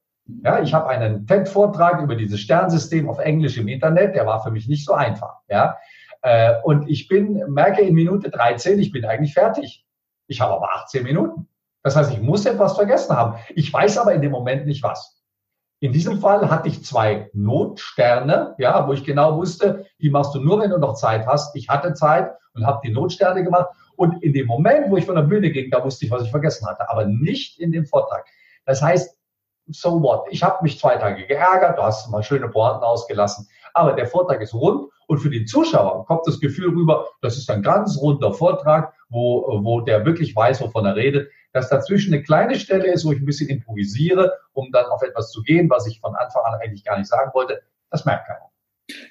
Ja, 0.43 0.61
ich 0.61 0.73
habe 0.73 0.87
einen 0.87 1.27
TED-Vortrag 1.27 2.01
über 2.01 2.15
dieses 2.15 2.39
Sternsystem 2.39 3.09
auf 3.09 3.19
Englisch 3.19 3.57
im 3.57 3.67
Internet, 3.67 4.15
der 4.15 4.25
war 4.25 4.41
für 4.41 4.51
mich 4.51 4.67
nicht 4.67 4.85
so 4.85 4.93
einfach. 4.93 5.39
Ja, 5.49 5.77
äh, 6.21 6.55
und 6.63 6.89
ich 6.89 7.07
bin, 7.07 7.43
merke 7.49 7.81
in 7.81 7.93
Minute 7.93 8.29
13, 8.29 8.79
ich 8.79 8.91
bin 8.91 9.05
eigentlich 9.05 9.33
fertig. 9.33 9.85
Ich 10.27 10.39
habe 10.39 10.53
aber 10.53 10.73
18 10.73 11.03
Minuten. 11.03 11.47
Das 11.83 11.97
heißt, 11.97 12.13
ich 12.13 12.21
muss 12.21 12.45
etwas 12.45 12.75
vergessen 12.75 13.15
haben. 13.15 13.35
Ich 13.55 13.71
weiß 13.71 13.97
aber 13.97 14.13
in 14.13 14.21
dem 14.21 14.31
Moment 14.31 14.65
nicht 14.65 14.81
was. 14.83 15.21
In 15.81 15.91
diesem 15.91 16.21
Fall 16.21 16.49
hatte 16.49 16.69
ich 16.69 16.85
zwei 16.85 17.29
Notsterne, 17.33 18.55
ja, 18.57 18.87
wo 18.87 18.93
ich 18.93 19.03
genau 19.03 19.35
wusste, 19.35 19.85
die 19.99 20.09
machst 20.09 20.33
du 20.33 20.39
nur, 20.39 20.61
wenn 20.61 20.69
du 20.69 20.77
noch 20.77 20.93
Zeit 20.93 21.27
hast. 21.27 21.53
Ich 21.57 21.67
hatte 21.67 21.93
Zeit 21.93 22.31
und 22.53 22.65
habe 22.65 22.79
die 22.85 22.93
Notsterne 22.93 23.43
gemacht. 23.43 23.67
Und 23.97 24.23
in 24.23 24.31
dem 24.31 24.47
Moment, 24.47 24.89
wo 24.89 24.95
ich 24.95 25.05
von 25.05 25.15
der 25.15 25.23
Bühne 25.23 25.51
ging, 25.51 25.69
da 25.71 25.83
wusste 25.83 26.05
ich, 26.05 26.11
was 26.11 26.23
ich 26.23 26.31
vergessen 26.31 26.65
hatte, 26.67 26.89
aber 26.89 27.05
nicht 27.05 27.59
in 27.59 27.73
dem 27.73 27.85
Vortrag. 27.85 28.25
Das 28.65 28.81
heißt, 28.81 29.13
so 29.67 30.01
what? 30.01 30.25
Ich 30.29 30.43
habe 30.43 30.63
mich 30.63 30.79
zwei 30.79 30.95
Tage 30.97 31.25
geärgert, 31.25 31.77
du 31.77 31.83
hast 31.83 32.09
mal 32.09 32.23
schöne 32.23 32.49
Pointen 32.49 32.83
ausgelassen, 32.83 33.47
aber 33.73 33.93
der 33.93 34.07
Vortrag 34.07 34.41
ist 34.41 34.53
rund 34.53 34.91
und 35.07 35.19
für 35.19 35.29
den 35.29 35.47
Zuschauer 35.47 36.05
kommt 36.05 36.27
das 36.27 36.39
Gefühl 36.39 36.69
rüber, 36.69 37.07
das 37.21 37.37
ist 37.37 37.49
ein 37.49 37.61
ganz 37.61 37.97
runder 37.99 38.33
Vortrag, 38.33 38.93
wo, 39.09 39.59
wo 39.63 39.81
der 39.81 40.05
wirklich 40.05 40.35
weiß, 40.35 40.61
wovon 40.61 40.85
er 40.85 40.95
redet, 40.95 41.29
dass 41.53 41.69
dazwischen 41.69 42.13
eine 42.13 42.23
kleine 42.23 42.55
Stelle 42.55 42.91
ist, 42.91 43.05
wo 43.05 43.11
ich 43.11 43.19
ein 43.19 43.25
bisschen 43.25 43.49
improvisiere, 43.49 44.33
um 44.53 44.71
dann 44.71 44.85
auf 44.87 45.01
etwas 45.03 45.31
zu 45.31 45.41
gehen, 45.43 45.69
was 45.69 45.87
ich 45.87 45.99
von 45.99 46.15
Anfang 46.15 46.43
an 46.45 46.59
eigentlich 46.61 46.83
gar 46.83 46.97
nicht 46.97 47.07
sagen 47.07 47.31
wollte. 47.33 47.61
Das 47.91 48.05
merkt 48.05 48.27
keiner. 48.27 48.49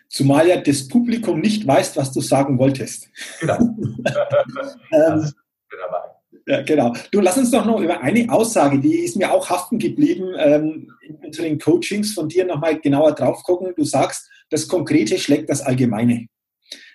Zumal 0.09 0.49
ja 0.49 0.61
das 0.61 0.89
Publikum 0.89 1.41
nicht 1.41 1.67
weiß, 1.67 1.97
was 1.97 2.13
du 2.13 2.21
sagen 2.21 2.59
wolltest. 2.59 3.09
Genau. 3.41 3.55
ähm, 4.93 5.33
dabei. 5.81 6.12
Ja, 6.47 6.63
genau. 6.63 6.93
Du 7.13 7.21
lass 7.21 7.39
uns 7.39 7.51
doch 7.51 7.65
noch 7.65 7.81
über 7.81 8.01
eine 8.01 8.31
Aussage, 8.33 8.81
die 8.81 8.97
ist 8.97 9.17
mir 9.17 9.33
auch 9.33 9.49
haften 9.49 9.79
geblieben, 9.79 10.33
ähm, 10.37 10.93
in 11.03 11.17
unseren 11.17 11.59
Coachings 11.59 12.15
von 12.15 12.29
dir 12.29 12.45
nochmal 12.45 12.81
genauer 12.81 13.13
drauf 13.13 13.43
gucken. 13.45 13.73
Du 13.77 13.85
sagst, 13.85 14.29
das 14.51 14.67
Konkrete 14.67 15.19
schlägt 15.19 15.49
das 15.49 15.61
Allgemeine. 15.61 16.27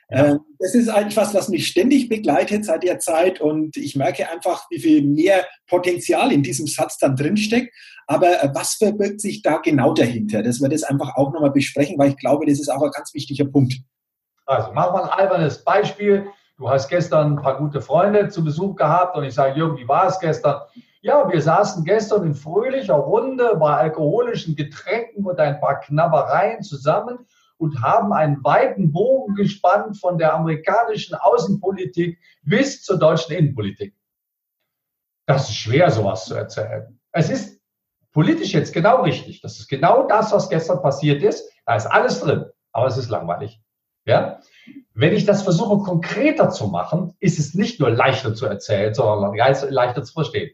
Ja. 0.10 0.26
Ähm, 0.26 0.40
das 0.60 0.74
ist 0.74 0.88
etwas, 0.88 1.34
was 1.34 1.50
mich 1.50 1.68
ständig 1.68 2.08
begleitet 2.08 2.66
seit 2.66 2.84
der 2.84 3.00
Zeit 3.00 3.42
und 3.42 3.76
ich 3.76 3.96
merke 3.96 4.30
einfach, 4.30 4.66
wie 4.70 4.80
viel 4.80 5.02
mehr 5.02 5.46
Potenzial 5.68 6.32
in 6.32 6.44
diesem 6.44 6.68
Satz 6.68 6.98
dann 6.98 7.16
drinsteckt. 7.16 7.74
Aber 8.08 8.42
äh, 8.42 8.50
was 8.54 8.76
verbirgt 8.76 9.20
sich 9.20 9.42
da 9.42 9.58
genau 9.58 9.94
dahinter? 9.94 10.44
Dass 10.44 10.62
wir 10.62 10.70
das 10.70 10.84
einfach 10.84 11.16
auch 11.16 11.34
nochmal 11.34 11.52
besprechen, 11.52 11.98
weil 11.98 12.12
ich 12.12 12.18
glaube, 12.18 12.46
das 12.46 12.60
ist 12.60 12.70
auch 12.70 12.82
ein 12.82 12.92
ganz 12.92 13.14
wichtiger 13.14 13.46
Punkt. 13.46 13.76
Also 14.46 14.72
machen 14.72 14.96
wir 14.96 15.04
ein 15.04 15.20
albernes 15.20 15.64
Beispiel 15.64 16.28
du 16.58 16.70
hast 16.70 16.90
gestern 16.90 17.34
ein 17.34 17.42
paar 17.42 17.58
gute 17.58 17.82
Freunde 17.82 18.30
zu 18.30 18.44
Besuch 18.44 18.76
gehabt 18.76 19.16
und 19.16 19.24
ich 19.24 19.34
sage, 19.34 19.58
Jürgen, 19.58 19.78
wie 19.78 19.88
war 19.88 20.08
es 20.08 20.20
gestern? 20.20 20.62
Ja, 21.02 21.32
wir 21.32 21.42
saßen 21.42 21.84
gestern 21.86 22.26
in 22.26 22.36
fröhlicher 22.36 22.96
Runde 22.96 23.56
bei 23.58 23.76
alkoholischen 23.76 24.56
Getränken 24.56 25.26
und 25.26 25.40
ein 25.40 25.60
paar 25.60 25.80
Knabbereien 25.80 26.64
zusammen 26.64 27.20
und 27.58 27.82
haben 27.82 28.14
einen 28.14 28.44
weiten 28.44 28.92
Bogen 28.92 29.36
gespannt 29.36 29.98
von 30.00 30.18
der 30.18 30.34
amerikanischen 30.34 31.16
Außenpolitik 31.16 32.20
bis 32.44 32.84
zur 32.84 32.98
deutschen 32.98 33.36
Innenpolitik. 33.36 33.96
Das 35.28 35.50
ist 35.50 35.56
schwer, 35.56 35.90
sowas 35.92 36.26
zu 36.26 36.36
erzählen. 36.36 37.00
Es 37.12 37.30
ist 37.30 37.62
politisch 38.12 38.54
jetzt 38.54 38.74
genau 38.74 39.02
richtig. 39.02 39.42
Das 39.42 39.60
ist 39.60 39.68
genau 39.68 40.08
das, 40.08 40.32
was 40.32 40.50
gestern 40.50 40.82
passiert 40.82 41.22
ist. 41.22 41.52
Da 41.66 41.76
ist 41.76 41.86
alles 41.86 42.20
drin, 42.20 42.46
aber 42.72 42.88
es 42.88 42.98
ist 42.98 43.10
langweilig. 43.10 43.62
Ja? 44.06 44.40
Wenn 45.00 45.14
ich 45.14 45.26
das 45.26 45.44
versuche, 45.44 45.84
konkreter 45.84 46.50
zu 46.50 46.70
machen, 46.70 47.14
ist 47.20 47.38
es 47.38 47.54
nicht 47.54 47.80
nur 47.80 47.92
leichter 47.92 48.34
zu 48.34 48.48
erzählen, 48.48 48.96
sondern 48.96 49.36
leichter 49.36 50.04
zu 50.04 50.12
verstehen. 50.12 50.50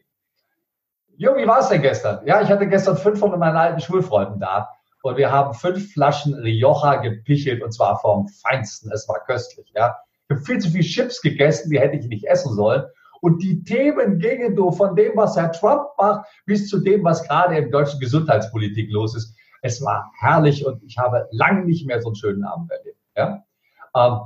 Jo, 1.16 1.34
wie 1.34 1.46
war 1.46 1.60
es 1.60 1.70
denn 1.70 1.80
gestern? 1.80 2.26
Ja, 2.26 2.42
ich 2.42 2.50
hatte 2.50 2.68
gestern 2.68 2.98
fünf 2.98 3.20
von 3.20 3.38
meinen 3.38 3.56
alten 3.56 3.80
Schulfreunden 3.80 4.38
da 4.40 4.68
und 5.02 5.16
wir 5.16 5.32
haben 5.32 5.54
fünf 5.54 5.94
Flaschen 5.94 6.34
Rioja 6.34 6.96
gepichelt 6.96 7.62
und 7.62 7.72
zwar 7.72 7.98
vom 8.00 8.28
Feinsten. 8.28 8.92
Es 8.92 9.08
war 9.08 9.24
köstlich, 9.24 9.72
ja. 9.74 9.96
Ich 10.28 10.36
habe 10.36 10.44
viel 10.44 10.58
zu 10.58 10.68
viel 10.68 10.82
Chips 10.82 11.22
gegessen, 11.22 11.70
die 11.70 11.80
hätte 11.80 11.96
ich 11.96 12.06
nicht 12.06 12.26
essen 12.26 12.54
sollen. 12.54 12.82
Und 13.22 13.42
die 13.42 13.64
Themen 13.64 14.18
gingen 14.18 14.54
so 14.56 14.72
von 14.72 14.94
dem, 14.94 15.12
was 15.16 15.38
Herr 15.38 15.52
Trump 15.52 15.86
macht, 15.96 16.26
bis 16.44 16.68
zu 16.68 16.80
dem, 16.80 17.02
was 17.02 17.26
gerade 17.26 17.56
in 17.56 17.70
deutschen 17.70 17.98
Gesundheitspolitik 17.98 18.90
los 18.90 19.16
ist. 19.16 19.34
Es 19.62 19.82
war 19.82 20.12
herrlich 20.20 20.66
und 20.66 20.82
ich 20.82 20.98
habe 20.98 21.28
lange 21.30 21.64
nicht 21.64 21.86
mehr 21.86 22.02
so 22.02 22.08
einen 22.08 22.16
schönen 22.16 22.44
Abend 22.44 22.70
erlebt. 22.70 22.98
Ja? 23.16 23.42
Ähm, 23.96 24.20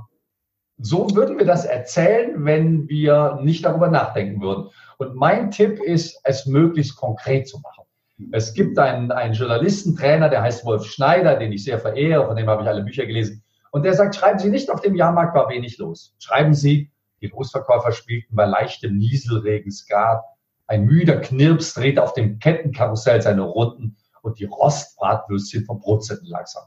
so 0.78 1.14
würden 1.14 1.38
wir 1.38 1.46
das 1.46 1.64
erzählen, 1.64 2.44
wenn 2.44 2.88
wir 2.88 3.40
nicht 3.42 3.64
darüber 3.64 3.88
nachdenken 3.88 4.40
würden. 4.40 4.70
Und 4.98 5.16
mein 5.16 5.50
Tipp 5.50 5.80
ist, 5.80 6.20
es 6.24 6.46
möglichst 6.46 6.96
konkret 6.96 7.48
zu 7.48 7.58
machen. 7.60 7.84
Es 8.32 8.54
gibt 8.54 8.78
einen, 8.78 9.12
einen 9.12 9.34
Journalistentrainer, 9.34 10.28
der 10.28 10.42
heißt 10.42 10.64
Wolf 10.64 10.86
Schneider, 10.86 11.36
den 11.36 11.52
ich 11.52 11.64
sehr 11.64 11.78
verehre, 11.78 12.26
von 12.26 12.36
dem 12.36 12.48
habe 12.48 12.62
ich 12.62 12.68
alle 12.68 12.82
Bücher 12.82 13.06
gelesen. 13.06 13.44
Und 13.70 13.84
der 13.84 13.94
sagt, 13.94 14.16
schreiben 14.16 14.38
Sie 14.38 14.50
nicht, 14.50 14.70
auf 14.70 14.80
dem 14.80 14.96
Jahrmarkt 14.96 15.34
war 15.34 15.48
wenig 15.48 15.78
los. 15.78 16.14
Schreiben 16.18 16.54
Sie, 16.54 16.90
die 17.20 17.28
Großverkäufer 17.28 17.92
spielten 17.92 18.34
bei 18.34 18.46
leichtem 18.46 18.96
Nieselregen 18.96 19.70
Skat. 19.70 20.22
Ein 20.66 20.84
müder 20.84 21.16
Knirps 21.16 21.74
drehte 21.74 22.02
auf 22.02 22.12
dem 22.12 22.38
Kettenkarussell 22.38 23.20
seine 23.22 23.42
Runden 23.42 23.96
und 24.22 24.38
die 24.38 24.44
Rostbratwürstchen 24.44 25.64
verbrutzelten 25.64 26.28
langsam. 26.28 26.64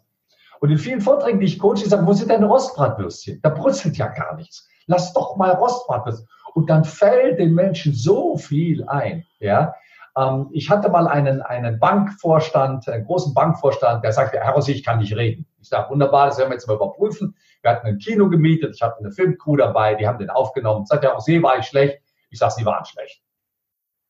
Und 0.61 0.69
in 0.69 0.77
vielen 0.77 1.01
Vorträgen, 1.01 1.39
die 1.39 1.47
ich 1.47 1.57
coache, 1.57 1.87
sagen, 1.87 2.05
wo 2.05 2.13
sind 2.13 2.29
deine 2.29 2.45
Rostbratwürstchen? 2.45 3.39
Da 3.41 3.49
brutzelt 3.49 3.97
ja 3.97 4.07
gar 4.07 4.35
nichts. 4.35 4.69
Lass 4.85 5.11
doch 5.11 5.35
mal 5.35 5.51
Rostbratwürstchen. 5.51 6.27
Und 6.53 6.69
dann 6.69 6.85
fällt 6.85 7.39
den 7.39 7.55
Menschen 7.55 7.93
so 7.93 8.37
viel 8.37 8.87
ein. 8.87 9.25
Ja, 9.39 9.73
ähm, 10.15 10.49
ich 10.51 10.69
hatte 10.69 10.89
mal 10.89 11.07
einen, 11.07 11.41
einen 11.41 11.79
Bankvorstand, 11.79 12.87
einen 12.87 13.05
großen 13.05 13.33
Bankvorstand, 13.33 14.03
der 14.03 14.11
sagte, 14.11 14.39
Herr 14.39 14.53
Rossi, 14.53 14.73
ich 14.73 14.83
kann 14.83 14.99
nicht 14.99 15.15
reden. 15.15 15.47
Ich 15.61 15.69
sage, 15.69 15.89
wunderbar, 15.89 16.27
das 16.27 16.37
werden 16.37 16.49
wir 16.49 16.55
jetzt 16.55 16.67
mal 16.67 16.75
überprüfen. 16.75 17.35
Wir 17.63 17.71
hatten 17.71 17.87
ein 17.87 17.97
Kino 17.97 18.29
gemietet, 18.29 18.75
ich 18.75 18.81
hatte 18.83 18.99
eine 18.99 19.11
Filmcrew 19.11 19.55
dabei, 19.55 19.95
die 19.95 20.07
haben 20.07 20.19
den 20.19 20.29
aufgenommen. 20.29 20.85
Sagt 20.85 21.03
Herr 21.03 21.13
Rossi, 21.13 21.41
war 21.41 21.57
ich 21.57 21.65
schlecht? 21.65 22.01
Ich 22.29 22.39
sage, 22.39 22.53
Sie 22.57 22.65
waren 22.65 22.85
schlecht. 22.85 23.23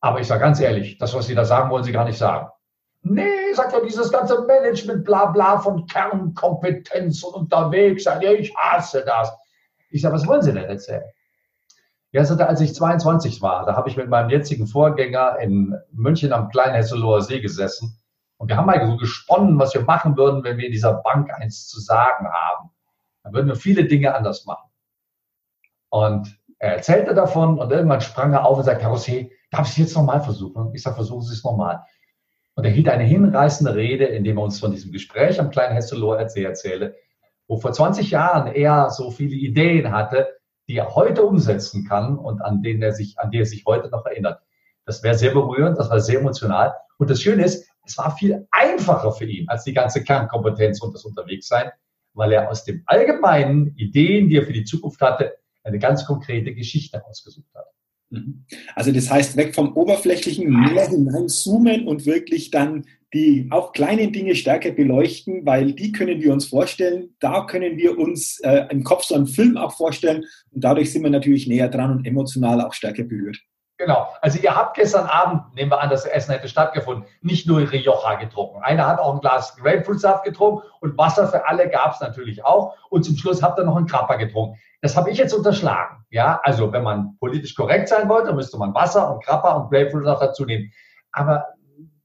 Aber 0.02 0.20
ich 0.20 0.28
sage 0.28 0.42
ganz 0.42 0.60
ehrlich, 0.60 0.98
das, 0.98 1.14
was 1.14 1.28
Sie 1.28 1.36
da 1.36 1.46
sagen, 1.46 1.70
wollen 1.70 1.84
Sie 1.84 1.92
gar 1.92 2.06
nicht 2.06 2.18
sagen. 2.18 2.50
Nee, 3.04 3.41
sagt 3.56 3.74
er, 3.74 3.82
dieses 3.82 4.12
ganze 4.12 4.42
Management, 4.42 5.04
bla 5.04 5.28
bla 5.28 5.60
von 5.60 5.86
Kernkompetenz 5.88 7.24
und 7.24 7.34
unterwegs 7.34 8.04
sein. 8.04 8.22
Ja, 8.22 8.32
ich 8.32 8.56
hasse 8.56 9.04
das. 9.06 9.32
Ich 9.90 10.02
sage, 10.02 10.16
was 10.16 10.28
wollen 10.28 10.42
Sie 10.42 10.54
denn 10.54 10.64
erzählen? 10.64 11.04
Ja, 12.14 12.26
sagte, 12.26 12.48
als 12.48 12.60
ich 12.60 12.76
22 12.76 13.42
war, 13.42 13.66
da 13.66 13.76
habe 13.76 13.90
ich 13.90 13.96
mit 13.96 14.10
meinem 14.10 14.30
jetzigen 14.30 14.68
Vorgänger 14.68 15.40
in 15.40 15.74
München 15.92 16.34
am 16.34 16.50
kleinen 16.50 16.76
Hesseloher 16.76 17.22
See 17.22 17.40
gesessen. 17.40 17.98
Und 18.38 18.50
wir 18.50 18.58
haben 18.58 18.66
mal 18.66 18.86
so 18.86 18.98
gesponnen, 18.98 19.58
was 19.60 19.74
wir 19.74 19.82
machen 19.82 20.18
würden, 20.18 20.44
wenn 20.44 20.58
wir 20.58 20.66
in 20.66 20.72
dieser 20.72 20.96
Bank 20.96 21.32
eins 21.34 21.68
zu 21.68 21.80
sagen 21.80 22.28
haben. 22.28 22.70
Dann 23.24 23.34
würden 23.34 23.48
wir 23.48 23.56
viele 23.56 23.86
Dinge 23.86 24.14
anders 24.14 24.46
machen. 24.46 24.70
Und 25.90 26.38
er 26.58 26.76
erzählte 26.76 27.14
davon 27.14 27.60
und 27.60 27.72
irgendwann 27.72 28.02
sprang 28.02 28.34
er 28.34 28.46
auf 28.46 28.58
und 28.58 28.64
sagte, 28.64 28.84
Herr 28.84 28.92
Rosé, 28.92 29.32
darf 29.50 29.68
ich 29.68 29.72
es 29.72 29.78
jetzt 29.78 29.96
nochmal 29.96 30.22
versuchen? 30.22 30.74
Ich 30.74 30.84
sage, 30.84 30.96
versuchen 30.96 31.22
Sie 31.22 31.34
es 31.34 31.44
nochmal. 31.44 31.84
Und 32.56 32.66
er 32.66 32.72
hielt 32.72 32.90
eine 32.90 33.04
hinreißende 33.04 33.76
Rede, 33.76 34.06
indem 34.06 34.38
er 34.38 34.44
uns 34.44 34.60
von 34.60 34.72
diesem 34.72 34.92
Gespräch 34.92 35.40
am 35.40 35.52
kleinen 35.52 35.74
Hesselohr 35.74 36.20
erzählte, 36.20 36.96
wo 37.48 37.58
vor 37.58 37.72
20 37.74 38.12
Jahren 38.12 38.54
er 38.54 38.90
so 38.90 39.12
viele 39.12 39.36
Ideen 39.36 39.92
hatte, 39.92 40.28
die 40.68 40.78
er 40.78 40.96
heute 40.96 41.24
umsetzen 41.24 41.88
kann 41.88 42.18
und 42.18 42.42
an 42.42 42.62
denen 42.62 42.82
er 42.82 42.94
sich, 42.94 43.20
an 43.20 43.32
die 43.32 43.40
er 43.40 43.46
sich 43.46 43.66
heute 43.66 43.90
noch 43.90 44.06
erinnert. 44.06 44.42
Das 44.86 45.04
wäre 45.04 45.16
sehr 45.16 45.34
berührend, 45.34 45.78
das 45.78 45.90
war 45.90 46.00
sehr 46.00 46.20
emotional. 46.20 46.74
Und 46.98 47.10
das 47.10 47.22
Schöne 47.22 47.44
ist, 47.44 47.68
es 47.86 47.98
war 47.98 48.16
viel 48.16 48.48
einfacher 48.52 49.12
für 49.12 49.26
ihn 49.26 49.50
als 49.50 49.64
die 49.64 49.74
ganze 49.74 50.04
Kernkompetenz 50.04 50.82
und 50.82 50.94
das 50.94 51.04
Unterwegssein, 51.04 51.72
weil 52.14 52.32
er 52.32 52.50
aus 52.50 52.64
den 52.64 52.84
allgemeinen 52.86 53.76
Ideen, 53.76 54.30
die 54.30 54.38
er 54.38 54.44
für 54.44 54.54
die 54.54 54.64
Zukunft 54.64 55.02
hatte, 55.02 55.38
eine 55.64 55.80
ganz 55.80 56.06
konkrete 56.06 56.54
Geschichte 56.54 57.04
ausgesucht 57.06 57.54
hat. 57.56 57.66
Mhm. 58.12 58.44
Also 58.76 58.92
das 58.92 59.10
heißt, 59.10 59.38
weg 59.38 59.56
vom 59.56 59.76
Oberflächlichen, 59.76 60.50
mehr 60.50 60.88
hineinzoomen 60.88 61.88
und 61.88 62.06
wirklich 62.06 62.52
dann 62.52 62.86
die 63.14 63.48
auch 63.50 63.74
kleinen 63.74 64.14
Dinge 64.14 64.36
stärker 64.36 64.72
beleuchten, 64.72 65.46
weil 65.46 65.74
die 65.74 65.92
können 65.92 66.22
wir 66.22 66.32
uns 66.32 66.46
vorstellen, 66.46 67.10
da 67.20 67.46
können 67.46 67.78
wir 67.78 67.98
uns 67.98 68.40
äh, 68.42 68.68
im 68.70 68.84
Kopf 68.84 69.04
so 69.04 69.16
einen 69.16 69.28
Film 69.28 69.58
auch 69.58 69.76
vorstellen 69.76 70.24
und 70.52 70.64
dadurch 70.64 70.92
sind 70.94 71.04
wir 71.04 71.10
natürlich 71.10 71.48
näher 71.48 71.68
dran 71.68 71.92
und 71.92 72.06
emotional 72.06 72.62
auch 72.62 72.74
stärker 72.74 73.04
berührt. 73.04 73.38
Genau. 73.82 74.10
Also 74.22 74.38
ihr 74.38 74.56
habt 74.56 74.76
gestern 74.76 75.08
Abend, 75.08 75.56
nehmen 75.56 75.72
wir 75.72 75.82
an, 75.82 75.90
das 75.90 76.06
Essen 76.06 76.34
hätte 76.34 76.48
stattgefunden, 76.48 77.04
nicht 77.24 77.48
nur 77.48 77.62
Rioja 77.62 78.14
getrunken. 78.14 78.62
Einer 78.62 78.86
hat 78.86 79.00
auch 79.00 79.16
ein 79.16 79.22
Glas 79.22 79.58
Grapefruitsaft 79.58 80.24
getrunken 80.24 80.62
und 80.82 80.96
Wasser 81.00 81.28
für 81.28 81.48
alle 81.48 81.68
gab 81.68 81.96
es 81.96 82.00
natürlich 82.00 82.46
auch. 82.46 82.76
Und 82.92 83.04
zum 83.04 83.18
Schluss 83.18 83.42
habt 83.42 83.58
ihr 83.58 83.64
noch 83.64 83.76
einen 83.76 83.88
Krapper 83.88 84.20
getrunken. 84.20 84.60
Das 84.82 84.96
habe 84.96 85.10
ich 85.10 85.18
jetzt 85.18 85.34
unterschlagen. 85.34 86.06
Ja, 86.12 86.40
also 86.44 86.72
wenn 86.72 86.84
man 86.84 87.18
politisch 87.18 87.56
korrekt 87.56 87.90
sein 87.90 88.08
wollte, 88.08 88.34
müsste 88.34 88.56
man 88.60 88.72
Wasser 88.76 89.12
und 89.12 89.24
Krapper 89.24 89.56
und 89.56 89.72
Grapefruitsaft 89.72 90.22
dazu 90.22 90.46
nehmen. 90.46 90.72
Aber 91.12 91.48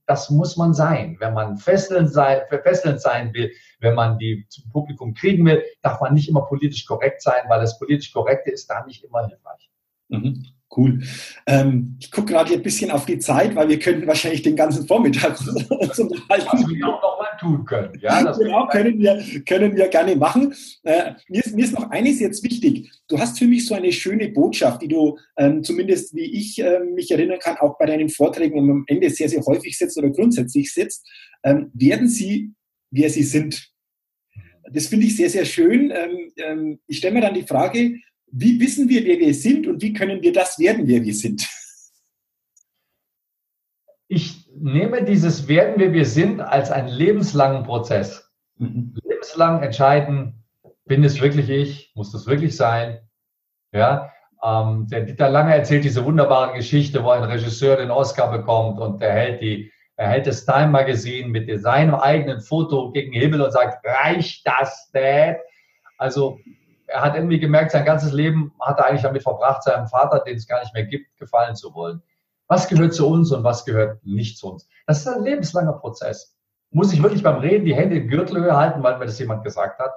das 0.07 0.31
muss 0.31 0.57
man 0.57 0.73
sein. 0.73 1.15
Wenn 1.19 1.35
man 1.35 1.57
fesselnd 1.57 2.11
sein, 2.11 2.39
fesselnd 2.49 3.01
sein 3.01 3.35
will, 3.35 3.51
wenn 3.81 3.93
man 3.93 4.17
die 4.17 4.47
zum 4.49 4.67
Publikum 4.71 5.13
kriegen 5.13 5.45
will, 5.45 5.63
darf 5.83 6.01
man 6.01 6.15
nicht 6.15 6.27
immer 6.27 6.41
politisch 6.41 6.87
korrekt 6.87 7.21
sein, 7.21 7.43
weil 7.49 7.59
das 7.59 7.77
politisch 7.77 8.11
Korrekte 8.11 8.49
ist 8.49 8.67
da 8.67 8.83
nicht 8.83 9.03
immer 9.03 9.27
hilfreich. 9.27 9.69
Mhm. 10.07 10.56
Cool. 10.75 11.01
Ähm, 11.45 11.97
ich 11.99 12.11
gucke 12.11 12.33
gerade 12.33 12.53
ein 12.53 12.61
bisschen 12.61 12.91
auf 12.91 13.05
die 13.05 13.19
Zeit, 13.19 13.55
weil 13.55 13.69
wir 13.69 13.79
könnten 13.79 14.05
wahrscheinlich 14.05 14.41
den 14.41 14.55
ganzen 14.55 14.85
Vormittag 14.85 15.39
uns 15.69 15.99
unterhalten. 15.99 16.45
Was 16.45 16.69
wir 16.69 16.87
auch 16.87 17.01
noch 17.01 17.19
mal 17.19 17.37
tun 17.39 17.65
können. 17.65 17.97
Ja, 18.01 18.23
das 18.23 18.37
genau, 18.37 18.67
können 18.67 18.99
wir, 18.99 19.23
können 19.47 19.75
wir 19.75 19.87
gerne 19.87 20.15
machen. 20.17 20.53
Äh, 20.83 21.13
mir, 21.29 21.45
ist, 21.45 21.55
mir 21.55 21.63
ist 21.63 21.73
noch 21.73 21.89
eines 21.89 22.19
jetzt 22.19 22.43
wichtig. 22.43 22.91
Du 23.07 23.17
hast 23.17 23.39
für 23.39 23.47
mich 23.47 23.65
so 23.65 23.75
eine 23.75 23.93
schöne 23.93 24.29
Botschaft, 24.29 24.81
die 24.81 24.89
du 24.89 25.17
ähm, 25.37 25.63
zumindest, 25.63 26.13
wie 26.13 26.25
ich 26.25 26.61
äh, 26.61 26.79
mich 26.79 27.09
erinnern 27.11 27.39
kann, 27.39 27.57
auch 27.57 27.77
bei 27.77 27.85
deinen 27.85 28.09
Vorträgen 28.09 28.59
am 28.59 28.83
Ende 28.87 29.09
sehr, 29.09 29.29
sehr 29.29 29.43
häufig 29.45 29.77
setzt 29.77 29.97
oder 29.97 30.09
grundsätzlich 30.09 30.73
setzt. 30.73 31.07
Ähm, 31.43 31.71
werden 31.73 32.09
sie, 32.09 32.51
wer 32.91 33.09
sie 33.09 33.23
sind? 33.23 33.71
Das 34.69 34.87
finde 34.87 35.05
ich 35.05 35.15
sehr, 35.15 35.29
sehr 35.29 35.45
schön. 35.45 35.91
Ähm, 35.91 36.31
ähm, 36.37 36.79
ich 36.87 36.97
stelle 36.97 37.13
mir 37.13 37.21
dann 37.21 37.35
die 37.35 37.47
Frage, 37.47 37.95
wie 38.31 38.59
wissen 38.59 38.89
wir, 38.89 39.05
wer 39.05 39.19
wir 39.19 39.33
sind 39.33 39.67
und 39.67 39.81
wie 39.81 39.93
können 39.93 40.21
wir 40.21 40.33
das 40.33 40.59
werden, 40.59 40.87
wer 40.87 41.03
wir 41.03 41.13
sind? 41.13 41.47
Ich 44.07 44.47
nehme 44.55 45.03
dieses 45.03 45.47
Werden, 45.47 45.75
wer 45.77 45.93
wir 45.93 46.05
sind, 46.05 46.39
als 46.39 46.71
einen 46.71 46.87
lebenslangen 46.87 47.63
Prozess. 47.63 48.31
Mhm. 48.57 48.95
Lebenslang 49.03 49.61
entscheiden, 49.61 50.43
bin 50.85 51.03
es 51.03 51.21
wirklich 51.21 51.49
ich, 51.49 51.91
muss 51.95 52.11
das 52.11 52.25
wirklich 52.25 52.55
sein? 52.55 52.99
Ja, 53.73 54.11
ähm, 54.43 54.87
der 54.87 55.01
Dieter 55.01 55.29
Lange 55.29 55.53
erzählt 55.53 55.83
diese 55.83 56.05
wunderbare 56.05 56.55
Geschichte, 56.55 57.03
wo 57.03 57.09
ein 57.09 57.23
Regisseur 57.23 57.75
den 57.75 57.91
Oscar 57.91 58.31
bekommt 58.31 58.79
und 58.79 59.01
er 59.01 59.13
hält 59.13 59.41
die 59.41 59.71
er 59.99 60.09
hält 60.09 60.27
das 60.27 60.45
Time 60.45 60.67
Magazine 60.67 61.27
mit 61.27 61.49
seinem 61.59 61.95
eigenen 61.95 62.39
Foto 62.39 62.91
gegen 62.91 63.13
den 63.13 63.21
Himmel 63.21 63.41
und 63.41 63.51
sagt, 63.51 63.83
reicht 63.83 64.45
das, 64.45 64.91
Dad? 64.93 65.37
Also 65.97 66.39
er 66.87 67.01
hat 67.01 67.15
irgendwie 67.15 67.39
gemerkt, 67.39 67.71
sein 67.71 67.85
ganzes 67.85 68.13
Leben 68.13 68.53
hat 68.59 68.79
er 68.79 68.87
eigentlich 68.87 69.01
damit 69.01 69.23
verbracht, 69.23 69.63
seinem 69.63 69.87
Vater, 69.87 70.19
den 70.19 70.37
es 70.37 70.47
gar 70.47 70.61
nicht 70.61 70.73
mehr 70.73 70.85
gibt, 70.85 71.15
gefallen 71.17 71.55
zu 71.55 71.73
wollen. 71.73 72.01
Was 72.47 72.67
gehört 72.69 72.93
zu 72.93 73.07
uns 73.07 73.31
und 73.31 73.43
was 73.43 73.65
gehört 73.65 74.05
nicht 74.05 74.37
zu 74.37 74.51
uns? 74.51 74.67
Das 74.85 74.99
ist 74.99 75.07
ein 75.07 75.23
lebenslanger 75.23 75.73
Prozess. 75.73 76.37
Muss 76.71 76.93
ich 76.93 77.03
wirklich 77.03 77.23
beim 77.23 77.37
Reden 77.37 77.65
die 77.65 77.75
Hände 77.75 77.97
in 77.97 78.07
Gürtelhöhe 78.07 78.55
halten, 78.55 78.83
weil 78.83 78.97
mir 78.97 79.05
das 79.05 79.19
jemand 79.19 79.43
gesagt 79.43 79.79
hat? 79.79 79.91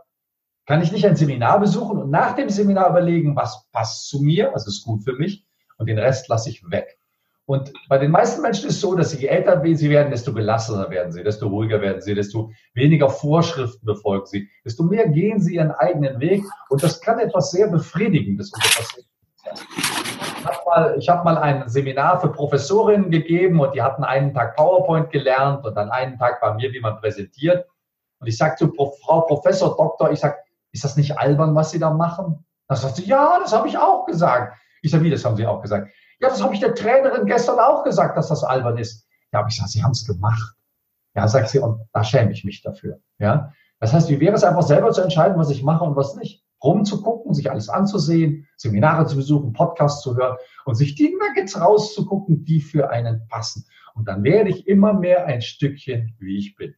Kann 0.67 0.83
ich 0.83 0.93
nicht 0.93 1.07
ein 1.07 1.17
Seminar 1.17 1.59
besuchen 1.61 1.99
und 1.99 2.11
nach 2.11 2.35
dem 2.35 2.49
Seminar 2.49 2.91
überlegen, 2.91 3.35
was 3.35 3.69
passt 3.73 4.09
zu 4.09 4.21
mir, 4.21 4.51
was 4.53 4.67
ist 4.67 4.85
gut 4.85 5.05
für 5.05 5.15
mich 5.15 5.47
und 5.79 5.87
den 5.87 5.99
Rest 5.99 6.29
lasse 6.29 6.51
ich 6.51 6.69
weg. 6.71 7.00
Und 7.51 7.73
bei 7.89 7.99
den 7.99 8.13
meisten 8.13 8.43
Menschen 8.43 8.69
ist 8.69 8.77
es 8.77 8.81
so, 8.81 8.95
dass 8.95 9.13
je 9.21 9.27
älter 9.27 9.61
sie 9.75 9.91
werden, 9.91 10.13
desto 10.13 10.33
gelassener 10.33 10.89
werden 10.89 11.11
sie, 11.11 11.25
desto 11.25 11.49
ruhiger 11.49 11.81
werden 11.81 12.01
sie, 12.01 12.15
desto 12.15 12.53
weniger 12.75 13.11
Vorschriften 13.11 13.85
befolgen 13.85 14.27
sie, 14.27 14.49
desto 14.65 14.85
mehr 14.85 15.09
gehen 15.09 15.41
sie 15.41 15.57
ihren 15.57 15.73
eigenen 15.73 16.21
Weg. 16.21 16.45
Und 16.69 16.81
das 16.81 17.01
kann 17.01 17.19
etwas 17.19 17.51
sehr 17.51 17.67
Befriedigendes 17.67 18.53
und 18.53 18.65
etwas 18.65 19.05
ich 20.39 20.47
habe 20.47 20.59
mal, 20.65 21.01
hab 21.01 21.25
mal 21.25 21.39
ein 21.39 21.69
Seminar 21.69 22.21
für 22.21 22.29
Professorinnen 22.29 23.11
gegeben 23.11 23.59
und 23.59 23.75
die 23.75 23.83
hatten 23.83 24.05
einen 24.05 24.33
Tag 24.33 24.55
PowerPoint 24.55 25.11
gelernt 25.11 25.65
und 25.65 25.75
dann 25.75 25.91
einen 25.91 26.19
Tag 26.19 26.41
bei 26.41 26.55
mir, 26.55 26.73
wie 26.73 26.79
man 26.79 27.01
präsentiert. 27.01 27.67
Und 28.21 28.29
ich 28.29 28.39
sagte 28.39 28.71
zu 28.71 28.93
Frau 29.03 29.23
Professor, 29.23 29.77
Doktor, 29.77 30.13
ich 30.13 30.21
sage, 30.21 30.37
ist 30.71 30.85
das 30.85 30.97
nicht 30.97 31.19
albern, 31.19 31.57
was 31.57 31.73
Sie 31.73 31.81
da 31.81 31.91
machen? 31.91 32.45
Dann 32.69 32.77
sagt 32.77 32.95
sie, 32.95 33.07
ja, 33.07 33.41
das 33.43 33.53
habe 33.53 33.67
ich 33.67 33.77
auch 33.77 34.07
gesagt. 34.07 34.57
Ich 34.83 34.93
sage, 34.93 35.03
wie, 35.03 35.11
das 35.11 35.25
haben 35.25 35.35
Sie 35.35 35.45
auch 35.45 35.61
gesagt? 35.61 35.91
Ja, 36.21 36.29
das 36.29 36.43
habe 36.43 36.55
ich 36.55 36.61
der 36.61 36.75
Trainerin 36.75 37.27
gestern 37.27 37.59
auch 37.59 37.85
gesagt, 37.85 38.17
dass 38.17 38.29
das 38.29 38.45
albern 38.45 38.79
ist. 38.79 39.07
Ja, 39.33 39.41
aber 39.41 39.49
ich 39.49 39.57
sage, 39.57 39.71
Sie 39.71 39.83
haben 39.83 39.93
es 39.93 40.07
gemacht. 40.07 40.55
Ja, 41.15 41.27
sagt 41.27 41.49
sie, 41.49 41.59
und 41.59 41.81
da 41.93 42.05
schäme 42.05 42.33
ich 42.33 42.45
mich 42.45 42.63
dafür. 42.63 43.01
Ja, 43.19 43.53
das 43.81 43.93
heißt, 43.93 44.11
wie 44.11 44.21
wäre 44.21 44.35
es 44.35 44.45
einfach 44.45 44.63
selber 44.63 44.93
zu 44.93 45.01
entscheiden, 45.01 45.39
was 45.39 45.51
ich 45.51 45.63
mache 45.63 45.85
und 45.85 45.97
was 45.97 46.15
nicht? 46.17 46.45
Rumzugucken, 46.63 47.33
sich 47.33 47.51
alles 47.51 47.71
anzusehen, 47.71 48.47
Seminare 48.57 49.07
zu 49.07 49.17
besuchen, 49.17 49.55
Podcasts 49.55 50.03
zu 50.03 50.17
hören 50.17 50.37
und 50.67 50.75
sich 50.75 50.95
die 50.95 51.17
Nuggets 51.19 51.59
rauszugucken, 51.59 52.45
die 52.45 52.61
für 52.61 52.91
einen 52.91 53.27
passen. 53.29 53.65
Und 53.95 54.07
dann 54.09 54.23
werde 54.23 54.51
ich 54.51 54.69
immer 54.69 54.93
mehr 54.93 55.25
ein 55.27 55.41
Stückchen, 55.41 56.15
wie 56.19 56.37
ich 56.37 56.55
bin. 56.55 56.75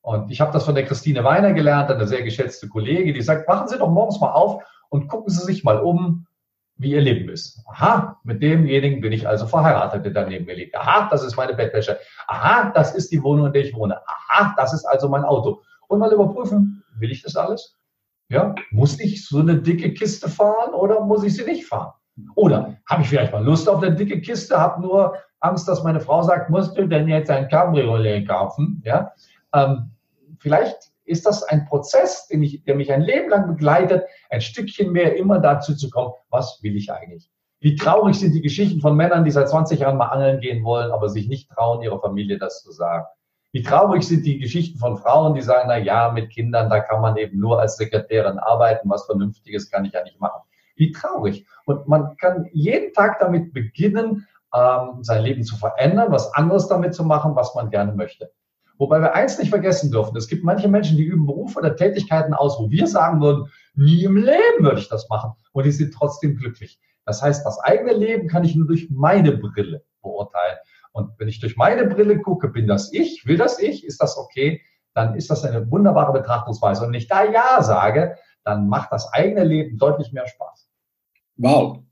Und 0.00 0.30
ich 0.30 0.40
habe 0.40 0.52
das 0.52 0.64
von 0.64 0.76
der 0.76 0.84
Christine 0.84 1.24
Weiner 1.24 1.52
gelernt, 1.52 1.90
eine 1.90 2.06
sehr 2.06 2.22
geschätzte 2.22 2.68
Kollegin, 2.68 3.14
die 3.14 3.22
sagt, 3.22 3.48
machen 3.48 3.66
Sie 3.66 3.76
doch 3.76 3.90
morgens 3.90 4.20
mal 4.20 4.30
auf 4.30 4.62
und 4.88 5.08
gucken 5.08 5.32
Sie 5.32 5.44
sich 5.44 5.64
mal 5.64 5.80
um, 5.80 6.25
wie 6.78 6.92
ihr 6.92 7.00
Leben 7.00 7.28
ist. 7.28 7.62
Aha, 7.66 8.18
mit 8.24 8.42
demjenigen 8.42 9.00
bin 9.00 9.12
ich 9.12 9.26
also 9.26 9.46
verheiratet, 9.46 10.04
der 10.04 10.12
daneben 10.12 10.44
mir 10.44 10.56
liegt. 10.56 10.76
Aha, 10.76 11.08
das 11.10 11.24
ist 11.24 11.36
meine 11.36 11.54
Bettwäsche. 11.54 11.98
Aha, 12.26 12.70
das 12.74 12.94
ist 12.94 13.10
die 13.12 13.22
Wohnung, 13.22 13.46
in 13.46 13.52
der 13.52 13.64
ich 13.64 13.74
wohne. 13.74 14.00
Aha, 14.06 14.54
das 14.56 14.74
ist 14.74 14.84
also 14.84 15.08
mein 15.08 15.24
Auto. 15.24 15.62
Und 15.88 16.00
mal 16.00 16.12
überprüfen, 16.12 16.84
will 16.98 17.10
ich 17.10 17.22
das 17.22 17.36
alles? 17.36 17.76
Ja, 18.28 18.54
muss 18.70 18.98
ich 18.98 19.26
so 19.26 19.38
eine 19.38 19.56
dicke 19.56 19.94
Kiste 19.94 20.28
fahren 20.28 20.74
oder 20.74 21.00
muss 21.00 21.22
ich 21.22 21.34
sie 21.34 21.44
nicht 21.44 21.66
fahren? 21.66 21.92
Oder 22.34 22.76
habe 22.86 23.02
ich 23.02 23.08
vielleicht 23.08 23.32
mal 23.32 23.44
Lust 23.44 23.68
auf 23.68 23.82
eine 23.82 23.94
dicke 23.94 24.20
Kiste, 24.20 24.58
habe 24.58 24.82
nur 24.82 25.16
Angst, 25.40 25.68
dass 25.68 25.84
meine 25.84 26.00
Frau 26.00 26.22
sagt, 26.22 26.50
musst 26.50 26.76
du 26.76 26.86
denn 26.86 27.08
jetzt 27.08 27.30
ein 27.30 27.48
Cabriolet 27.48 28.26
kaufen? 28.26 28.82
Ja, 28.84 29.12
ähm, 29.54 29.90
vielleicht 30.38 30.90
ist 31.06 31.26
das 31.26 31.42
ein 31.42 31.64
Prozess, 31.66 32.26
den 32.26 32.42
ich, 32.42 32.64
der 32.64 32.74
mich 32.74 32.92
ein 32.92 33.02
Leben 33.02 33.30
lang 33.30 33.46
begleitet, 33.46 34.04
ein 34.30 34.40
Stückchen 34.40 34.92
mehr 34.92 35.16
immer 35.16 35.38
dazu 35.38 35.74
zu 35.74 35.90
kommen, 35.90 36.12
was 36.30 36.62
will 36.62 36.76
ich 36.76 36.92
eigentlich? 36.92 37.30
Wie 37.60 37.76
traurig 37.76 38.18
sind 38.18 38.34
die 38.34 38.42
Geschichten 38.42 38.80
von 38.80 38.96
Männern, 38.96 39.24
die 39.24 39.30
seit 39.30 39.48
20 39.48 39.80
Jahren 39.80 39.96
mal 39.96 40.06
angeln 40.06 40.40
gehen 40.40 40.62
wollen, 40.62 40.90
aber 40.90 41.08
sich 41.08 41.28
nicht 41.28 41.50
trauen, 41.50 41.82
ihrer 41.82 42.00
Familie 42.00 42.38
das 42.38 42.62
zu 42.62 42.70
sagen. 42.70 43.06
Wie 43.52 43.62
traurig 43.62 44.06
sind 44.06 44.26
die 44.26 44.38
Geschichten 44.38 44.78
von 44.78 44.98
Frauen, 44.98 45.34
die 45.34 45.40
sagen, 45.40 45.68
na 45.68 45.78
ja, 45.78 46.12
mit 46.12 46.30
Kindern, 46.30 46.68
da 46.68 46.80
kann 46.80 47.00
man 47.00 47.16
eben 47.16 47.38
nur 47.38 47.58
als 47.58 47.76
Sekretärin 47.76 48.38
arbeiten, 48.38 48.90
was 48.90 49.06
Vernünftiges 49.06 49.70
kann 49.70 49.86
ich 49.86 49.92
ja 49.92 50.02
nicht 50.02 50.20
machen. 50.20 50.42
Wie 50.74 50.92
traurig. 50.92 51.46
Und 51.64 51.88
man 51.88 52.16
kann 52.18 52.50
jeden 52.52 52.92
Tag 52.92 53.18
damit 53.18 53.54
beginnen, 53.54 54.26
ähm, 54.54 55.02
sein 55.02 55.22
Leben 55.22 55.42
zu 55.42 55.56
verändern, 55.56 56.12
was 56.12 56.32
anderes 56.34 56.68
damit 56.68 56.94
zu 56.94 57.04
machen, 57.04 57.34
was 57.34 57.54
man 57.54 57.70
gerne 57.70 57.92
möchte. 57.92 58.30
Wobei 58.78 59.00
wir 59.00 59.14
eins 59.14 59.38
nicht 59.38 59.50
vergessen 59.50 59.90
dürfen. 59.90 60.16
Es 60.16 60.28
gibt 60.28 60.44
manche 60.44 60.68
Menschen, 60.68 60.96
die 60.96 61.04
üben 61.04 61.26
Berufe 61.26 61.58
oder 61.58 61.76
Tätigkeiten 61.76 62.34
aus, 62.34 62.58
wo 62.58 62.70
wir 62.70 62.86
sagen 62.86 63.20
würden, 63.20 63.50
nie 63.74 64.04
im 64.04 64.16
Leben 64.16 64.60
würde 64.60 64.80
ich 64.80 64.88
das 64.88 65.08
machen. 65.08 65.32
Und 65.52 65.64
die 65.64 65.72
sind 65.72 65.94
trotzdem 65.94 66.36
glücklich. 66.36 66.78
Das 67.04 67.22
heißt, 67.22 67.46
das 67.46 67.58
eigene 67.60 67.92
Leben 67.92 68.28
kann 68.28 68.44
ich 68.44 68.54
nur 68.54 68.66
durch 68.66 68.88
meine 68.90 69.32
Brille 69.32 69.84
beurteilen. 70.02 70.58
Und 70.92 71.10
wenn 71.18 71.28
ich 71.28 71.40
durch 71.40 71.56
meine 71.56 71.86
Brille 71.86 72.20
gucke, 72.20 72.48
bin 72.48 72.66
das 72.66 72.92
ich, 72.92 73.26
will 73.26 73.36
das 73.36 73.58
ich, 73.58 73.84
ist 73.84 74.00
das 74.00 74.16
okay, 74.16 74.62
dann 74.94 75.14
ist 75.14 75.30
das 75.30 75.44
eine 75.44 75.70
wunderbare 75.70 76.12
Betrachtungsweise. 76.12 76.82
Und 76.82 76.88
wenn 76.88 76.98
ich 76.98 77.08
da 77.08 77.22
Ja 77.24 77.62
sage, 77.62 78.16
dann 78.44 78.68
macht 78.68 78.92
das 78.92 79.12
eigene 79.12 79.44
Leben 79.44 79.78
deutlich 79.78 80.12
mehr 80.12 80.26
Spaß. 80.26 80.70
Wow. 81.36 81.85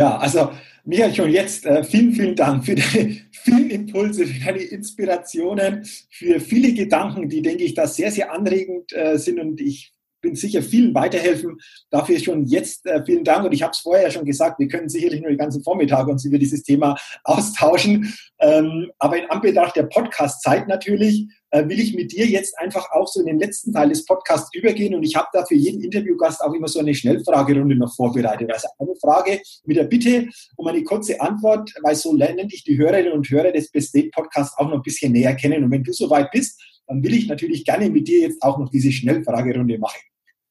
Ja, 0.00 0.16
also 0.16 0.50
Michael, 0.86 1.14
schon 1.14 1.30
jetzt 1.30 1.66
äh, 1.66 1.84
vielen, 1.84 2.12
vielen 2.12 2.34
Dank 2.34 2.64
für 2.64 2.74
deine 2.74 3.18
vielen 3.32 3.68
Impulse, 3.68 4.26
für 4.26 4.44
deine 4.46 4.62
Inspirationen, 4.62 5.84
für 6.08 6.40
viele 6.40 6.72
Gedanken, 6.72 7.28
die, 7.28 7.42
denke 7.42 7.64
ich, 7.64 7.74
da 7.74 7.86
sehr, 7.86 8.10
sehr 8.10 8.32
anregend 8.32 8.94
äh, 8.94 9.18
sind. 9.18 9.38
Und 9.38 9.60
ich 9.60 9.92
bin 10.20 10.34
sicher 10.34 10.62
vielen 10.62 10.94
weiterhelfen. 10.94 11.58
Dafür 11.90 12.18
schon 12.18 12.46
jetzt 12.46 12.86
äh, 12.86 13.02
vielen 13.04 13.24
Dank. 13.24 13.44
Und 13.44 13.52
ich 13.52 13.62
habe 13.62 13.72
es 13.72 13.78
vorher 13.78 14.10
schon 14.10 14.24
gesagt, 14.24 14.58
wir 14.58 14.68
können 14.68 14.88
sicherlich 14.88 15.20
nur 15.20 15.30
die 15.30 15.36
ganzen 15.36 15.62
Vormittage 15.62 16.10
uns 16.10 16.24
über 16.24 16.38
dieses 16.38 16.62
Thema 16.62 16.96
austauschen. 17.24 18.12
Ähm, 18.38 18.90
aber 18.98 19.18
in 19.18 19.30
Anbetracht 19.30 19.76
der 19.76 19.84
Podcast-Zeit 19.84 20.68
natürlich 20.68 21.28
äh, 21.50 21.68
will 21.68 21.80
ich 21.80 21.94
mit 21.94 22.12
dir 22.12 22.26
jetzt 22.26 22.58
einfach 22.58 22.90
auch 22.92 23.08
so 23.08 23.20
in 23.20 23.26
den 23.26 23.38
letzten 23.38 23.72
Teil 23.72 23.88
des 23.88 24.04
Podcasts 24.04 24.54
übergehen. 24.54 24.94
Und 24.94 25.02
ich 25.02 25.16
habe 25.16 25.28
da 25.32 25.44
für 25.44 25.54
jeden 25.54 25.82
Interviewgast 25.82 26.42
auch 26.42 26.52
immer 26.52 26.68
so 26.68 26.78
eine 26.78 26.94
Schnellfragerunde 26.94 27.76
noch 27.76 27.94
vorbereitet. 27.94 28.50
Also 28.52 28.68
eine 28.78 28.94
Frage 29.00 29.40
mit 29.64 29.76
der 29.76 29.84
Bitte 29.84 30.28
um 30.56 30.66
eine 30.66 30.82
kurze 30.84 31.20
Antwort, 31.20 31.72
weil 31.82 31.94
so 31.94 32.14
lernen 32.14 32.48
dich 32.48 32.64
die 32.64 32.78
Hörerinnen 32.78 33.12
und 33.12 33.28
Hörer 33.28 33.52
des 33.52 33.70
Best 33.70 33.94
Date 33.94 34.12
Podcasts 34.12 34.56
auch 34.58 34.68
noch 34.68 34.76
ein 34.76 34.82
bisschen 34.82 35.12
näher 35.12 35.34
kennen. 35.34 35.64
Und 35.64 35.70
wenn 35.70 35.84
du 35.84 35.92
soweit 35.92 36.30
bist, 36.30 36.60
dann 36.86 37.02
will 37.02 37.14
ich 37.14 37.28
natürlich 37.28 37.64
gerne 37.64 37.88
mit 37.88 38.08
dir 38.08 38.20
jetzt 38.20 38.42
auch 38.42 38.58
noch 38.58 38.68
diese 38.68 38.90
Schnellfragerunde 38.90 39.78
machen. 39.78 40.00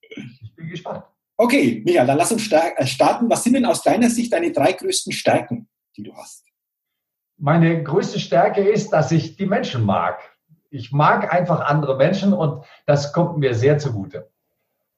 Ich 0.10 0.56
bin 0.56 0.70
gespannt. 0.70 1.04
Okay, 1.38 1.82
Michael, 1.86 2.08
dann 2.08 2.18
lass 2.18 2.32
uns 2.32 2.52
äh, 2.52 2.86
starten. 2.86 3.30
Was 3.30 3.44
sind 3.44 3.54
denn 3.54 3.66
aus 3.66 3.82
deiner 3.82 4.10
Sicht 4.10 4.34
deine 4.34 4.52
drei 4.52 4.74
größten 4.74 5.14
Stärken, 5.14 5.70
die 5.96 6.04
du 6.04 6.14
hast? 6.14 6.46
Meine 7.38 7.82
größte 7.82 8.20
Stärke 8.20 8.62
ist, 8.62 8.90
dass 8.92 9.12
ich 9.12 9.38
die 9.38 9.46
Menschen 9.46 9.86
mag. 9.86 10.20
Ich 10.70 10.92
mag 10.92 11.34
einfach 11.34 11.62
andere 11.62 11.96
Menschen 11.96 12.34
und 12.34 12.66
das 12.86 13.14
kommt 13.14 13.38
mir 13.38 13.56
sehr 13.56 13.78
zugute. 13.78 14.30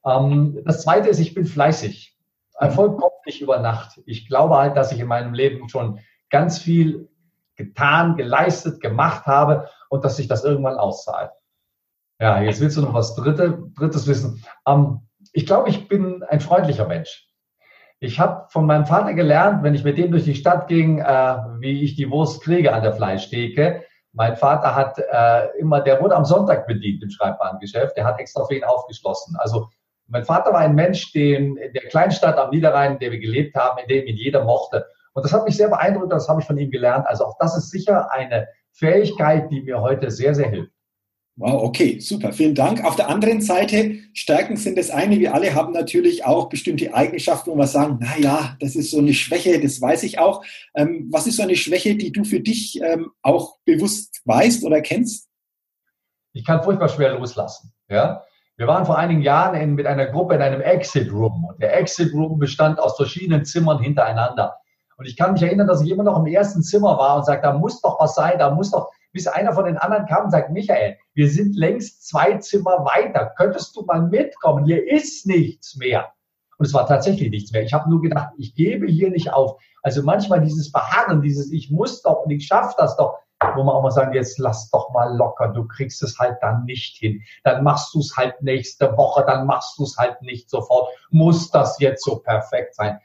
Ähm, 0.04 0.60
das 0.66 0.82
zweite 0.82 1.10
ist, 1.10 1.20
ich 1.20 1.36
bin 1.36 1.46
fleißig. 1.46 2.18
Erfolg 2.56 3.00
kommt 3.00 3.26
nicht 3.26 3.42
über 3.42 3.60
Nacht. 3.60 4.02
Ich 4.06 4.28
glaube 4.28 4.56
halt, 4.58 4.76
dass 4.76 4.92
ich 4.92 5.00
in 5.00 5.08
meinem 5.08 5.34
Leben 5.34 5.70
schon 5.70 6.00
ganz 6.30 6.60
viel 6.60 7.10
getan, 7.56 8.16
geleistet, 8.16 8.82
gemacht 8.82 9.26
habe 9.26 9.70
und 9.90 10.04
dass 10.04 10.18
sich 10.18 10.28
das 10.28 10.44
irgendwann 10.44 10.78
auszahlt. 10.78 11.32
Ja, 12.22 12.40
jetzt 12.40 12.62
willst 12.62 12.78
du 12.78 12.82
noch 12.82 12.94
was 12.94 13.16
Dritte, 13.16 13.64
Drittes 13.76 14.06
wissen. 14.08 14.46
Ähm, 14.68 15.00
ich 15.34 15.48
glaube, 15.48 15.70
ich 15.70 15.88
bin 15.88 16.22
ein 16.22 16.40
freundlicher 16.40 16.88
Mensch. 16.88 17.28
Ich 18.00 18.20
habe 18.20 18.46
von 18.50 18.68
meinem 18.68 18.86
Vater 18.86 19.16
gelernt, 19.16 19.64
wenn 19.64 19.74
ich 19.74 19.84
mit 19.84 19.98
dem 19.98 20.12
durch 20.12 20.26
die 20.26 20.36
Stadt 20.36 20.68
ging, 20.68 21.00
äh, 21.00 21.38
wie 21.60 21.82
ich 21.82 21.96
die 21.96 22.12
Wurst 22.12 22.44
kriege 22.44 22.74
an 22.74 22.84
der 22.84 22.94
Fleischtheke. 22.94 23.84
Mein 24.14 24.36
Vater 24.36 24.76
hat 24.76 25.00
äh, 25.00 25.58
immer, 25.58 25.82
der 25.82 26.00
wurde 26.00 26.16
am 26.16 26.26
Sonntag 26.26 26.68
bedient 26.68 27.02
im 27.02 27.10
Schreibwarengeschäft. 27.10 27.98
Der 27.98 28.06
hat 28.06 28.20
extra 28.20 28.46
für 28.46 28.54
ihn 28.54 28.66
aufgeschlossen. 28.66 29.36
Also 29.40 29.70
mein 30.06 30.24
Vater 30.24 30.54
war 30.54 30.60
ein 30.60 30.76
Mensch, 30.76 31.14
den 31.14 31.58
in 31.58 31.74
der 31.74 31.88
Kleinstadt 31.90 32.38
am 32.38 32.52
Niederrhein, 32.52 32.94
in 32.94 33.00
der 33.00 33.12
wir 33.12 33.20
gelebt 33.20 33.56
haben, 33.56 33.80
in 33.80 33.88
dem 33.88 34.06
ihn 34.06 34.18
jeder 34.18 34.44
mochte. 34.44 34.86
Und 35.14 35.26
das 35.26 35.34
hat 35.34 35.46
mich 35.46 35.58
sehr 35.58 35.70
beeindruckt, 35.70 36.12
das 36.12 36.30
habe 36.30 36.42
ich 36.42 36.46
von 36.46 36.58
ihm 36.60 36.70
gelernt. 36.70 37.08
Also 37.08 37.26
auch 37.26 37.38
das 37.40 37.58
ist 37.58 37.72
sicher 37.72 38.12
eine 38.12 38.48
Fähigkeit, 38.74 39.50
die 39.50 39.64
mir 39.64 39.82
heute 39.82 40.12
sehr, 40.12 40.36
sehr 40.36 40.50
hilft. 40.50 40.71
Wow, 41.42 41.64
okay, 41.64 42.00
super, 42.00 42.34
vielen 42.34 42.54
Dank. 42.54 42.86
Auf 42.86 42.96
der 42.96 43.10
anderen 43.10 43.42
Seite, 43.42 43.96
Stärken 44.14 44.58
sind 44.58 44.78
das 44.78 44.92
eine. 44.92 45.20
Wir 45.20 45.34
alle 45.34 45.56
haben 45.56 45.74
natürlich 45.74 46.24
auch 46.24 46.50
bestimmte 46.50 46.94
Eigenschaften, 46.94 47.50
wo 47.50 47.56
wir 47.56 47.66
sagen, 47.66 47.98
na 48.00 48.16
ja, 48.20 48.56
das 48.60 48.76
ist 48.76 48.92
so 48.92 49.00
eine 49.00 49.16
Schwäche, 49.16 49.60
das 49.60 49.82
weiß 49.82 50.04
ich 50.04 50.20
auch. 50.20 50.44
Ähm, 50.76 51.08
was 51.10 51.26
ist 51.26 51.38
so 51.38 51.42
eine 51.42 51.56
Schwäche, 51.56 51.96
die 51.96 52.12
du 52.12 52.26
für 52.26 52.42
dich 52.42 52.80
ähm, 52.84 53.10
auch 53.24 53.58
bewusst 53.66 54.22
weißt 54.24 54.64
oder 54.66 54.82
kennst? 54.82 55.30
Ich 56.34 56.46
kann 56.46 56.62
furchtbar 56.62 56.90
schwer 56.90 57.18
loslassen. 57.18 57.74
Ja? 57.90 58.22
Wir 58.56 58.68
waren 58.68 58.86
vor 58.86 59.00
einigen 59.00 59.24
Jahren 59.24 59.60
in, 59.60 59.74
mit 59.74 59.88
einer 59.88 60.06
Gruppe 60.06 60.36
in 60.36 60.44
einem 60.44 60.62
Exit 60.62 61.12
Room. 61.12 61.46
Und 61.46 61.60
der 61.60 61.76
Exit 61.76 62.14
Room 62.14 62.38
bestand 62.38 62.80
aus 62.80 62.98
verschiedenen 62.98 63.46
Zimmern 63.46 63.82
hintereinander. 63.82 64.58
Und 64.96 65.08
ich 65.08 65.18
kann 65.18 65.34
mich 65.34 65.42
erinnern, 65.42 65.66
dass 65.66 65.82
ich 65.82 65.90
immer 65.90 66.04
noch 66.04 66.20
im 66.20 66.28
ersten 66.28 66.62
Zimmer 66.62 67.00
war 67.00 67.18
und 67.18 67.26
sagte, 67.26 67.48
da 67.48 67.58
muss 67.58 67.82
doch 67.82 68.00
was 68.00 68.14
sein, 68.14 68.38
da 68.38 68.52
muss 68.52 68.70
doch, 68.70 68.92
bis 69.12 69.28
einer 69.28 69.54
von 69.54 69.66
den 69.66 69.78
anderen 69.78 70.06
kam 70.06 70.26
und 70.26 70.32
sagt, 70.32 70.52
Michael, 70.52 70.98
wir 71.14 71.30
sind 71.30 71.56
längst 71.56 72.08
zwei 72.08 72.38
Zimmer 72.38 72.86
weiter, 72.86 73.34
könntest 73.38 73.76
du 73.76 73.84
mal 73.84 74.02
mitkommen, 74.02 74.66
hier 74.66 74.90
ist 74.90 75.26
nichts 75.26 75.76
mehr. 75.76 76.14
Und 76.58 76.68
es 76.68 76.74
war 76.74 76.86
tatsächlich 76.86 77.32
nichts 77.32 77.52
mehr. 77.52 77.64
Ich 77.64 77.74
habe 77.74 77.90
nur 77.90 78.02
gedacht, 78.02 78.30
ich 78.38 78.54
gebe 78.54 78.86
hier 78.86 79.10
nicht 79.10 79.34
auf. 79.34 79.60
Also 79.82 80.04
manchmal 80.04 80.42
dieses 80.42 80.72
Beharren, 80.72 81.22
dieses 81.22 81.52
Ich 81.52 81.72
muss 81.72 82.04
doch 82.04 82.26
und 82.26 82.32
ich 82.32 82.46
schaffe 82.46 82.76
das 82.78 82.96
doch, 82.98 83.18
wo 83.56 83.64
man 83.64 83.76
auch 83.76 83.82
mal 83.82 83.92
sagen, 83.92 84.14
jetzt 84.14 84.38
lass 84.38 84.70
doch 84.70 84.92
mal 84.92 85.16
locker, 85.18 85.48
du 85.48 85.68
kriegst 85.68 86.04
es 86.04 86.20
halt 86.20 86.38
dann 86.42 86.66
nicht 86.66 86.98
hin. 86.98 87.22
Dann 87.44 87.64
machst 87.64 87.94
du 87.96 88.00
es 88.00 88.16
halt 88.16 88.42
nächste 88.44 88.96
Woche, 88.96 89.24
dann 89.26 89.48
machst 89.48 89.80
du 89.80 89.84
es 89.84 89.98
halt 89.98 90.22
nicht 90.22 90.50
sofort. 90.50 90.90
Muss 91.10 91.50
das 91.50 91.80
jetzt 91.80 92.04
so 92.04 92.18
perfekt 92.18 92.76
sein? 92.76 93.00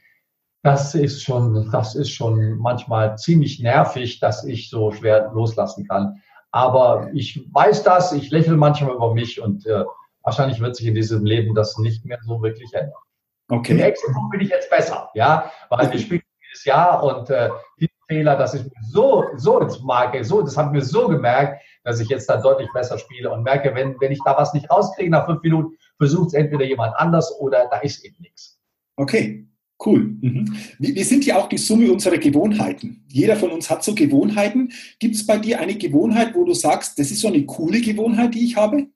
Das 0.66 0.96
ist 0.96 1.22
schon, 1.22 1.70
das 1.70 1.94
ist 1.94 2.10
schon 2.10 2.58
manchmal 2.58 3.16
ziemlich 3.16 3.60
nervig, 3.60 4.18
dass 4.18 4.42
ich 4.42 4.68
so 4.68 4.90
schwer 4.90 5.30
loslassen 5.32 5.86
kann. 5.86 6.20
Aber 6.50 7.08
ich 7.14 7.46
weiß 7.52 7.84
das, 7.84 8.12
ich 8.12 8.30
lächle 8.30 8.56
manchmal 8.56 8.96
über 8.96 9.14
mich 9.14 9.40
und 9.40 9.64
äh, 9.66 9.84
wahrscheinlich 10.22 10.58
wird 10.60 10.74
sich 10.74 10.88
in 10.88 10.96
diesem 10.96 11.24
Leben 11.24 11.54
das 11.54 11.78
nicht 11.78 12.04
mehr 12.04 12.18
so 12.26 12.42
wirklich 12.42 12.74
ändern. 12.74 13.00
Okay. 13.48 13.74
Im 13.74 13.78
Exit 13.78 14.10
bin 14.32 14.40
ich 14.40 14.48
jetzt 14.48 14.68
besser, 14.68 15.08
ja, 15.14 15.52
weil 15.70 15.92
wir 15.92 16.00
spielen 16.00 16.22
dieses 16.50 16.64
Jahr 16.64 17.00
und 17.04 17.30
äh, 17.30 17.48
die 17.78 17.88
Fehler, 18.08 18.36
dass 18.36 18.54
ich 18.54 18.64
so, 18.90 19.24
so 19.36 19.60
ins 19.60 19.80
Marke, 19.82 20.24
so, 20.24 20.42
das 20.42 20.56
hat 20.56 20.72
mir 20.72 20.82
so 20.82 21.06
gemerkt, 21.06 21.62
dass 21.84 22.00
ich 22.00 22.08
jetzt 22.08 22.28
dann 22.28 22.42
deutlich 22.42 22.68
besser 22.72 22.98
spiele 22.98 23.30
und 23.30 23.44
merke, 23.44 23.72
wenn, 23.72 23.94
wenn 24.00 24.10
ich 24.10 24.20
da 24.24 24.36
was 24.36 24.52
nicht 24.52 24.68
rauskriege 24.68 25.10
nach 25.10 25.26
fünf 25.26 25.42
Minuten, 25.42 25.76
versucht 25.98 26.28
es 26.28 26.34
entweder 26.34 26.64
jemand 26.64 26.96
anders 26.96 27.32
oder 27.38 27.68
da 27.70 27.78
ist 27.78 28.04
eben 28.04 28.16
nichts. 28.18 28.58
Okay. 28.96 29.46
Cool. 29.84 30.16
Mhm. 30.20 30.56
Wir 30.78 31.04
sind 31.04 31.26
ja 31.26 31.36
auch 31.36 31.48
die 31.48 31.58
Summe 31.58 31.92
unserer 31.92 32.16
Gewohnheiten. 32.16 33.04
Jeder 33.08 33.36
von 33.36 33.50
uns 33.50 33.70
hat 33.70 33.84
so 33.84 33.94
Gewohnheiten. 33.94 34.72
Gibt 34.98 35.14
es 35.14 35.26
bei 35.26 35.36
dir 35.36 35.60
eine 35.60 35.74
Gewohnheit, 35.74 36.34
wo 36.34 36.44
du 36.44 36.54
sagst, 36.54 36.98
das 36.98 37.10
ist 37.10 37.20
so 37.20 37.28
eine 37.28 37.44
coole 37.44 37.80
Gewohnheit, 37.80 38.34
die 38.34 38.44
ich 38.44 38.56
habe? 38.56 38.86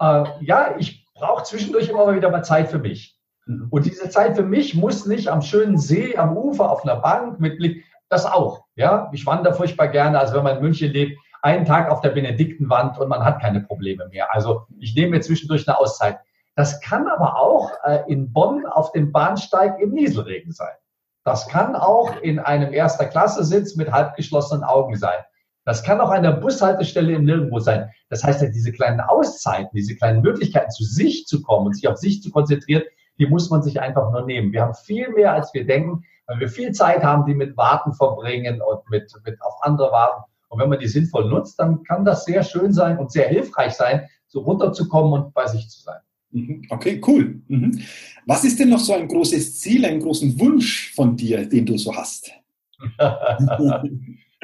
Äh, 0.00 0.24
ja, 0.40 0.74
ich 0.78 1.06
brauche 1.14 1.44
zwischendurch 1.44 1.88
immer 1.88 2.06
mal 2.06 2.16
wieder 2.16 2.30
mal 2.30 2.42
Zeit 2.42 2.70
für 2.70 2.80
mich. 2.80 3.18
Mhm. 3.46 3.68
Und 3.70 3.86
diese 3.86 4.08
Zeit 4.10 4.36
für 4.36 4.42
mich 4.42 4.74
muss 4.74 5.06
nicht 5.06 5.28
am 5.28 5.42
schönen 5.42 5.78
See, 5.78 6.16
am 6.16 6.36
Ufer, 6.36 6.70
auf 6.70 6.84
einer 6.84 6.96
Bank 6.96 7.38
mit 7.38 7.58
Blick, 7.58 7.84
das 8.08 8.26
auch. 8.26 8.64
Ja, 8.74 9.10
ich 9.12 9.26
wandere 9.26 9.54
furchtbar 9.54 9.88
gerne. 9.88 10.18
Also 10.18 10.34
wenn 10.34 10.44
man 10.44 10.56
in 10.56 10.62
München 10.62 10.92
lebt, 10.92 11.18
einen 11.42 11.64
Tag 11.64 11.90
auf 11.90 12.00
der 12.00 12.10
Benediktenwand 12.10 12.98
und 12.98 13.08
man 13.08 13.24
hat 13.24 13.40
keine 13.40 13.60
Probleme 13.60 14.08
mehr. 14.08 14.34
Also 14.34 14.66
ich 14.80 14.94
nehme 14.94 15.12
mir 15.12 15.20
zwischendurch 15.20 15.66
eine 15.68 15.78
Auszeit. 15.78 16.18
Das 16.56 16.80
kann 16.80 17.06
aber 17.06 17.38
auch 17.38 17.70
äh, 17.84 18.02
in 18.08 18.32
Bonn 18.32 18.64
auf 18.66 18.90
dem 18.92 19.12
Bahnsteig 19.12 19.78
im 19.78 19.92
Nieselregen 19.92 20.52
sein. 20.52 20.74
Das 21.22 21.48
kann 21.48 21.76
auch 21.76 22.16
in 22.22 22.38
einem 22.38 22.72
erster 22.72 23.04
Klasse 23.04 23.44
Sitz 23.44 23.76
mit 23.76 23.92
halbgeschlossenen 23.92 24.64
Augen 24.64 24.96
sein. 24.96 25.18
Das 25.66 25.82
kann 25.82 26.00
auch 26.00 26.10
an 26.10 26.22
der 26.22 26.32
Bushaltestelle 26.32 27.12
im 27.12 27.24
Nirgendwo 27.24 27.58
sein. 27.58 27.90
Das 28.08 28.24
heißt 28.24 28.40
ja, 28.40 28.48
diese 28.48 28.72
kleinen 28.72 29.00
Auszeiten, 29.00 29.70
diese 29.74 29.96
kleinen 29.96 30.22
Möglichkeiten, 30.22 30.70
zu 30.70 30.84
sich 30.84 31.26
zu 31.26 31.42
kommen 31.42 31.66
und 31.66 31.74
sich 31.74 31.88
auf 31.88 31.98
sich 31.98 32.22
zu 32.22 32.30
konzentrieren, 32.30 32.84
die 33.18 33.26
muss 33.26 33.50
man 33.50 33.62
sich 33.62 33.80
einfach 33.80 34.10
nur 34.10 34.24
nehmen. 34.24 34.52
Wir 34.52 34.62
haben 34.62 34.74
viel 34.74 35.10
mehr, 35.10 35.32
als 35.32 35.52
wir 35.52 35.66
denken, 35.66 36.04
weil 36.26 36.40
wir 36.40 36.48
viel 36.48 36.72
Zeit 36.72 37.02
haben, 37.02 37.26
die 37.26 37.34
mit 37.34 37.56
Warten 37.56 37.92
verbringen 37.92 38.62
und 38.62 38.88
mit, 38.88 39.12
mit 39.24 39.42
auf 39.42 39.54
andere 39.62 39.90
warten. 39.92 40.22
Und 40.48 40.60
wenn 40.60 40.68
man 40.68 40.78
die 40.78 40.88
sinnvoll 40.88 41.28
nutzt, 41.28 41.58
dann 41.58 41.82
kann 41.82 42.04
das 42.04 42.24
sehr 42.24 42.44
schön 42.44 42.72
sein 42.72 42.98
und 42.98 43.12
sehr 43.12 43.28
hilfreich 43.28 43.74
sein, 43.74 44.08
so 44.28 44.40
runterzukommen 44.40 45.12
und 45.12 45.34
bei 45.34 45.46
sich 45.48 45.68
zu 45.68 45.82
sein. 45.82 46.00
Mhm. 46.36 46.62
Okay, 46.68 47.00
cool. 47.06 47.40
Mhm. 47.48 47.80
Was 48.26 48.44
ist 48.44 48.60
denn 48.60 48.68
noch 48.68 48.78
so 48.78 48.92
ein 48.92 49.08
großes 49.08 49.58
Ziel, 49.58 49.86
einen 49.86 50.00
großen 50.00 50.38
Wunsch 50.38 50.92
von 50.94 51.16
dir, 51.16 51.48
den 51.48 51.64
du 51.64 51.78
so 51.78 51.96
hast? 51.96 52.30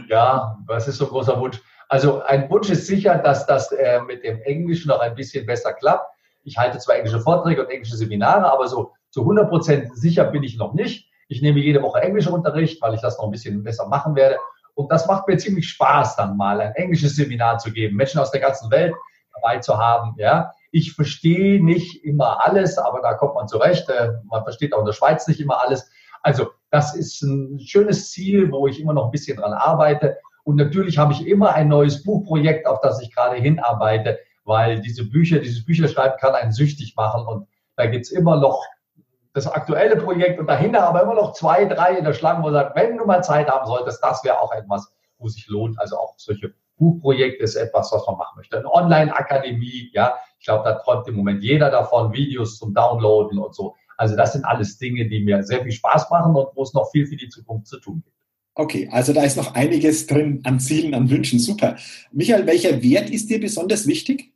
ja, 0.09 0.59
was 0.67 0.89
ist 0.89 0.97
so 0.97 1.05
ein 1.05 1.11
großer 1.11 1.39
Wunsch? 1.39 1.61
Also 1.91 2.23
ein 2.23 2.49
Wunsch 2.49 2.71
ist 2.71 2.87
sicher, 2.87 3.19
dass 3.19 3.47
das 3.47 3.71
äh, 3.73 4.01
mit 4.07 4.25
dem 4.25 4.41
Englischen 4.41 4.89
noch 4.89 5.01
ein 5.01 5.15
bisschen 5.15 5.45
besser 5.45 5.75
klappt. 5.75 6.07
Ich 6.45 6.57
halte 6.57 6.79
zwar 6.79 6.97
englische 6.97 7.21
Vorträge 7.21 7.63
und 7.63 7.71
englische 7.71 7.97
Seminare, 7.97 8.51
aber 8.51 8.69
so 8.69 8.93
zu 9.11 9.21
100 9.21 9.51
Prozent 9.51 9.95
sicher 9.95 10.25
bin 10.25 10.43
ich 10.43 10.57
noch 10.57 10.73
nicht. 10.73 11.11
Ich 11.29 11.43
nehme 11.43 11.61
jede 11.61 11.83
Woche 11.83 12.01
Englischunterricht, 12.01 12.81
weil 12.81 12.95
ich 12.95 13.03
das 13.03 13.19
noch 13.19 13.27
ein 13.27 13.31
bisschen 13.33 13.63
besser 13.63 13.87
machen 13.87 14.15
werde. 14.15 14.39
Und 14.75 14.91
das 14.91 15.07
macht 15.07 15.29
mir 15.29 15.37
ziemlich 15.37 15.69
Spaß, 15.69 16.17
dann 16.17 16.39
mal 16.39 16.59
ein 16.63 16.75
englisches 16.75 17.17
Seminar 17.17 17.59
zu 17.59 17.71
geben, 17.71 17.97
Menschen 17.97 18.19
aus 18.19 18.31
der 18.31 18.41
ganzen 18.41 18.71
Welt 18.71 18.95
dabei 19.35 19.59
zu 19.59 19.77
haben. 19.77 20.15
Ja, 20.17 20.53
ich 20.73 20.95
verstehe 20.95 21.63
nicht 21.63 22.03
immer 22.03 22.45
alles, 22.45 22.79
aber 22.79 23.03
da 23.03 23.15
kommt 23.15 23.35
man 23.35 23.47
zurecht. 23.47 23.89
Äh, 23.91 24.13
man 24.25 24.43
versteht 24.43 24.75
auch 24.75 24.81
in 24.81 24.87
der 24.87 24.95
Schweiz 24.95 25.29
nicht 25.29 25.39
immer 25.39 25.63
alles. 25.63 25.89
Also 26.23 26.49
das 26.71 26.97
ist 26.97 27.23
ein 27.23 27.61
schönes 27.61 28.11
Ziel, 28.11 28.51
wo 28.51 28.67
ich 28.67 28.81
immer 28.81 28.95
noch 28.95 29.05
ein 29.05 29.11
bisschen 29.11 29.37
dran 29.37 29.53
arbeite. 29.53 30.17
Und 30.45 30.57
natürlich 30.57 30.99
habe 30.99 31.13
ich 31.13 31.27
immer 31.27 31.55
ein 31.55 31.69
neues 31.69 32.03
Buchprojekt, 32.03 32.67
auf 32.67 32.81
das 32.81 33.01
ich 33.03 33.15
gerade 33.15 33.37
hinarbeite, 33.37 34.19
weil 34.45 34.81
diese 34.81 35.09
Bücher, 35.09 35.39
dieses 35.39 35.65
Bücherschreiben 35.65 36.19
kann 36.19 36.35
einen 36.35 36.53
süchtig 36.53 36.95
machen. 36.97 37.27
Und 37.27 37.47
da 37.77 37.87
gibt 37.87 38.07
es 38.07 38.11
immer 38.11 38.41
noch 38.41 38.65
das 39.35 39.47
aktuelle 39.47 39.97
Projekt 39.97 40.41
und 40.41 40.47
dahinter 40.47 40.85
aber 40.85 41.03
immer 41.03 41.15
noch 41.15 41.35
zwei, 41.35 41.67
drei 41.67 41.97
in 41.97 42.05
der 42.05 42.15
Schlange, 42.15 42.41
wo 42.41 42.45
man 42.45 42.55
sagt, 42.55 42.77
wenn 42.77 42.97
du 42.97 43.05
mal 43.05 43.23
Zeit 43.23 43.49
haben 43.49 43.67
solltest, 43.67 44.03
das 44.03 44.25
wäre 44.25 44.41
auch 44.41 44.53
etwas, 44.53 44.91
wo 45.19 45.29
sich 45.29 45.47
lohnt. 45.49 45.79
Also 45.79 45.97
auch 45.99 46.15
solche 46.17 46.55
Buchprojekt 46.77 47.41
ist 47.41 47.57
etwas, 47.57 47.93
was 47.93 48.07
man 48.07 48.17
machen 48.17 48.37
möchte. 48.37 48.59
Eine 48.59 48.73
Online-Akademie, 48.73 49.91
ja, 49.93 50.15
ich 50.43 50.47
glaube, 50.47 50.65
da 50.65 50.75
träumt 50.75 51.07
im 51.07 51.15
Moment 51.15 51.41
jeder 51.41 51.71
davon, 51.71 52.13
Videos 52.13 52.59
zum 52.59 52.75
Downloaden 52.75 53.39
und 53.39 53.55
so. 53.55 53.77
Also 53.97 54.17
das 54.17 54.33
sind 54.33 54.45
alles 54.45 54.77
Dinge, 54.77 55.09
die 55.09 55.23
mir 55.23 55.45
sehr 55.45 55.63
viel 55.63 55.71
Spaß 55.71 56.11
machen 56.11 56.35
und 56.35 56.49
wo 56.57 56.65
es 56.65 56.75
noch 56.75 56.91
viel 56.91 57.07
für 57.07 57.15
die 57.15 57.29
Zukunft 57.29 57.69
zu 57.69 57.79
tun 57.79 58.03
gibt. 58.05 58.17
Okay, 58.55 58.89
also 58.91 59.13
da 59.13 59.23
ist 59.23 59.37
noch 59.37 59.55
einiges 59.55 60.09
drin 60.09 60.41
an 60.43 60.59
Zielen, 60.59 60.95
an 60.95 61.09
Wünschen. 61.09 61.39
Super. 61.39 61.77
Michael, 62.11 62.45
welcher 62.49 62.83
Wert 62.83 63.09
ist 63.09 63.31
dir 63.31 63.39
besonders 63.39 63.87
wichtig? 63.87 64.33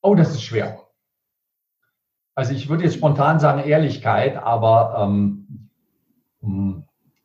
Oh, 0.00 0.14
das 0.14 0.30
ist 0.30 0.42
schwer. 0.42 0.88
Also 2.34 2.54
ich 2.54 2.70
würde 2.70 2.84
jetzt 2.84 2.94
spontan 2.94 3.40
sagen 3.40 3.68
Ehrlichkeit, 3.68 4.38
aber 4.38 5.04
ähm, 5.04 5.68
hm, 6.40 6.84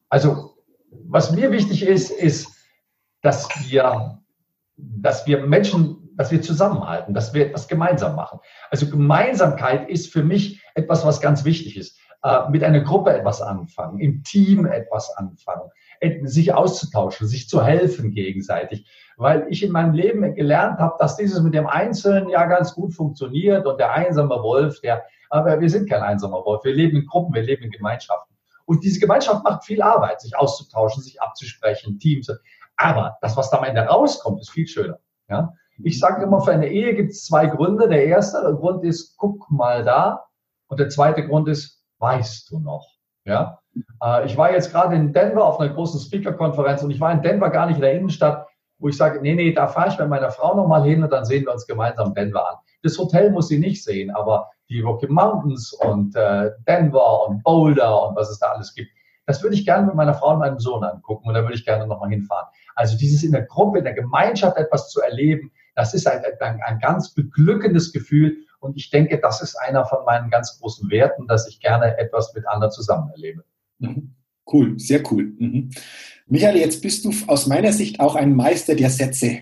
also 0.10 0.58
was 1.06 1.32
mir 1.32 1.49
wichtig 1.51 1.84
ist, 1.84 2.10
ist, 2.10 2.49
dass 3.22 3.47
wir, 3.70 4.22
dass 4.78 5.28
wir 5.28 5.45
Menschen, 5.45 6.09
dass 6.15 6.32
wir 6.32 6.41
zusammenhalten, 6.41 7.13
dass 7.13 7.34
wir 7.34 7.47
etwas 7.47 7.67
gemeinsam 7.67 8.15
machen. 8.15 8.39
Also 8.69 8.89
Gemeinsamkeit 8.89 9.89
ist 9.89 10.11
für 10.11 10.24
mich 10.24 10.61
etwas, 10.76 11.05
was 11.05 11.21
ganz 11.21 11.45
wichtig 11.45 11.78
ist. 11.78 11.97
Äh, 12.24 12.49
mit 12.49 12.63
einer 12.63 12.80
Gruppe 12.80 13.11
etwas 13.11 13.41
anfangen, 13.41 13.99
im 13.99 14.24
Team 14.24 14.65
etwas 14.65 15.11
anfangen, 15.17 15.69
sich 16.24 16.53
auszutauschen, 16.53 17.28
sich 17.28 17.49
zu 17.49 17.61
helfen 17.61 18.11
gegenseitig. 18.11 18.88
Weil 19.17 19.45
ich 19.49 19.61
in 19.61 19.74
meinem 19.74 19.93
Leben 19.93 20.34
gelernt 20.34 20.80
habe, 20.80 20.95
dass 20.99 21.17
dieses 21.17 21.41
mit 21.41 21.53
dem 21.53 21.67
Einzelnen 21.67 22.30
ja 22.30 22.45
ganz 22.45 22.76
gut 22.76 22.93
funktioniert 22.93 23.65
und 23.65 23.78
der 23.78 23.91
einsame 23.91 24.36
Wolf, 24.41 24.80
der, 24.80 25.03
aber 25.30 25.59
wir 25.59 25.69
sind 25.69 25.89
kein 25.89 26.01
einsamer 26.01 26.45
Wolf. 26.45 26.63
Wir 26.63 26.74
leben 26.74 26.95
in 26.95 27.05
Gruppen, 27.05 27.34
wir 27.34 27.43
leben 27.43 27.63
in 27.63 27.71
Gemeinschaften. 27.71 28.34
Und 28.65 28.86
diese 28.86 29.01
Gemeinschaft 29.01 29.43
macht 29.43 29.65
viel 29.65 29.82
Arbeit, 29.82 30.21
sich 30.21 30.38
auszutauschen, 30.38 31.03
sich 31.03 31.21
abzusprechen, 31.21 31.99
Teams. 31.99 32.32
Aber 32.78 33.17
das, 33.21 33.38
was 33.38 33.49
da 33.49 33.57
am 33.57 33.63
Ende 33.63 33.82
rauskommt, 33.82 34.41
ist 34.41 34.51
viel 34.51 34.67
schöner. 34.67 34.99
Ja? 35.30 35.53
Ich 35.84 35.99
sage 35.99 36.24
immer, 36.24 36.41
für 36.41 36.51
eine 36.51 36.67
Ehe 36.67 36.95
gibt 36.95 37.11
es 37.11 37.26
zwei 37.26 37.47
Gründe. 37.47 37.88
Der 37.88 38.05
erste 38.05 38.39
Grund 38.55 38.84
ist, 38.84 39.17
guck 39.17 39.49
mal 39.49 39.84
da. 39.84 40.26
Und 40.67 40.80
der 40.80 40.89
zweite 40.89 41.28
Grund 41.28 41.47
ist, 41.47 41.84
weißt 41.99 42.51
du 42.51 42.59
noch? 42.59 42.88
Ja? 43.26 43.59
Äh, 44.01 44.26
ich 44.26 44.38
war 44.38 44.51
jetzt 44.51 44.71
gerade 44.71 44.95
in 44.95 45.13
Denver 45.13 45.45
auf 45.45 45.59
einer 45.59 45.74
großen 45.74 45.99
Speaker-Konferenz 45.99 46.84
und 46.84 46.91
ich 46.91 46.99
war 46.99 47.11
in 47.11 47.21
Denver 47.21 47.49
gar 47.49 47.67
nicht 47.67 47.76
in 47.78 47.82
der 47.82 47.93
Innenstadt, 47.93 48.47
wo 48.80 48.89
ich 48.89 48.97
sage, 48.97 49.21
nee, 49.21 49.34
nee, 49.34 49.53
da 49.53 49.67
fahre 49.67 49.89
ich 49.89 49.97
mit 49.97 50.09
meiner 50.09 50.32
Frau 50.32 50.55
nochmal 50.55 50.84
hin 50.84 51.03
und 51.03 51.11
dann 51.11 51.26
sehen 51.26 51.45
wir 51.45 51.53
uns 51.53 51.65
gemeinsam 51.65 52.13
Denver 52.13 52.49
an. 52.49 52.55
Das 52.82 52.97
Hotel 52.97 53.32
muss 53.32 53.47
sie 53.47 53.59
nicht 53.59 53.84
sehen, 53.84 54.11
aber 54.11 54.49
die 54.69 54.82
Rocky 54.82 55.07
Mountains 55.07 55.74
und 55.74 56.15
äh, 56.15 56.51
Denver 56.67 57.28
und 57.28 57.43
Boulder 57.43 58.07
und 58.07 58.15
was 58.15 58.30
es 58.30 58.39
da 58.39 58.47
alles 58.47 58.74
gibt, 58.74 58.89
das 59.26 59.41
würde 59.41 59.55
ich 59.55 59.65
gerne 59.65 59.88
mit 59.88 59.95
meiner 59.95 60.13
Frau 60.13 60.34
und 60.34 60.39
meinem 60.39 60.59
Sohn 60.59 60.84
angucken 60.84 61.28
und 61.28 61.34
da 61.34 61.41
würde 61.41 61.53
ich 61.53 61.65
gerne 61.65 61.88
nochmal 61.88 62.09
hinfahren. 62.09 62.47
Also 62.76 62.97
dieses 62.97 63.24
in 63.24 63.32
der 63.32 63.43
Gruppe, 63.43 63.80
in 63.80 63.84
der 63.84 63.93
Gemeinschaft 63.93 64.57
etwas 64.57 64.89
zu 64.89 65.01
erleben, 65.01 65.51
das 65.76 65.93
ist 65.93 66.07
ein, 66.07 66.21
ein, 66.39 66.61
ein 66.61 66.80
ganz 66.80 67.13
beglückendes 67.13 67.91
Gefühl 67.91 68.38
und 68.59 68.78
ich 68.78 68.89
denke, 68.89 69.19
das 69.19 69.41
ist 69.41 69.55
einer 69.55 69.86
von 69.86 70.05
meinen 70.05 70.30
ganz 70.30 70.59
großen 70.59 70.89
Werten, 70.89 71.28
dass 71.28 71.47
ich 71.47 71.59
gerne 71.59 71.97
etwas 71.97 72.34
mit 72.34 72.47
anderen 72.47 72.71
zusammen 72.71 73.09
erlebe. 73.11 73.43
Mhm. 73.80 74.15
Cool, 74.51 74.78
sehr 74.80 75.01
cool. 75.11 75.34
Mhm. 75.38 75.71
Michael, 76.28 76.57
jetzt 76.57 76.82
bist 76.82 77.05
du 77.05 77.13
aus 77.28 77.47
meiner 77.47 77.74
Sicht 77.74 77.99
auch 77.99 78.15
ein 78.15 78.36
Meister 78.36 78.76
der 78.76 78.89
Sätze. 78.89 79.39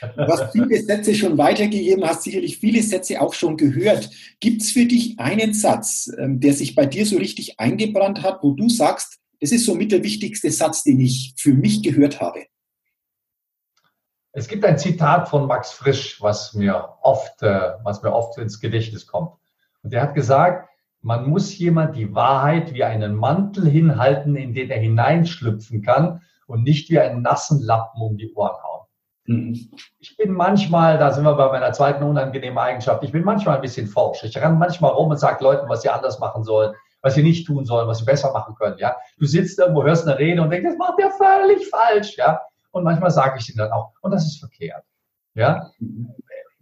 Du 0.00 0.26
hast 0.26 0.52
viele 0.52 0.82
Sätze 0.82 1.14
schon 1.14 1.36
weitergegeben, 1.36 2.04
hast 2.04 2.22
sicherlich 2.22 2.58
viele 2.58 2.82
Sätze 2.82 3.20
auch 3.20 3.34
schon 3.34 3.56
gehört. 3.56 4.10
Gibt 4.40 4.62
es 4.62 4.70
für 4.70 4.86
dich 4.86 5.18
einen 5.18 5.52
Satz, 5.52 6.10
ähm, 6.18 6.40
der 6.40 6.54
sich 6.54 6.74
bei 6.74 6.86
dir 6.86 7.04
so 7.04 7.18
richtig 7.18 7.60
eingebrannt 7.60 8.22
hat, 8.22 8.42
wo 8.42 8.52
du 8.52 8.68
sagst, 8.68 9.18
das 9.40 9.52
ist 9.52 9.66
somit 9.66 9.92
der 9.92 10.02
wichtigste 10.02 10.50
Satz, 10.50 10.82
den 10.82 11.00
ich 11.00 11.34
für 11.36 11.52
mich 11.52 11.82
gehört 11.82 12.20
habe? 12.20 12.46
Es 14.36 14.48
gibt 14.48 14.66
ein 14.66 14.76
Zitat 14.76 15.30
von 15.30 15.46
Max 15.46 15.72
Frisch, 15.72 16.20
was 16.20 16.52
mir 16.52 16.90
oft, 17.00 17.42
äh, 17.42 17.72
was 17.84 18.02
mir 18.02 18.12
oft 18.12 18.36
ins 18.36 18.60
Gedächtnis 18.60 19.06
kommt. 19.06 19.30
Und 19.82 19.94
der 19.94 20.02
hat 20.02 20.14
gesagt, 20.14 20.68
man 21.00 21.26
muss 21.26 21.56
jemand 21.56 21.96
die 21.96 22.14
Wahrheit 22.14 22.74
wie 22.74 22.84
einen 22.84 23.14
Mantel 23.14 23.66
hinhalten, 23.66 24.36
in 24.36 24.52
den 24.52 24.68
er 24.68 24.78
hineinschlüpfen 24.78 25.80
kann 25.80 26.20
und 26.46 26.64
nicht 26.64 26.90
wie 26.90 26.98
einen 26.98 27.22
nassen 27.22 27.62
Lappen 27.62 28.02
um 28.02 28.18
die 28.18 28.30
Ohren 28.34 28.62
hauen. 28.62 28.86
Mhm. 29.24 29.70
Ich 30.00 30.18
bin 30.18 30.32
manchmal, 30.32 30.98
da 30.98 31.12
sind 31.12 31.24
wir 31.24 31.34
bei 31.34 31.48
meiner 31.48 31.72
zweiten 31.72 32.04
unangenehmen 32.04 32.58
Eigenschaft, 32.58 33.02
ich 33.04 33.12
bin 33.12 33.24
manchmal 33.24 33.56
ein 33.56 33.62
bisschen 33.62 33.86
forsch. 33.86 34.22
Ich 34.22 34.36
renne 34.36 34.56
manchmal 34.56 34.90
rum 34.90 35.08
und 35.08 35.18
sage 35.18 35.42
Leuten, 35.42 35.66
was 35.70 35.80
sie 35.80 35.88
anders 35.88 36.18
machen 36.18 36.44
sollen, 36.44 36.74
was 37.00 37.14
sie 37.14 37.22
nicht 37.22 37.46
tun 37.46 37.64
sollen, 37.64 37.88
was 37.88 38.00
sie 38.00 38.04
besser 38.04 38.34
machen 38.34 38.54
können. 38.54 38.76
Ja, 38.76 38.96
Du 39.18 39.24
sitzt 39.24 39.58
irgendwo, 39.58 39.82
hörst 39.82 40.06
eine 40.06 40.18
Rede 40.18 40.42
und 40.42 40.50
denkst, 40.50 40.68
das 40.68 40.76
macht 40.76 40.98
der 40.98 41.10
völlig 41.12 41.66
falsch. 41.70 42.18
Ja, 42.18 42.42
und 42.76 42.84
manchmal 42.84 43.10
sage 43.10 43.38
ich 43.38 43.48
ihnen 43.48 43.58
dann 43.58 43.72
auch, 43.72 43.92
und 44.02 44.10
das 44.10 44.26
ist 44.26 44.38
verkehrt. 44.38 44.84
Ja, 45.34 45.70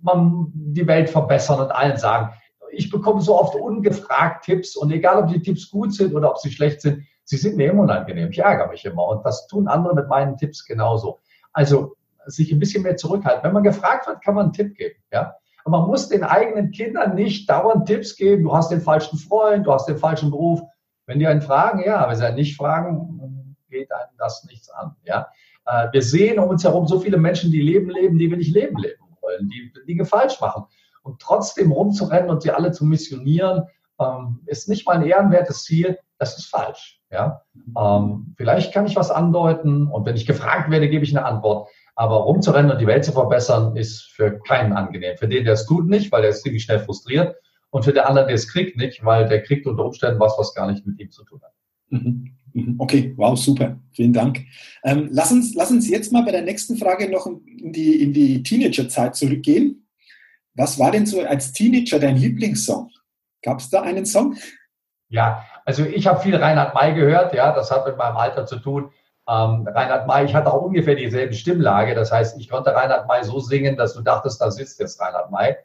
man 0.00 0.50
die 0.54 0.86
Welt 0.86 1.10
verbessern 1.10 1.60
und 1.60 1.72
allen 1.72 1.96
sagen. 1.96 2.32
Ich 2.70 2.90
bekomme 2.90 3.20
so 3.20 3.38
oft 3.38 3.54
ungefragt 3.54 4.44
Tipps 4.44 4.76
und 4.76 4.90
egal, 4.90 5.22
ob 5.22 5.28
die 5.28 5.40
Tipps 5.40 5.70
gut 5.70 5.94
sind 5.94 6.14
oder 6.14 6.30
ob 6.30 6.38
sie 6.38 6.50
schlecht 6.50 6.80
sind, 6.80 7.04
sie 7.24 7.36
sind 7.36 7.56
mir 7.56 7.70
immer 7.70 7.82
unangenehm. 7.82 8.30
Ich 8.30 8.38
ärgere 8.38 8.68
mich 8.68 8.84
immer 8.84 9.06
und 9.08 9.24
das 9.24 9.46
tun 9.46 9.68
andere 9.68 9.94
mit 9.94 10.08
meinen 10.08 10.36
Tipps 10.36 10.64
genauso. 10.64 11.20
Also 11.52 11.96
sich 12.26 12.52
ein 12.52 12.58
bisschen 12.58 12.82
mehr 12.82 12.96
zurückhalten. 12.96 13.44
Wenn 13.44 13.52
man 13.52 13.62
gefragt 13.62 14.06
wird, 14.06 14.22
kann 14.22 14.34
man 14.34 14.44
einen 14.46 14.52
Tipp 14.52 14.76
geben. 14.76 15.00
Ja? 15.12 15.36
Aber 15.64 15.78
man 15.78 15.88
muss 15.88 16.08
den 16.08 16.24
eigenen 16.24 16.70
Kindern 16.70 17.14
nicht 17.14 17.48
dauernd 17.48 17.86
Tipps 17.86 18.16
geben. 18.16 18.44
Du 18.44 18.54
hast 18.54 18.70
den 18.70 18.80
falschen 18.80 19.18
Freund, 19.18 19.66
du 19.66 19.72
hast 19.72 19.86
den 19.86 19.98
falschen 19.98 20.30
Beruf. 20.30 20.60
Wenn 21.06 21.18
die 21.18 21.26
einen 21.26 21.42
fragen, 21.42 21.82
ja, 21.84 22.08
wenn 22.08 22.16
sie 22.16 22.26
einen 22.26 22.36
nicht 22.36 22.56
fragen, 22.56 23.56
geht 23.68 23.92
einem 23.92 24.16
das 24.18 24.44
nichts 24.44 24.68
an. 24.70 24.96
Ja? 25.04 25.28
Äh, 25.66 25.88
wir 25.92 26.02
sehen 26.02 26.38
um 26.38 26.48
uns 26.48 26.64
herum 26.64 26.86
so 26.86 27.00
viele 27.00 27.16
Menschen, 27.16 27.50
die 27.50 27.62
Leben 27.62 27.90
leben, 27.90 28.18
die 28.18 28.30
wir 28.30 28.36
nicht 28.36 28.54
leben 28.54 28.78
leben 28.78 29.02
wollen, 29.20 29.48
die 29.48 29.72
Dinge 29.86 30.04
falsch 30.04 30.40
machen. 30.40 30.64
Und 31.02 31.20
trotzdem 31.20 31.72
rumzurennen 31.72 32.30
und 32.30 32.42
sie 32.42 32.50
alle 32.50 32.72
zu 32.72 32.84
missionieren, 32.84 33.64
ähm, 34.00 34.40
ist 34.46 34.68
nicht 34.68 34.86
mein 34.86 35.02
ehrenwertes 35.02 35.64
Ziel. 35.64 35.98
Das 36.18 36.38
ist 36.38 36.46
falsch. 36.46 37.00
Ja? 37.10 37.42
Ähm, 37.78 38.34
vielleicht 38.36 38.72
kann 38.72 38.86
ich 38.86 38.96
was 38.96 39.10
andeuten 39.10 39.88
und 39.88 40.06
wenn 40.06 40.16
ich 40.16 40.26
gefragt 40.26 40.70
werde, 40.70 40.88
gebe 40.88 41.04
ich 41.04 41.16
eine 41.16 41.26
Antwort. 41.26 41.68
Aber 41.96 42.16
rumzurennen 42.16 42.72
und 42.72 42.80
die 42.80 42.86
Welt 42.86 43.04
zu 43.04 43.12
verbessern, 43.12 43.76
ist 43.76 44.02
für 44.02 44.40
keinen 44.40 44.72
angenehm. 44.72 45.16
Für 45.16 45.28
den, 45.28 45.44
der 45.44 45.54
es 45.54 45.66
tut, 45.66 45.88
nicht, 45.88 46.10
weil 46.10 46.22
der 46.22 46.30
ist 46.30 46.42
ziemlich 46.42 46.64
schnell 46.64 46.80
frustriert. 46.80 47.36
Und 47.70 47.84
für 47.84 47.92
den 47.92 48.04
anderen, 48.04 48.28
der 48.28 48.34
es 48.34 48.50
kriegt, 48.50 48.76
nicht, 48.76 49.04
weil 49.04 49.28
der 49.28 49.42
kriegt 49.42 49.66
unter 49.66 49.84
Umständen 49.84 50.20
was, 50.20 50.36
was 50.38 50.54
gar 50.54 50.70
nicht 50.70 50.86
mit 50.86 50.98
ihm 50.98 51.10
zu 51.10 51.24
tun 51.24 51.40
hat. 51.42 51.52
Mhm. 51.88 52.36
Mhm. 52.54 52.76
Okay, 52.78 53.12
wow, 53.16 53.36
super. 53.36 53.78
Vielen 53.92 54.12
Dank. 54.12 54.44
Ähm, 54.84 55.08
lass, 55.10 55.32
uns, 55.32 55.54
lass 55.54 55.70
uns 55.70 55.88
jetzt 55.88 56.12
mal 56.12 56.22
bei 56.22 56.30
der 56.30 56.42
nächsten 56.42 56.76
Frage 56.76 57.10
noch 57.10 57.26
in 57.26 57.72
die, 57.72 58.00
in 58.02 58.12
die 58.12 58.42
Teenagerzeit 58.42 59.16
zurückgehen. 59.16 59.86
Was 60.54 60.78
war 60.78 60.92
denn 60.92 61.04
so 61.04 61.20
als 61.20 61.52
Teenager 61.52 61.98
dein 61.98 62.16
Lieblingssong? 62.16 62.90
Gab 63.42 63.58
es 63.58 63.68
da 63.70 63.82
einen 63.82 64.06
Song? 64.06 64.36
Ja, 65.08 65.44
also 65.64 65.84
ich 65.84 66.06
habe 66.06 66.20
viel 66.20 66.36
Reinhard 66.36 66.74
May 66.74 66.94
gehört, 66.94 67.34
ja, 67.34 67.52
das 67.52 67.70
hat 67.70 67.86
mit 67.86 67.96
meinem 67.96 68.16
Alter 68.16 68.46
zu 68.46 68.56
tun. 68.58 68.90
Ähm, 69.28 69.66
Reinhard 69.66 70.06
May, 70.06 70.24
ich 70.24 70.34
hatte 70.34 70.52
auch 70.52 70.62
ungefähr 70.62 70.94
dieselbe 70.94 71.34
Stimmlage, 71.34 71.94
das 71.94 72.12
heißt, 72.12 72.38
ich 72.38 72.48
konnte 72.48 72.74
Reinhard 72.74 73.08
May 73.08 73.24
so 73.24 73.40
singen, 73.40 73.76
dass 73.76 73.94
du 73.94 74.02
dachtest, 74.02 74.40
da 74.40 74.50
sitzt 74.50 74.78
jetzt 74.78 75.00
Reinhard 75.00 75.30
May. 75.30 75.56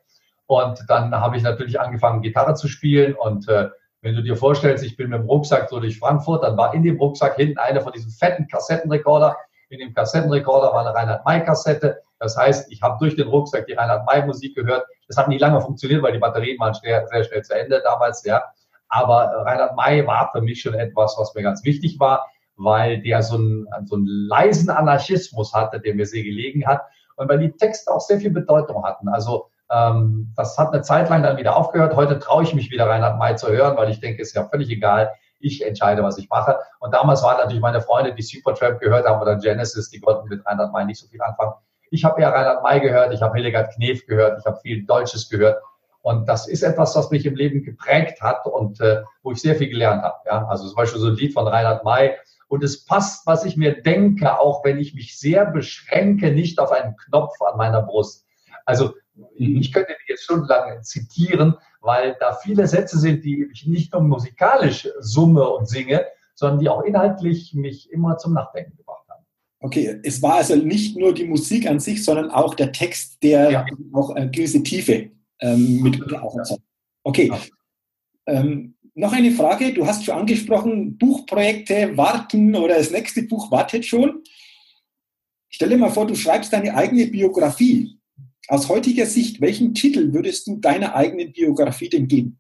Und 0.47 0.83
dann 0.87 1.13
habe 1.13 1.37
ich 1.37 1.43
natürlich 1.43 1.79
angefangen, 1.79 2.21
Gitarre 2.21 2.55
zu 2.55 2.67
spielen 2.67 3.13
und 3.13 3.47
äh, 3.47 3.69
wenn 4.01 4.15
du 4.15 4.23
dir 4.23 4.35
vorstellst, 4.35 4.83
ich 4.83 4.95
bin 4.95 5.09
mit 5.09 5.19
dem 5.19 5.25
Rucksack 5.25 5.69
so 5.69 5.79
durch 5.79 5.99
Frankfurt, 5.99 6.43
dann 6.43 6.57
war 6.57 6.73
in 6.73 6.83
dem 6.83 6.97
Rucksack 6.97 7.35
hinten 7.35 7.57
einer 7.57 7.81
von 7.81 7.91
diesen 7.91 8.11
fetten 8.11 8.47
Kassettenrekorder. 8.47 9.35
In 9.69 9.79
dem 9.79 9.93
Kassettenrekorder 9.93 10.73
war 10.73 10.81
eine 10.81 10.95
Reinhard 10.95 11.25
May 11.25 11.43
Kassette. 11.43 12.01
Das 12.19 12.37
heißt, 12.37 12.71
ich 12.71 12.81
habe 12.81 12.97
durch 12.99 13.15
den 13.15 13.27
Rucksack 13.27 13.67
die 13.67 13.73
Reinhard 13.73 14.05
May 14.05 14.25
Musik 14.25 14.55
gehört. 14.55 14.85
Das 15.07 15.17
hat 15.17 15.27
nicht 15.27 15.41
lange 15.41 15.61
funktioniert, 15.61 16.01
weil 16.01 16.13
die 16.13 16.19
Batterien 16.19 16.59
waren 16.59 16.73
sehr, 16.73 17.05
sehr 17.07 17.23
schnell 17.23 17.43
zu 17.43 17.53
Ende 17.53 17.81
damals, 17.83 18.23
ja. 18.23 18.41
Aber 18.87 19.43
Reinhard 19.45 19.75
May 19.75 20.05
war 20.07 20.29
für 20.31 20.41
mich 20.41 20.61
schon 20.61 20.73
etwas, 20.73 21.15
was 21.17 21.35
mir 21.35 21.43
ganz 21.43 21.63
wichtig 21.63 21.99
war, 21.99 22.27
weil 22.55 23.01
der 23.01 23.21
so 23.21 23.35
einen, 23.35 23.67
so 23.85 23.95
einen 23.95 24.07
leisen 24.07 24.69
Anarchismus 24.69 25.53
hatte, 25.53 25.79
der 25.79 25.93
mir 25.93 26.05
sehr 26.05 26.23
gelegen 26.23 26.65
hat 26.65 26.81
und 27.17 27.29
weil 27.29 27.39
die 27.39 27.51
Texte 27.51 27.91
auch 27.91 28.01
sehr 28.01 28.19
viel 28.19 28.31
Bedeutung 28.31 28.83
hatten. 28.83 29.09
Also 29.09 29.49
ähm, 29.71 30.33
das 30.35 30.57
hat 30.57 30.73
eine 30.73 30.81
Zeit 30.81 31.09
lang 31.09 31.23
dann 31.23 31.37
wieder 31.37 31.55
aufgehört. 31.55 31.95
Heute 31.95 32.19
traue 32.19 32.43
ich 32.43 32.53
mich 32.53 32.71
wieder 32.71 32.87
Reinhard 32.87 33.19
May 33.19 33.35
zu 33.35 33.47
hören, 33.47 33.77
weil 33.77 33.89
ich 33.89 33.99
denke, 33.99 34.21
es 34.21 34.29
ist 34.29 34.35
ja 34.35 34.45
völlig 34.45 34.69
egal. 34.69 35.13
Ich 35.39 35.65
entscheide, 35.65 36.03
was 36.03 36.17
ich 36.17 36.29
mache. 36.29 36.57
Und 36.79 36.93
damals 36.93 37.23
waren 37.23 37.37
natürlich 37.37 37.61
meine 37.61 37.81
Freunde, 37.81 38.13
die 38.13 38.21
Supertramp 38.21 38.79
gehört 38.79 39.07
haben 39.07 39.21
oder 39.21 39.37
Genesis, 39.37 39.89
die 39.89 39.99
konnten 39.99 40.27
mit 40.27 40.45
Reinhard 40.45 40.73
May 40.73 40.85
nicht 40.85 40.99
so 40.99 41.07
viel 41.07 41.21
anfangen. 41.21 41.53
Ich 41.91 42.03
habe 42.03 42.21
ja 42.21 42.29
Reinhard 42.29 42.63
May 42.63 42.79
gehört, 42.79 43.13
ich 43.13 43.21
habe 43.21 43.35
Hildegard 43.35 43.73
Knef 43.73 44.05
gehört, 44.05 44.39
ich 44.39 44.45
habe 44.45 44.59
viel 44.61 44.85
Deutsches 44.85 45.29
gehört. 45.29 45.61
Und 46.01 46.27
das 46.27 46.47
ist 46.47 46.63
etwas, 46.63 46.95
was 46.95 47.11
mich 47.11 47.25
im 47.25 47.35
Leben 47.35 47.63
geprägt 47.63 48.21
hat 48.21 48.45
und 48.45 48.79
äh, 48.79 49.03
wo 49.21 49.31
ich 49.31 49.41
sehr 49.41 49.55
viel 49.55 49.69
gelernt 49.69 50.01
habe. 50.01 50.17
Ja? 50.25 50.47
Also 50.47 50.67
zum 50.67 50.75
Beispiel 50.75 50.99
so 50.99 51.07
ein 51.07 51.15
Lied 51.15 51.33
von 51.33 51.47
Reinhard 51.47 51.83
May. 51.83 52.15
Und 52.47 52.63
es 52.63 52.85
passt, 52.85 53.27
was 53.27 53.45
ich 53.45 53.57
mir 53.57 53.81
denke, 53.81 54.39
auch 54.39 54.63
wenn 54.63 54.79
ich 54.79 54.95
mich 54.95 55.19
sehr 55.19 55.45
beschränke, 55.45 56.31
nicht 56.31 56.59
auf 56.59 56.71
einen 56.71 56.95
Knopf 56.95 57.39
an 57.41 57.57
meiner 57.57 57.81
Brust. 57.81 58.25
Also 58.65 58.93
ich 59.35 59.71
könnte 59.71 59.93
die 59.93 60.11
jetzt 60.11 60.23
schon 60.23 60.45
lange 60.45 60.81
zitieren, 60.81 61.55
weil 61.81 62.15
da 62.19 62.33
viele 62.35 62.67
Sätze 62.67 62.99
sind, 62.99 63.23
die 63.23 63.47
ich 63.51 63.65
nicht 63.65 63.93
nur 63.93 64.01
musikalisch 64.01 64.87
summe 64.99 65.47
und 65.49 65.67
singe, 65.67 66.05
sondern 66.35 66.59
die 66.59 66.69
auch 66.69 66.83
inhaltlich 66.83 67.53
mich 67.53 67.91
immer 67.91 68.17
zum 68.17 68.33
Nachdenken 68.33 68.77
gebracht 68.77 69.05
haben. 69.09 69.25
Okay, 69.59 69.99
es 70.03 70.21
war 70.21 70.35
also 70.35 70.55
nicht 70.55 70.97
nur 70.97 71.13
die 71.13 71.25
Musik 71.25 71.67
an 71.67 71.79
sich, 71.79 72.03
sondern 72.03 72.31
auch 72.31 72.55
der 72.55 72.71
Text, 72.71 73.21
der 73.23 73.51
ja. 73.51 73.65
auch 73.93 74.11
eine 74.11 74.31
gewisse 74.31 74.63
Tiefe 74.63 75.11
ähm, 75.39 75.81
mit 75.81 76.13
auch. 76.13 76.37
Okay. 77.03 77.27
Ja. 77.27 77.39
Ähm, 78.25 78.75
noch 78.95 79.13
eine 79.13 79.31
Frage, 79.31 79.73
du 79.73 79.85
hast 79.85 80.05
schon 80.05 80.15
angesprochen, 80.15 80.97
Buchprojekte 80.97 81.95
warten 81.95 82.55
oder 82.55 82.77
das 82.77 82.91
nächste 82.91 83.23
Buch 83.23 83.51
wartet 83.51 83.85
schon. 83.85 84.23
Stell 85.49 85.69
dir 85.69 85.77
mal 85.77 85.89
vor, 85.89 86.05
du 86.05 86.15
schreibst 86.15 86.53
deine 86.53 86.75
eigene 86.75 87.07
Biografie. 87.07 87.98
Aus 88.49 88.67
heutiger 88.69 89.05
Sicht, 89.05 89.41
welchen 89.41 89.73
Titel 89.73 90.13
würdest 90.13 90.47
du 90.47 90.57
deiner 90.57 90.95
eigenen 90.95 91.31
Biografie 91.31 91.89
denn 91.89 92.07
geben? 92.07 92.39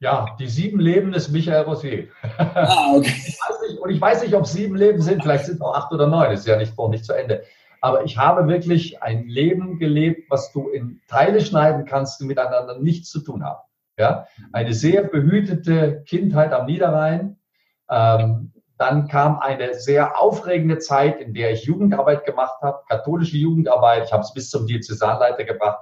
Ja, 0.00 0.34
die 0.40 0.48
sieben 0.48 0.80
Leben 0.80 1.12
des 1.12 1.28
Michael 1.28 1.64
Rosier. 1.64 2.08
Ah, 2.38 2.94
okay. 2.94 3.12
Ich 3.14 3.38
nicht, 3.68 3.78
und 3.80 3.90
ich 3.90 4.00
weiß 4.00 4.22
nicht, 4.22 4.34
ob 4.34 4.46
sieben 4.46 4.74
Leben 4.74 5.02
sind, 5.02 5.22
vielleicht 5.22 5.44
sind 5.44 5.56
es 5.56 5.60
auch 5.60 5.74
acht 5.74 5.92
oder 5.92 6.06
neun, 6.06 6.32
ist 6.32 6.46
ja 6.46 6.56
nicht, 6.56 6.76
noch 6.76 6.88
nicht 6.88 7.04
zu 7.04 7.12
Ende. 7.12 7.44
Aber 7.82 8.04
ich 8.04 8.16
habe 8.16 8.48
wirklich 8.48 9.02
ein 9.02 9.26
Leben 9.26 9.78
gelebt, 9.78 10.30
was 10.30 10.52
du 10.52 10.68
in 10.68 11.00
Teile 11.06 11.40
schneiden 11.40 11.84
kannst, 11.84 12.20
die 12.20 12.24
miteinander 12.24 12.78
nichts 12.78 13.10
zu 13.10 13.20
tun 13.20 13.44
haben. 13.44 13.60
Ja? 13.98 14.26
Eine 14.52 14.72
sehr 14.72 15.04
behütete 15.04 16.02
Kindheit 16.06 16.52
am 16.52 16.66
Niederrhein. 16.66 17.36
Ähm, 17.90 18.49
dann 18.80 19.08
kam 19.08 19.38
eine 19.40 19.74
sehr 19.74 20.18
aufregende 20.18 20.78
Zeit, 20.78 21.20
in 21.20 21.34
der 21.34 21.52
ich 21.52 21.64
Jugendarbeit 21.64 22.24
gemacht 22.24 22.62
habe, 22.62 22.80
katholische 22.88 23.36
Jugendarbeit. 23.36 24.06
Ich 24.06 24.12
habe 24.12 24.22
es 24.22 24.32
bis 24.32 24.48
zum 24.48 24.66
Diözesanleiter 24.66 25.44
gebracht. 25.44 25.80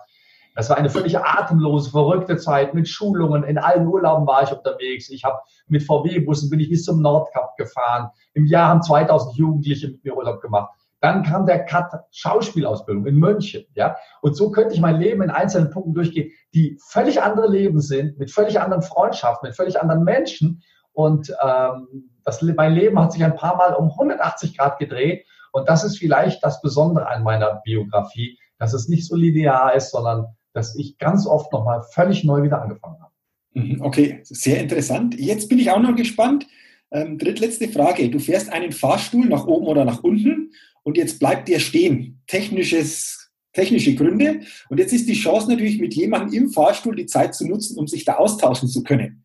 Das 0.56 0.68
war 0.68 0.78
eine 0.78 0.90
völlig 0.90 1.16
atemlose, 1.16 1.92
verrückte 1.92 2.38
Zeit 2.38 2.74
mit 2.74 2.88
Schulungen. 2.88 3.44
In 3.44 3.56
allen 3.56 3.86
Urlauben 3.86 4.26
war 4.26 4.42
ich 4.42 4.50
unterwegs. 4.50 5.10
Ich 5.10 5.22
habe 5.22 5.38
mit 5.68 5.84
VW-Bussen 5.84 6.50
bin 6.50 6.58
ich 6.58 6.70
bis 6.70 6.82
zum 6.82 7.00
Nordkap 7.00 7.56
gefahren. 7.56 8.10
Im 8.34 8.46
Jahr 8.46 8.68
haben 8.68 8.82
2000 8.82 9.36
Jugendliche 9.36 9.86
mit 9.86 10.04
mir 10.04 10.16
Urlaub 10.16 10.40
gemacht. 10.40 10.68
Dann 11.00 11.22
kam 11.22 11.46
der 11.46 11.66
Cut 11.66 11.92
Schauspielausbildung 12.10 13.06
in 13.06 13.14
München, 13.14 13.64
ja. 13.74 13.96
Und 14.22 14.34
so 14.34 14.50
könnte 14.50 14.74
ich 14.74 14.80
mein 14.80 14.98
Leben 14.98 15.22
in 15.22 15.30
einzelnen 15.30 15.70
Punkten 15.70 15.94
durchgehen, 15.94 16.32
die 16.52 16.76
völlig 16.84 17.22
andere 17.22 17.46
Leben 17.46 17.80
sind, 17.80 18.18
mit 18.18 18.32
völlig 18.32 18.60
anderen 18.60 18.82
Freundschaften, 18.82 19.48
mit 19.48 19.56
völlig 19.56 19.80
anderen 19.80 20.02
Menschen. 20.02 20.64
Und 20.98 21.32
ähm, 21.40 22.10
das, 22.24 22.42
mein 22.42 22.74
Leben 22.74 22.98
hat 22.98 23.12
sich 23.12 23.22
ein 23.22 23.36
paar 23.36 23.56
Mal 23.56 23.74
um 23.74 23.88
180 23.92 24.58
Grad 24.58 24.80
gedreht. 24.80 25.24
Und 25.52 25.68
das 25.68 25.84
ist 25.84 25.96
vielleicht 25.96 26.42
das 26.42 26.60
Besondere 26.60 27.06
an 27.06 27.22
meiner 27.22 27.62
Biografie, 27.64 28.36
dass 28.58 28.72
es 28.72 28.88
nicht 28.88 29.06
so 29.06 29.14
linear 29.14 29.76
ist, 29.76 29.92
sondern 29.92 30.26
dass 30.54 30.74
ich 30.74 30.98
ganz 30.98 31.24
oft 31.24 31.52
nochmal 31.52 31.84
völlig 31.92 32.24
neu 32.24 32.42
wieder 32.42 32.60
angefangen 32.60 32.96
habe. 33.00 33.12
Mhm, 33.52 33.80
okay, 33.80 34.18
sehr 34.24 34.58
interessant. 34.58 35.14
Jetzt 35.16 35.48
bin 35.48 35.60
ich 35.60 35.70
auch 35.70 35.78
noch 35.78 35.94
gespannt. 35.94 36.48
Ähm, 36.90 37.16
drittletzte 37.16 37.68
Frage. 37.68 38.10
Du 38.10 38.18
fährst 38.18 38.52
einen 38.52 38.72
Fahrstuhl 38.72 39.26
nach 39.26 39.46
oben 39.46 39.68
oder 39.68 39.84
nach 39.84 40.02
unten 40.02 40.50
und 40.82 40.96
jetzt 40.96 41.20
bleibt 41.20 41.46
der 41.46 41.60
stehen. 41.60 42.24
Technisches, 42.26 43.30
technische 43.52 43.94
Gründe. 43.94 44.40
Und 44.68 44.78
jetzt 44.78 44.92
ist 44.92 45.08
die 45.08 45.14
Chance 45.14 45.48
natürlich, 45.48 45.78
mit 45.78 45.94
jemandem 45.94 46.42
im 46.42 46.50
Fahrstuhl 46.50 46.96
die 46.96 47.06
Zeit 47.06 47.36
zu 47.36 47.46
nutzen, 47.46 47.78
um 47.78 47.86
sich 47.86 48.04
da 48.04 48.16
austauschen 48.16 48.68
zu 48.68 48.82
können. 48.82 49.24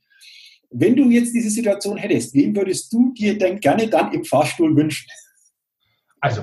Wenn 0.73 0.95
du 0.95 1.09
jetzt 1.09 1.33
diese 1.33 1.49
Situation 1.49 1.97
hättest, 1.97 2.33
wen 2.33 2.55
würdest 2.55 2.91
du 2.91 3.13
dir 3.13 3.37
denn 3.37 3.59
gerne 3.59 3.87
dann 3.87 4.11
im 4.11 4.25
Fahrstuhl 4.25 4.75
wünschen? 4.75 5.07
Also, 6.19 6.41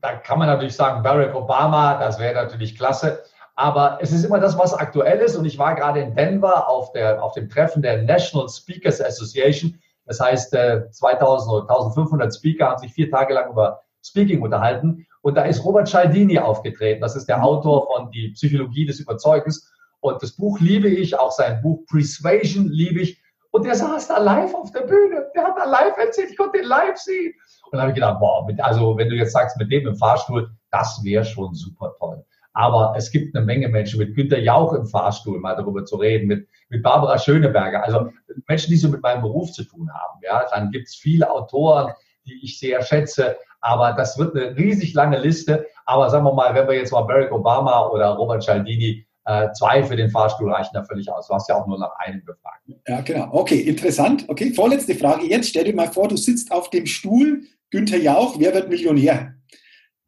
da 0.00 0.16
kann 0.16 0.38
man 0.38 0.48
natürlich 0.48 0.74
sagen, 0.74 1.02
Barack 1.02 1.34
Obama, 1.34 1.98
das 1.98 2.18
wäre 2.18 2.34
natürlich 2.34 2.76
klasse. 2.76 3.22
Aber 3.54 3.98
es 4.00 4.12
ist 4.12 4.24
immer 4.24 4.38
das, 4.38 4.56
was 4.58 4.72
aktuell 4.72 5.18
ist. 5.18 5.36
Und 5.36 5.44
ich 5.44 5.58
war 5.58 5.74
gerade 5.74 6.00
in 6.00 6.14
Denver 6.14 6.68
auf, 6.68 6.92
der, 6.92 7.22
auf 7.22 7.34
dem 7.34 7.48
Treffen 7.48 7.82
der 7.82 8.02
National 8.02 8.48
Speakers 8.48 9.00
Association. 9.00 9.78
Das 10.06 10.20
heißt, 10.20 10.50
2000 10.50 11.52
oder 11.52 11.70
1500 11.70 12.34
Speaker 12.34 12.68
haben 12.68 12.78
sich 12.78 12.92
vier 12.92 13.10
Tage 13.10 13.34
lang 13.34 13.50
über 13.50 13.82
Speaking 14.04 14.42
unterhalten. 14.42 15.06
Und 15.22 15.36
da 15.36 15.42
ist 15.44 15.64
Robert 15.64 15.88
Cialdini 15.88 16.38
aufgetreten. 16.38 17.00
Das 17.00 17.14
ist 17.14 17.28
der 17.28 17.44
Autor 17.44 17.86
von 17.86 18.10
Die 18.10 18.30
Psychologie 18.30 18.86
des 18.86 19.00
Überzeugens. 19.00 19.72
Und 20.00 20.20
das 20.22 20.32
Buch 20.32 20.58
liebe 20.58 20.88
ich, 20.88 21.18
auch 21.18 21.30
sein 21.30 21.62
Buch 21.62 21.86
Persuasion 21.86 22.68
liebe 22.68 23.00
ich. 23.00 23.21
Und 23.52 23.66
der 23.66 23.74
saß 23.74 24.08
da 24.08 24.18
live 24.18 24.54
auf 24.54 24.72
der 24.72 24.80
Bühne. 24.80 25.30
Der 25.34 25.44
hat 25.44 25.58
da 25.58 25.64
live 25.64 25.96
erzählt, 25.98 26.30
ich 26.30 26.38
konnte 26.38 26.58
ihn 26.58 26.64
live 26.64 26.96
sehen. 26.96 27.34
Und 27.70 27.76
da 27.76 27.82
habe 27.82 27.90
ich 27.90 27.94
gedacht, 27.94 28.18
boah, 28.18 28.46
mit, 28.46 28.58
also 28.60 28.96
wenn 28.96 29.10
du 29.10 29.14
jetzt 29.14 29.32
sagst, 29.32 29.58
mit 29.58 29.70
dem 29.70 29.86
im 29.86 29.94
Fahrstuhl, 29.94 30.50
das 30.70 31.00
wäre 31.04 31.24
schon 31.24 31.54
super 31.54 31.94
toll. 31.98 32.24
Aber 32.54 32.94
es 32.96 33.10
gibt 33.10 33.36
eine 33.36 33.44
Menge 33.44 33.68
Menschen, 33.68 33.98
mit 33.98 34.14
Günter 34.14 34.38
Jauch 34.38 34.72
im 34.72 34.86
Fahrstuhl 34.86 35.38
mal 35.38 35.54
darüber 35.54 35.84
zu 35.84 35.96
reden, 35.96 36.28
mit, 36.28 36.48
mit 36.70 36.82
Barbara 36.82 37.18
Schöneberger, 37.18 37.82
also 37.84 38.10
Menschen, 38.48 38.70
die 38.70 38.76
so 38.76 38.88
mit 38.88 39.02
meinem 39.02 39.22
Beruf 39.22 39.52
zu 39.52 39.64
tun 39.64 39.90
haben. 39.92 40.18
Ja, 40.22 40.46
dann 40.50 40.70
gibt 40.70 40.88
es 40.88 40.94
viele 40.94 41.30
Autoren, 41.30 41.92
die 42.24 42.42
ich 42.42 42.58
sehr 42.58 42.82
schätze. 42.82 43.36
Aber 43.60 43.92
das 43.92 44.18
wird 44.18 44.34
eine 44.34 44.56
riesig 44.56 44.94
lange 44.94 45.18
Liste. 45.18 45.66
Aber 45.84 46.08
sagen 46.08 46.24
wir 46.24 46.32
mal, 46.32 46.54
wenn 46.54 46.66
wir 46.68 46.74
jetzt 46.74 46.92
mal 46.92 47.02
Barack 47.02 47.32
Obama 47.32 47.86
oder 47.88 48.08
Robert 48.08 48.42
Cialdini 48.42 49.06
äh, 49.24 49.52
zwei 49.52 49.84
für 49.84 49.96
den 49.96 50.10
Fahrstuhl 50.10 50.50
reichen 50.50 50.72
da 50.74 50.84
völlig 50.84 51.10
aus. 51.10 51.28
Du 51.28 51.34
hast 51.34 51.48
ja 51.48 51.56
auch 51.56 51.66
nur 51.66 51.78
nach 51.78 51.94
einem 51.98 52.24
gefragt. 52.24 52.62
Ja, 52.86 53.00
genau. 53.00 53.28
Okay, 53.32 53.60
interessant. 53.60 54.24
Okay, 54.28 54.52
vorletzte 54.52 54.94
Frage 54.94 55.26
jetzt. 55.26 55.48
Stell 55.48 55.64
dir 55.64 55.74
mal 55.74 55.92
vor, 55.92 56.08
du 56.08 56.16
sitzt 56.16 56.50
auf 56.50 56.70
dem 56.70 56.86
Stuhl, 56.86 57.42
Günther 57.70 57.98
Jauch, 57.98 58.38
wer 58.38 58.52
wird 58.54 58.68
Millionär? 58.68 59.34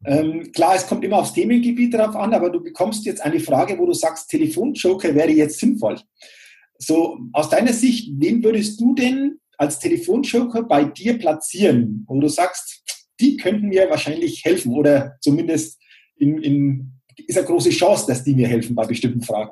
Ähm, 0.05 0.51
klar, 0.51 0.75
es 0.75 0.85
kommt 0.85 1.03
immer 1.03 1.17
aufs 1.17 1.33
Themengebiet 1.33 1.93
drauf 1.93 2.15
an, 2.15 2.33
aber 2.33 2.49
du 2.49 2.61
bekommst 2.61 3.05
jetzt 3.05 3.21
eine 3.21 3.39
Frage, 3.39 3.77
wo 3.79 3.85
du 3.85 3.93
sagst, 3.93 4.29
Telefonjoker 4.29 5.15
wäre 5.15 5.31
jetzt 5.31 5.59
sinnvoll. 5.59 5.99
So, 6.77 7.17
aus 7.33 7.49
deiner 7.49 7.73
Sicht, 7.73 8.11
wen 8.17 8.43
würdest 8.43 8.79
du 8.79 8.93
denn 8.93 9.39
als 9.57 9.79
Telefonjoker 9.79 10.63
bei 10.63 10.83
dir 10.83 11.17
platzieren, 11.17 12.05
wo 12.07 12.19
du 12.19 12.27
sagst, 12.27 12.83
die 13.19 13.37
könnten 13.37 13.69
mir 13.69 13.89
wahrscheinlich 13.89 14.43
helfen 14.43 14.73
oder 14.73 15.15
zumindest 15.21 15.81
in, 16.17 16.41
in, 16.41 16.94
ist 17.19 17.37
eine 17.37 17.47
große 17.47 17.69
Chance, 17.69 18.05
dass 18.07 18.23
die 18.23 18.35
mir 18.35 18.47
helfen 18.47 18.75
bei 18.75 18.85
bestimmten 18.85 19.21
Fragen? 19.21 19.51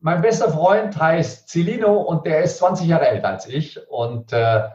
Mein 0.00 0.22
bester 0.22 0.50
Freund 0.50 0.96
heißt 0.98 1.48
Celino 1.48 2.00
und 2.00 2.24
der 2.24 2.42
ist 2.42 2.58
20 2.58 2.86
Jahre 2.86 3.08
älter 3.08 3.28
als 3.28 3.46
ich 3.46 3.78
und 3.88 4.32
äh, 4.32 4.68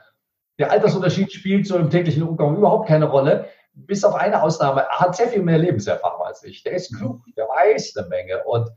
der 0.57 0.72
Altersunterschied 0.72 1.32
spielt 1.34 1.68
so 1.68 1.78
im 1.78 1.89
täglichen 1.89 2.24
Umgang 2.24 2.55
überhaupt 2.55 2.88
keine 2.88 3.05
Rolle 3.05 3.49
bis 3.76 4.03
auf 4.03 4.16
eine 4.16 4.41
Ausnahme, 4.41 4.82
er 4.82 4.99
hat 4.99 5.16
sehr 5.16 5.28
viel 5.28 5.41
mehr 5.41 5.57
Lebenserfahrung 5.57 6.26
als 6.26 6.43
ich. 6.43 6.63
Der 6.63 6.74
ist 6.74 6.95
klug, 6.95 7.22
der 7.36 7.45
weiß 7.45 7.95
eine 7.97 8.07
Menge. 8.07 8.43
Und 8.45 8.70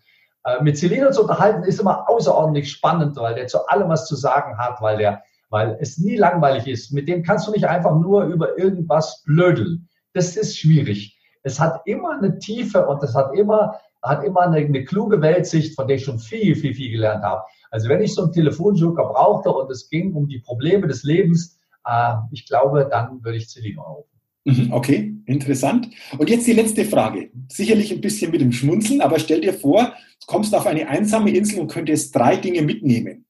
äh, 0.44 0.62
mit 0.62 0.76
Celino 0.76 1.10
zu 1.10 1.22
unterhalten 1.22 1.62
ist 1.62 1.80
immer 1.80 2.08
außerordentlich 2.08 2.70
spannend, 2.70 3.16
weil 3.16 3.34
der 3.34 3.46
zu 3.46 3.66
allem 3.68 3.88
was 3.88 4.06
zu 4.06 4.16
sagen 4.16 4.58
hat, 4.58 4.80
weil 4.80 4.98
der, 4.98 5.22
weil 5.50 5.78
es 5.80 5.98
nie 5.98 6.16
langweilig 6.16 6.66
ist. 6.66 6.92
Mit 6.92 7.08
dem 7.08 7.22
kannst 7.22 7.46
du 7.46 7.52
nicht 7.52 7.66
einfach 7.66 7.94
nur 7.94 8.24
über 8.24 8.58
irgendwas 8.58 9.22
blödeln. 9.24 9.88
Das 10.12 10.36
ist 10.36 10.58
schwierig. 10.58 11.17
Es 11.42 11.60
hat 11.60 11.80
immer 11.86 12.18
eine 12.18 12.38
Tiefe 12.38 12.86
und 12.86 13.02
es 13.02 13.14
hat 13.14 13.34
immer, 13.34 13.78
hat 14.02 14.24
immer 14.24 14.42
eine, 14.42 14.58
eine 14.58 14.84
kluge 14.84 15.20
Weltsicht, 15.20 15.74
von 15.74 15.86
der 15.86 15.96
ich 15.96 16.04
schon 16.04 16.18
viel, 16.18 16.54
viel, 16.54 16.74
viel 16.74 16.90
gelernt 16.90 17.22
habe. 17.22 17.42
Also 17.70 17.88
wenn 17.88 18.02
ich 18.02 18.14
so 18.14 18.22
einen 18.22 18.32
Telefonjoker 18.32 19.04
brauchte 19.04 19.50
und 19.50 19.70
es 19.70 19.88
ging 19.88 20.14
um 20.14 20.28
die 20.28 20.40
Probleme 20.40 20.86
des 20.86 21.02
Lebens, 21.04 21.58
äh, 21.84 22.14
ich 22.32 22.46
glaube, 22.46 22.88
dann 22.90 23.22
würde 23.22 23.38
ich 23.38 23.48
Celino 23.48 23.82
rufen. 23.82 24.08
Mhm, 24.44 24.72
okay, 24.72 25.14
interessant. 25.26 25.90
Und 26.16 26.30
jetzt 26.30 26.46
die 26.46 26.54
letzte 26.54 26.84
Frage. 26.84 27.30
Sicherlich 27.48 27.92
ein 27.92 28.00
bisschen 28.00 28.30
mit 28.30 28.40
dem 28.40 28.52
Schmunzeln, 28.52 29.02
aber 29.02 29.18
stell 29.18 29.40
dir 29.40 29.52
vor, 29.52 29.84
du 29.84 30.26
kommst 30.26 30.54
auf 30.54 30.66
eine 30.66 30.88
einsame 30.88 31.30
Insel 31.30 31.60
und 31.60 31.70
könntest 31.70 32.14
drei 32.14 32.36
Dinge 32.36 32.62
mitnehmen. 32.62 33.26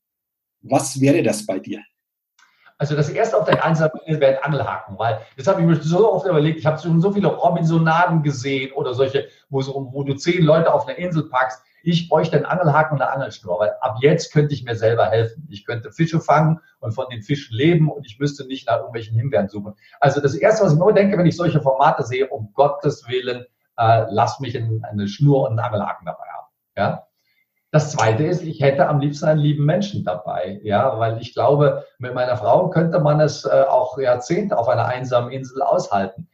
Was 0.62 1.00
wäre 1.00 1.22
das 1.22 1.44
bei 1.44 1.59
dir? 1.59 1.82
Also 2.78 2.94
das 2.94 3.10
erste 3.10 3.36
auf 3.36 3.44
der 3.44 3.64
einsamen 3.64 4.00
Insel 4.06 4.20
wäre 4.20 4.38
ein 4.38 4.44
Angelhaken, 4.44 4.98
weil 4.98 5.20
das 5.36 5.46
habe 5.46 5.60
ich 5.60 5.66
mir 5.66 5.76
so 5.76 6.12
oft 6.12 6.26
überlegt. 6.26 6.58
Ich 6.58 6.66
habe 6.66 6.80
schon 6.80 7.00
so 7.00 7.12
viele 7.12 7.28
Robinsonaden 7.28 8.22
gesehen 8.22 8.72
oder 8.72 8.94
solche, 8.94 9.28
wo, 9.50 9.60
so, 9.62 9.88
wo 9.92 10.04
du 10.04 10.14
zehn 10.14 10.44
Leute 10.44 10.72
auf 10.72 10.86
einer 10.86 10.96
Insel 10.96 11.24
packst 11.28 11.62
ich 11.82 12.08
bräuchte 12.08 12.36
einen 12.36 12.46
Angelhaken 12.46 12.96
und 12.96 13.02
eine 13.02 13.12
Angelschnur, 13.12 13.60
weil 13.60 13.72
ab 13.80 13.96
jetzt 14.00 14.32
könnte 14.32 14.54
ich 14.54 14.64
mir 14.64 14.76
selber 14.76 15.06
helfen. 15.06 15.46
Ich 15.50 15.64
könnte 15.64 15.92
Fische 15.92 16.20
fangen 16.20 16.60
und 16.80 16.92
von 16.92 17.06
den 17.10 17.22
Fischen 17.22 17.56
leben 17.56 17.90
und 17.90 18.04
ich 18.06 18.18
müsste 18.18 18.46
nicht 18.46 18.66
nach 18.66 18.76
irgendwelchen 18.76 19.16
Himbeeren 19.16 19.48
suchen. 19.48 19.74
Also 20.00 20.20
das 20.20 20.34
Erste, 20.34 20.64
was 20.64 20.72
ich 20.72 20.78
nur 20.78 20.92
denke, 20.92 21.16
wenn 21.16 21.26
ich 21.26 21.36
solche 21.36 21.60
Formate 21.60 22.04
sehe, 22.04 22.28
um 22.28 22.52
Gottes 22.52 23.08
Willen, 23.08 23.46
äh, 23.76 24.06
lass 24.10 24.40
mich 24.40 24.54
in, 24.54 24.84
eine 24.84 25.08
Schnur 25.08 25.44
und 25.44 25.58
einen 25.58 25.60
Angelhaken 25.60 26.06
dabei 26.06 26.26
haben. 26.34 26.46
Ja? 26.76 27.07
Das 27.70 27.92
Zweite 27.92 28.24
ist, 28.24 28.42
ich 28.42 28.60
hätte 28.60 28.88
am 28.88 29.00
liebsten 29.00 29.26
einen 29.26 29.40
lieben 29.40 29.64
Menschen 29.64 30.04
dabei, 30.04 30.58
ja, 30.62 30.98
weil 30.98 31.20
ich 31.20 31.34
glaube, 31.34 31.84
mit 31.98 32.14
meiner 32.14 32.36
Frau 32.36 32.70
könnte 32.70 32.98
man 32.98 33.20
es 33.20 33.44
äh, 33.44 33.64
auch 33.68 33.98
Jahrzehnte 33.98 34.56
auf 34.56 34.68
einer 34.68 34.86
einsamen 34.86 35.30
Insel 35.30 35.60
aushalten 35.62 36.28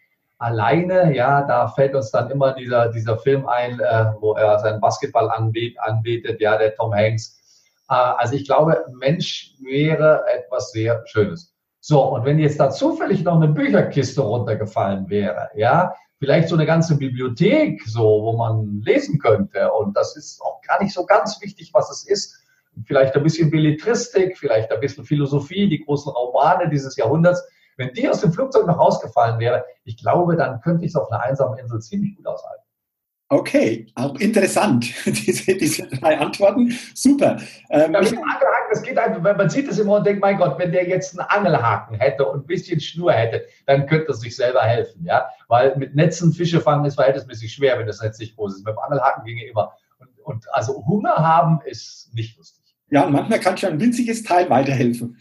alleine, 0.45 1.15
ja, 1.15 1.43
da 1.43 1.69
fällt 1.69 1.95
uns 1.95 2.11
dann 2.11 2.31
immer 2.31 2.53
dieser, 2.53 2.89
dieser 2.91 3.19
Film 3.19 3.47
ein, 3.47 3.81
äh, 3.81 4.13
wo 4.21 4.35
er 4.35 4.59
seinen 4.59 4.81
Basketball 4.81 5.31
anbet, 5.31 5.79
anbetet, 5.81 6.41
ja, 6.41 6.59
der 6.59 6.75
Tom 6.75 6.93
Hanks. 6.93 7.41
Äh, 7.89 7.95
also 7.95 8.35
ich 8.35 8.47
glaube, 8.47 8.85
Mensch 8.93 9.55
wäre 9.63 10.23
etwas 10.35 10.73
sehr 10.73 11.03
Schönes. 11.07 11.55
So, 11.81 12.03
und 12.03 12.25
wenn 12.25 12.39
jetzt 12.39 12.61
da 12.61 12.71
zufällig 12.71 13.25
noch 13.25 13.37
eine 13.37 13.49
Bücherkiste 13.49 14.23
runtergefallen 14.23 15.09
wäre, 15.09 15.51
ja, 15.55 15.95
vielleicht 16.19 16.49
so 16.49 16.55
eine 16.55 16.67
ganze 16.67 16.97
Bibliothek, 16.97 17.83
so, 17.87 18.03
wo 18.03 18.37
man 18.37 18.81
lesen 18.85 19.19
könnte, 19.19 19.71
und 19.73 19.97
das 19.97 20.17
ist 20.17 20.41
auch 20.43 20.61
gar 20.63 20.83
nicht 20.83 20.95
so 20.95 21.05
ganz 21.05 21.41
wichtig, 21.43 21.71
was 21.73 21.91
es 21.91 22.07
ist, 22.07 22.41
vielleicht 22.85 23.15
ein 23.15 23.23
bisschen 23.23 23.51
Belletristik, 23.51 24.39
vielleicht 24.39 24.73
ein 24.73 24.81
bisschen 24.81 25.05
Philosophie, 25.05 25.69
die 25.69 25.85
großen 25.85 26.13
Romane 26.13 26.69
dieses 26.69 26.97
Jahrhunderts, 26.97 27.43
wenn 27.77 27.93
die 27.93 28.09
aus 28.09 28.21
dem 28.21 28.33
Flugzeug 28.33 28.67
noch 28.67 28.79
rausgefallen 28.79 29.39
wäre, 29.39 29.65
ich 29.85 29.97
glaube, 29.97 30.37
dann 30.37 30.61
könnte 30.61 30.85
ich 30.85 30.93
es 30.93 30.97
auf 30.97 31.11
einer 31.11 31.23
einsamen 31.23 31.59
Insel 31.59 31.81
ziemlich 31.81 32.17
gut 32.17 32.27
aushalten. 32.27 32.64
Okay, 33.31 33.87
auch 33.95 34.17
interessant, 34.17 34.93
diese, 35.07 35.57
diese 35.57 35.87
drei 35.89 36.19
Antworten. 36.19 36.79
Super. 36.95 37.39
Ähm, 37.71 37.93
ja, 37.93 37.99
Angelhaken, 37.99 38.69
das 38.71 38.83
geht 38.83 38.99
einfach, 38.99 39.37
man 39.37 39.49
sieht 39.49 39.69
das 39.69 39.79
immer 39.79 39.97
und 39.97 40.07
denkt, 40.07 40.21
mein 40.21 40.37
Gott, 40.37 40.59
wenn 40.59 40.73
der 40.73 40.87
jetzt 40.87 41.19
einen 41.19 41.29
Angelhaken 41.29 41.99
hätte 41.99 42.27
und 42.27 42.45
ein 42.45 42.47
bisschen 42.47 42.81
Schnur 42.81 43.13
hätte, 43.13 43.47
dann 43.67 43.87
könnte 43.87 44.09
er 44.09 44.15
sich 44.15 44.37
selber 44.37 44.63
helfen. 44.63 45.05
Ja? 45.05 45.27
Weil 45.49 45.75
mit 45.77 45.95
Netzen 45.95 46.33
Fische 46.33 46.61
fangen 46.61 46.85
ist 46.85 46.97
verhältnismäßig 46.97 47.53
schwer, 47.53 47.79
wenn 47.79 47.87
das 47.87 48.03
Netz 48.03 48.19
nicht 48.19 48.37
groß 48.37 48.57
ist. 48.57 48.65
Mit 48.65 48.75
dem 48.75 48.79
Angelhaken 48.79 49.25
ginge 49.25 49.47
immer. 49.47 49.73
Und, 49.99 50.09
und 50.23 50.45
also 50.53 50.85
Hunger 50.87 51.17
haben 51.17 51.61
ist 51.65 52.11
nicht 52.13 52.37
lustig. 52.37 52.63
Ja, 52.91 53.07
und 53.07 53.13
manchmal 53.13 53.41
kann 53.41 53.57
schon 53.57 53.71
ein 53.71 53.81
winziges 53.81 54.23
Teil 54.23 54.51
weiterhelfen. 54.51 55.19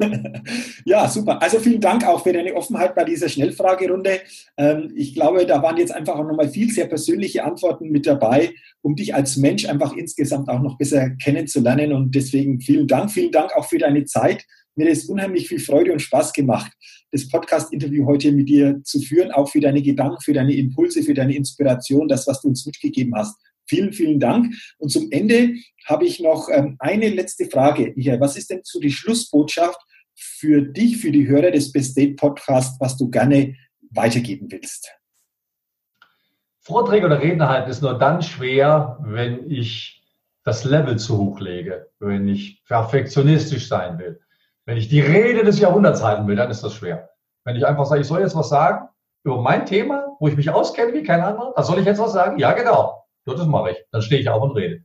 ja, 0.84 1.08
super. 1.08 1.40
Also 1.42 1.58
vielen 1.58 1.80
Dank 1.80 2.06
auch 2.06 2.22
für 2.22 2.32
deine 2.32 2.54
Offenheit 2.54 2.94
bei 2.94 3.04
dieser 3.04 3.28
Schnellfragerunde. 3.28 4.20
Ähm, 4.56 4.92
ich 4.96 5.14
glaube, 5.14 5.46
da 5.46 5.62
waren 5.62 5.76
jetzt 5.76 5.94
einfach 5.94 6.16
auch 6.16 6.26
nochmal 6.26 6.48
viel 6.48 6.70
sehr 6.70 6.86
persönliche 6.86 7.44
Antworten 7.44 7.90
mit 7.90 8.06
dabei, 8.06 8.54
um 8.82 8.96
dich 8.96 9.14
als 9.14 9.36
Mensch 9.36 9.68
einfach 9.68 9.96
insgesamt 9.96 10.48
auch 10.48 10.60
noch 10.60 10.78
besser 10.78 11.10
kennenzulernen. 11.10 11.92
Und 11.92 12.14
deswegen 12.14 12.60
vielen 12.60 12.86
Dank. 12.86 13.10
Vielen 13.10 13.32
Dank 13.32 13.54
auch 13.56 13.66
für 13.66 13.78
deine 13.78 14.04
Zeit. 14.04 14.44
Mir 14.74 14.88
es 14.90 15.04
unheimlich 15.04 15.48
viel 15.48 15.60
Freude 15.60 15.92
und 15.92 16.00
Spaß 16.00 16.32
gemacht, 16.32 16.72
das 17.10 17.28
Podcast-Interview 17.28 18.06
heute 18.06 18.32
mit 18.32 18.48
dir 18.48 18.80
zu 18.84 19.00
führen, 19.00 19.30
auch 19.30 19.50
für 19.50 19.60
deine 19.60 19.82
Gedanken, 19.82 20.22
für 20.22 20.32
deine 20.32 20.54
Impulse, 20.54 21.02
für 21.02 21.12
deine 21.12 21.36
Inspiration, 21.36 22.08
das, 22.08 22.26
was 22.26 22.40
du 22.40 22.48
uns 22.48 22.64
mitgegeben 22.64 23.14
hast. 23.14 23.36
Vielen, 23.66 23.92
vielen 23.92 24.20
Dank. 24.20 24.54
Und 24.78 24.90
zum 24.90 25.10
Ende 25.10 25.54
habe 25.86 26.04
ich 26.04 26.20
noch 26.20 26.48
ähm, 26.50 26.76
eine 26.78 27.08
letzte 27.08 27.46
Frage. 27.46 27.92
Michael, 27.96 28.20
was 28.20 28.36
ist 28.36 28.50
denn 28.50 28.60
so 28.64 28.80
die 28.80 28.92
Schlussbotschaft 28.92 29.80
für 30.14 30.62
dich, 30.62 30.98
für 30.98 31.10
die 31.10 31.26
Hörer 31.26 31.50
des 31.50 31.72
Best 31.72 31.96
Date 31.96 32.16
Podcasts, 32.16 32.78
was 32.80 32.96
du 32.96 33.10
gerne 33.10 33.56
weitergeben 33.90 34.50
willst? 34.50 34.92
Vorträge 36.60 37.06
oder 37.06 37.20
Reden 37.20 37.48
halten 37.48 37.70
ist 37.70 37.82
nur 37.82 37.98
dann 37.98 38.22
schwer, 38.22 38.98
wenn 39.02 39.50
ich 39.50 40.02
das 40.44 40.64
Level 40.64 40.96
zu 40.98 41.18
hoch 41.18 41.40
lege, 41.40 41.90
wenn 41.98 42.28
ich 42.28 42.64
perfektionistisch 42.66 43.68
sein 43.68 43.98
will. 43.98 44.20
Wenn 44.64 44.76
ich 44.76 44.88
die 44.88 45.00
Rede 45.00 45.44
des 45.44 45.58
Jahrhunderts 45.58 46.02
halten 46.02 46.26
will, 46.28 46.36
dann 46.36 46.50
ist 46.50 46.62
das 46.62 46.74
schwer. 46.74 47.10
Wenn 47.44 47.56
ich 47.56 47.66
einfach 47.66 47.86
sage, 47.86 48.00
ich 48.00 48.06
soll 48.06 48.20
jetzt 48.20 48.36
was 48.36 48.48
sagen 48.48 48.88
über 49.24 49.40
mein 49.40 49.66
Thema, 49.66 50.16
wo 50.20 50.28
ich 50.28 50.36
mich 50.36 50.50
auskenne 50.50 50.92
wie 50.92 51.02
kein 51.02 51.20
anderer, 51.20 51.52
da 51.54 51.62
soll 51.62 51.78
ich 51.78 51.84
jetzt 51.84 51.98
was 51.98 52.12
sagen? 52.12 52.38
Ja, 52.38 52.52
genau. 52.52 53.01
Ja, 53.26 53.34
das 53.34 53.46
mache 53.46 53.70
ich. 53.70 53.76
Dann 53.90 54.02
stehe 54.02 54.20
ich 54.20 54.28
auf 54.28 54.42
und 54.42 54.52
rede. 54.52 54.84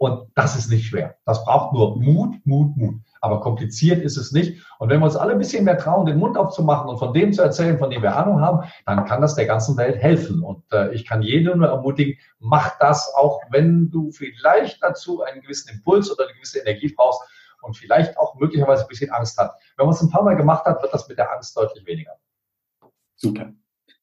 Und 0.00 0.30
das 0.34 0.56
ist 0.56 0.70
nicht 0.70 0.86
schwer. 0.86 1.16
Das 1.26 1.44
braucht 1.44 1.74
nur 1.74 2.00
Mut, 2.00 2.34
Mut, 2.44 2.74
Mut. 2.74 2.94
Aber 3.20 3.40
kompliziert 3.40 4.02
ist 4.02 4.16
es 4.16 4.32
nicht. 4.32 4.64
Und 4.78 4.88
wenn 4.88 4.98
wir 4.98 5.04
uns 5.04 5.16
alle 5.16 5.32
ein 5.32 5.38
bisschen 5.38 5.64
mehr 5.64 5.76
trauen, 5.76 6.06
den 6.06 6.18
Mund 6.18 6.38
aufzumachen 6.38 6.88
und 6.88 6.98
von 6.98 7.12
dem 7.12 7.34
zu 7.34 7.42
erzählen, 7.42 7.78
von 7.78 7.90
dem 7.90 8.00
wir 8.00 8.16
Ahnung 8.16 8.40
haben, 8.40 8.66
dann 8.86 9.04
kann 9.04 9.20
das 9.20 9.34
der 9.34 9.44
ganzen 9.44 9.76
Welt 9.76 9.98
helfen. 9.98 10.42
Und 10.42 10.64
äh, 10.72 10.90
ich 10.94 11.04
kann 11.04 11.20
jeden 11.20 11.58
nur 11.58 11.68
ermutigen, 11.68 12.16
mach 12.38 12.78
das, 12.78 13.12
auch 13.14 13.42
wenn 13.50 13.90
du 13.90 14.10
vielleicht 14.10 14.82
dazu 14.82 15.22
einen 15.22 15.42
gewissen 15.42 15.68
Impuls 15.68 16.10
oder 16.10 16.24
eine 16.24 16.34
gewisse 16.34 16.60
Energie 16.60 16.94
brauchst 16.96 17.20
und 17.60 17.76
vielleicht 17.76 18.16
auch 18.16 18.34
möglicherweise 18.36 18.84
ein 18.84 18.88
bisschen 18.88 19.10
Angst 19.10 19.36
hat. 19.36 19.54
Wenn 19.76 19.84
man 19.84 19.94
es 19.94 20.00
ein 20.00 20.08
paar 20.08 20.22
Mal 20.22 20.36
gemacht 20.36 20.64
hat, 20.64 20.80
wird 20.80 20.94
das 20.94 21.06
mit 21.08 21.18
der 21.18 21.30
Angst 21.30 21.54
deutlich 21.58 21.84
weniger. 21.84 22.12
Super. 23.16 23.52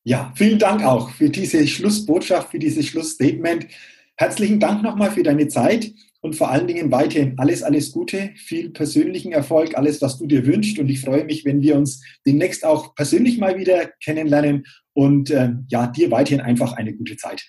Ja, 0.08 0.32
vielen 0.36 0.58
Dank 0.58 0.86
auch 0.86 1.10
für 1.10 1.30
diese 1.30 1.68
Schlussbotschaft, 1.68 2.52
für 2.52 2.60
dieses 2.60 2.86
Schlussstatement. 2.86 3.68
Herzlichen 4.16 4.58
Dank 4.58 4.82
nochmal 4.82 5.12
für 5.12 5.22
deine 5.22 5.50
Zeit 5.50 5.92
und 6.22 6.34
vor 6.34 6.50
allen 6.50 6.66
Dingen 6.66 6.94
weiterhin 6.94 7.38
alles, 7.38 7.62
alles 7.62 7.92
Gute, 7.92 8.30
viel 8.38 8.70
persönlichen 8.70 9.34
Erfolg, 9.34 9.78
alles, 9.78 10.02
was 10.02 10.18
du 10.18 10.26
dir 10.26 10.46
wünschst. 10.46 10.80
Und 10.80 10.88
ich 10.88 11.02
freue 11.02 11.26
mich, 11.26 11.44
wenn 11.44 11.62
wir 11.62 11.76
uns 11.76 12.02
demnächst 12.26 12.64
auch 12.64 12.96
persönlich 12.96 13.38
mal 13.38 13.58
wieder 13.58 13.92
kennenlernen 14.02 14.66
und 14.94 15.30
äh, 15.30 15.50
ja, 15.68 15.88
dir 15.88 16.10
weiterhin 16.10 16.40
einfach 16.40 16.72
eine 16.72 16.94
gute 16.94 17.18
Zeit. 17.18 17.46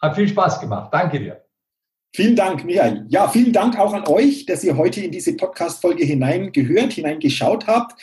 Hat 0.00 0.16
viel 0.16 0.26
Spaß 0.26 0.58
gemacht. 0.58 0.92
Danke 0.92 1.20
dir. 1.20 1.44
Vielen 2.12 2.34
Dank, 2.34 2.64
Michael. 2.64 3.06
Ja, 3.08 3.28
vielen 3.28 3.52
Dank 3.52 3.78
auch 3.78 3.94
an 3.94 4.08
euch, 4.08 4.46
dass 4.46 4.64
ihr 4.64 4.76
heute 4.76 5.00
in 5.00 5.12
diese 5.12 5.36
Podcast-Folge 5.36 6.04
hineingehört, 6.04 6.94
hineingeschaut 6.94 7.68
habt. 7.68 8.02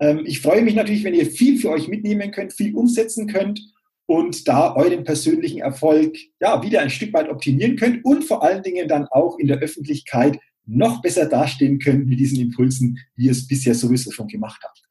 Ähm, 0.00 0.22
ich 0.24 0.40
freue 0.40 0.62
mich 0.62 0.74
natürlich, 0.74 1.04
wenn 1.04 1.14
ihr 1.14 1.26
viel 1.26 1.58
für 1.58 1.70
euch 1.70 1.88
mitnehmen 1.88 2.30
könnt, 2.30 2.52
viel 2.52 2.74
umsetzen 2.74 3.26
könnt 3.26 3.60
und 4.06 4.48
da 4.48 4.74
euren 4.74 5.04
persönlichen 5.04 5.60
Erfolg 5.60 6.16
ja 6.40 6.62
wieder 6.62 6.80
ein 6.80 6.90
Stück 6.90 7.12
weit 7.12 7.28
optimieren 7.28 7.76
könnt 7.76 8.04
und 8.04 8.24
vor 8.24 8.42
allen 8.42 8.62
Dingen 8.62 8.88
dann 8.88 9.06
auch 9.06 9.38
in 9.38 9.46
der 9.46 9.58
Öffentlichkeit 9.58 10.38
noch 10.66 11.02
besser 11.02 11.26
dastehen 11.26 11.78
könnt 11.78 12.06
mit 12.06 12.18
diesen 12.18 12.40
Impulsen, 12.40 12.98
wie 13.16 13.26
ihr 13.26 13.32
es 13.32 13.46
bisher 13.46 13.74
sowieso 13.74 14.10
schon 14.10 14.28
gemacht 14.28 14.60
habt. 14.64 14.82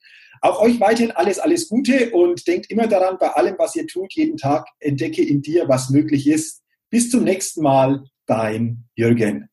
Auch 0.42 0.62
euch 0.62 0.80
weiterhin 0.80 1.12
alles, 1.12 1.40
alles 1.40 1.68
Gute 1.68 2.12
und 2.12 2.48
denkt 2.48 2.72
immer 2.72 2.88
daran, 2.88 3.18
bei 3.20 3.28
allem, 3.28 3.56
was 3.58 3.76
ihr 3.76 3.88
tut, 3.88 4.14
jeden 4.14 4.38
Tag 4.38 4.68
entdecke 4.80 5.22
in 5.22 5.42
dir, 5.42 5.68
was 5.68 5.90
möglich 5.90 6.28
ist. 6.28 6.62
Bis 6.90 7.10
zum 7.10 7.24
nächsten 7.24 7.62
Mal, 7.62 8.06
dein 8.26 8.86
Jürgen. 8.96 9.50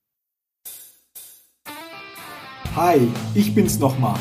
Hi, 2.76 3.00
ich 3.34 3.54
bin's 3.54 3.78
nochmal. 3.78 4.20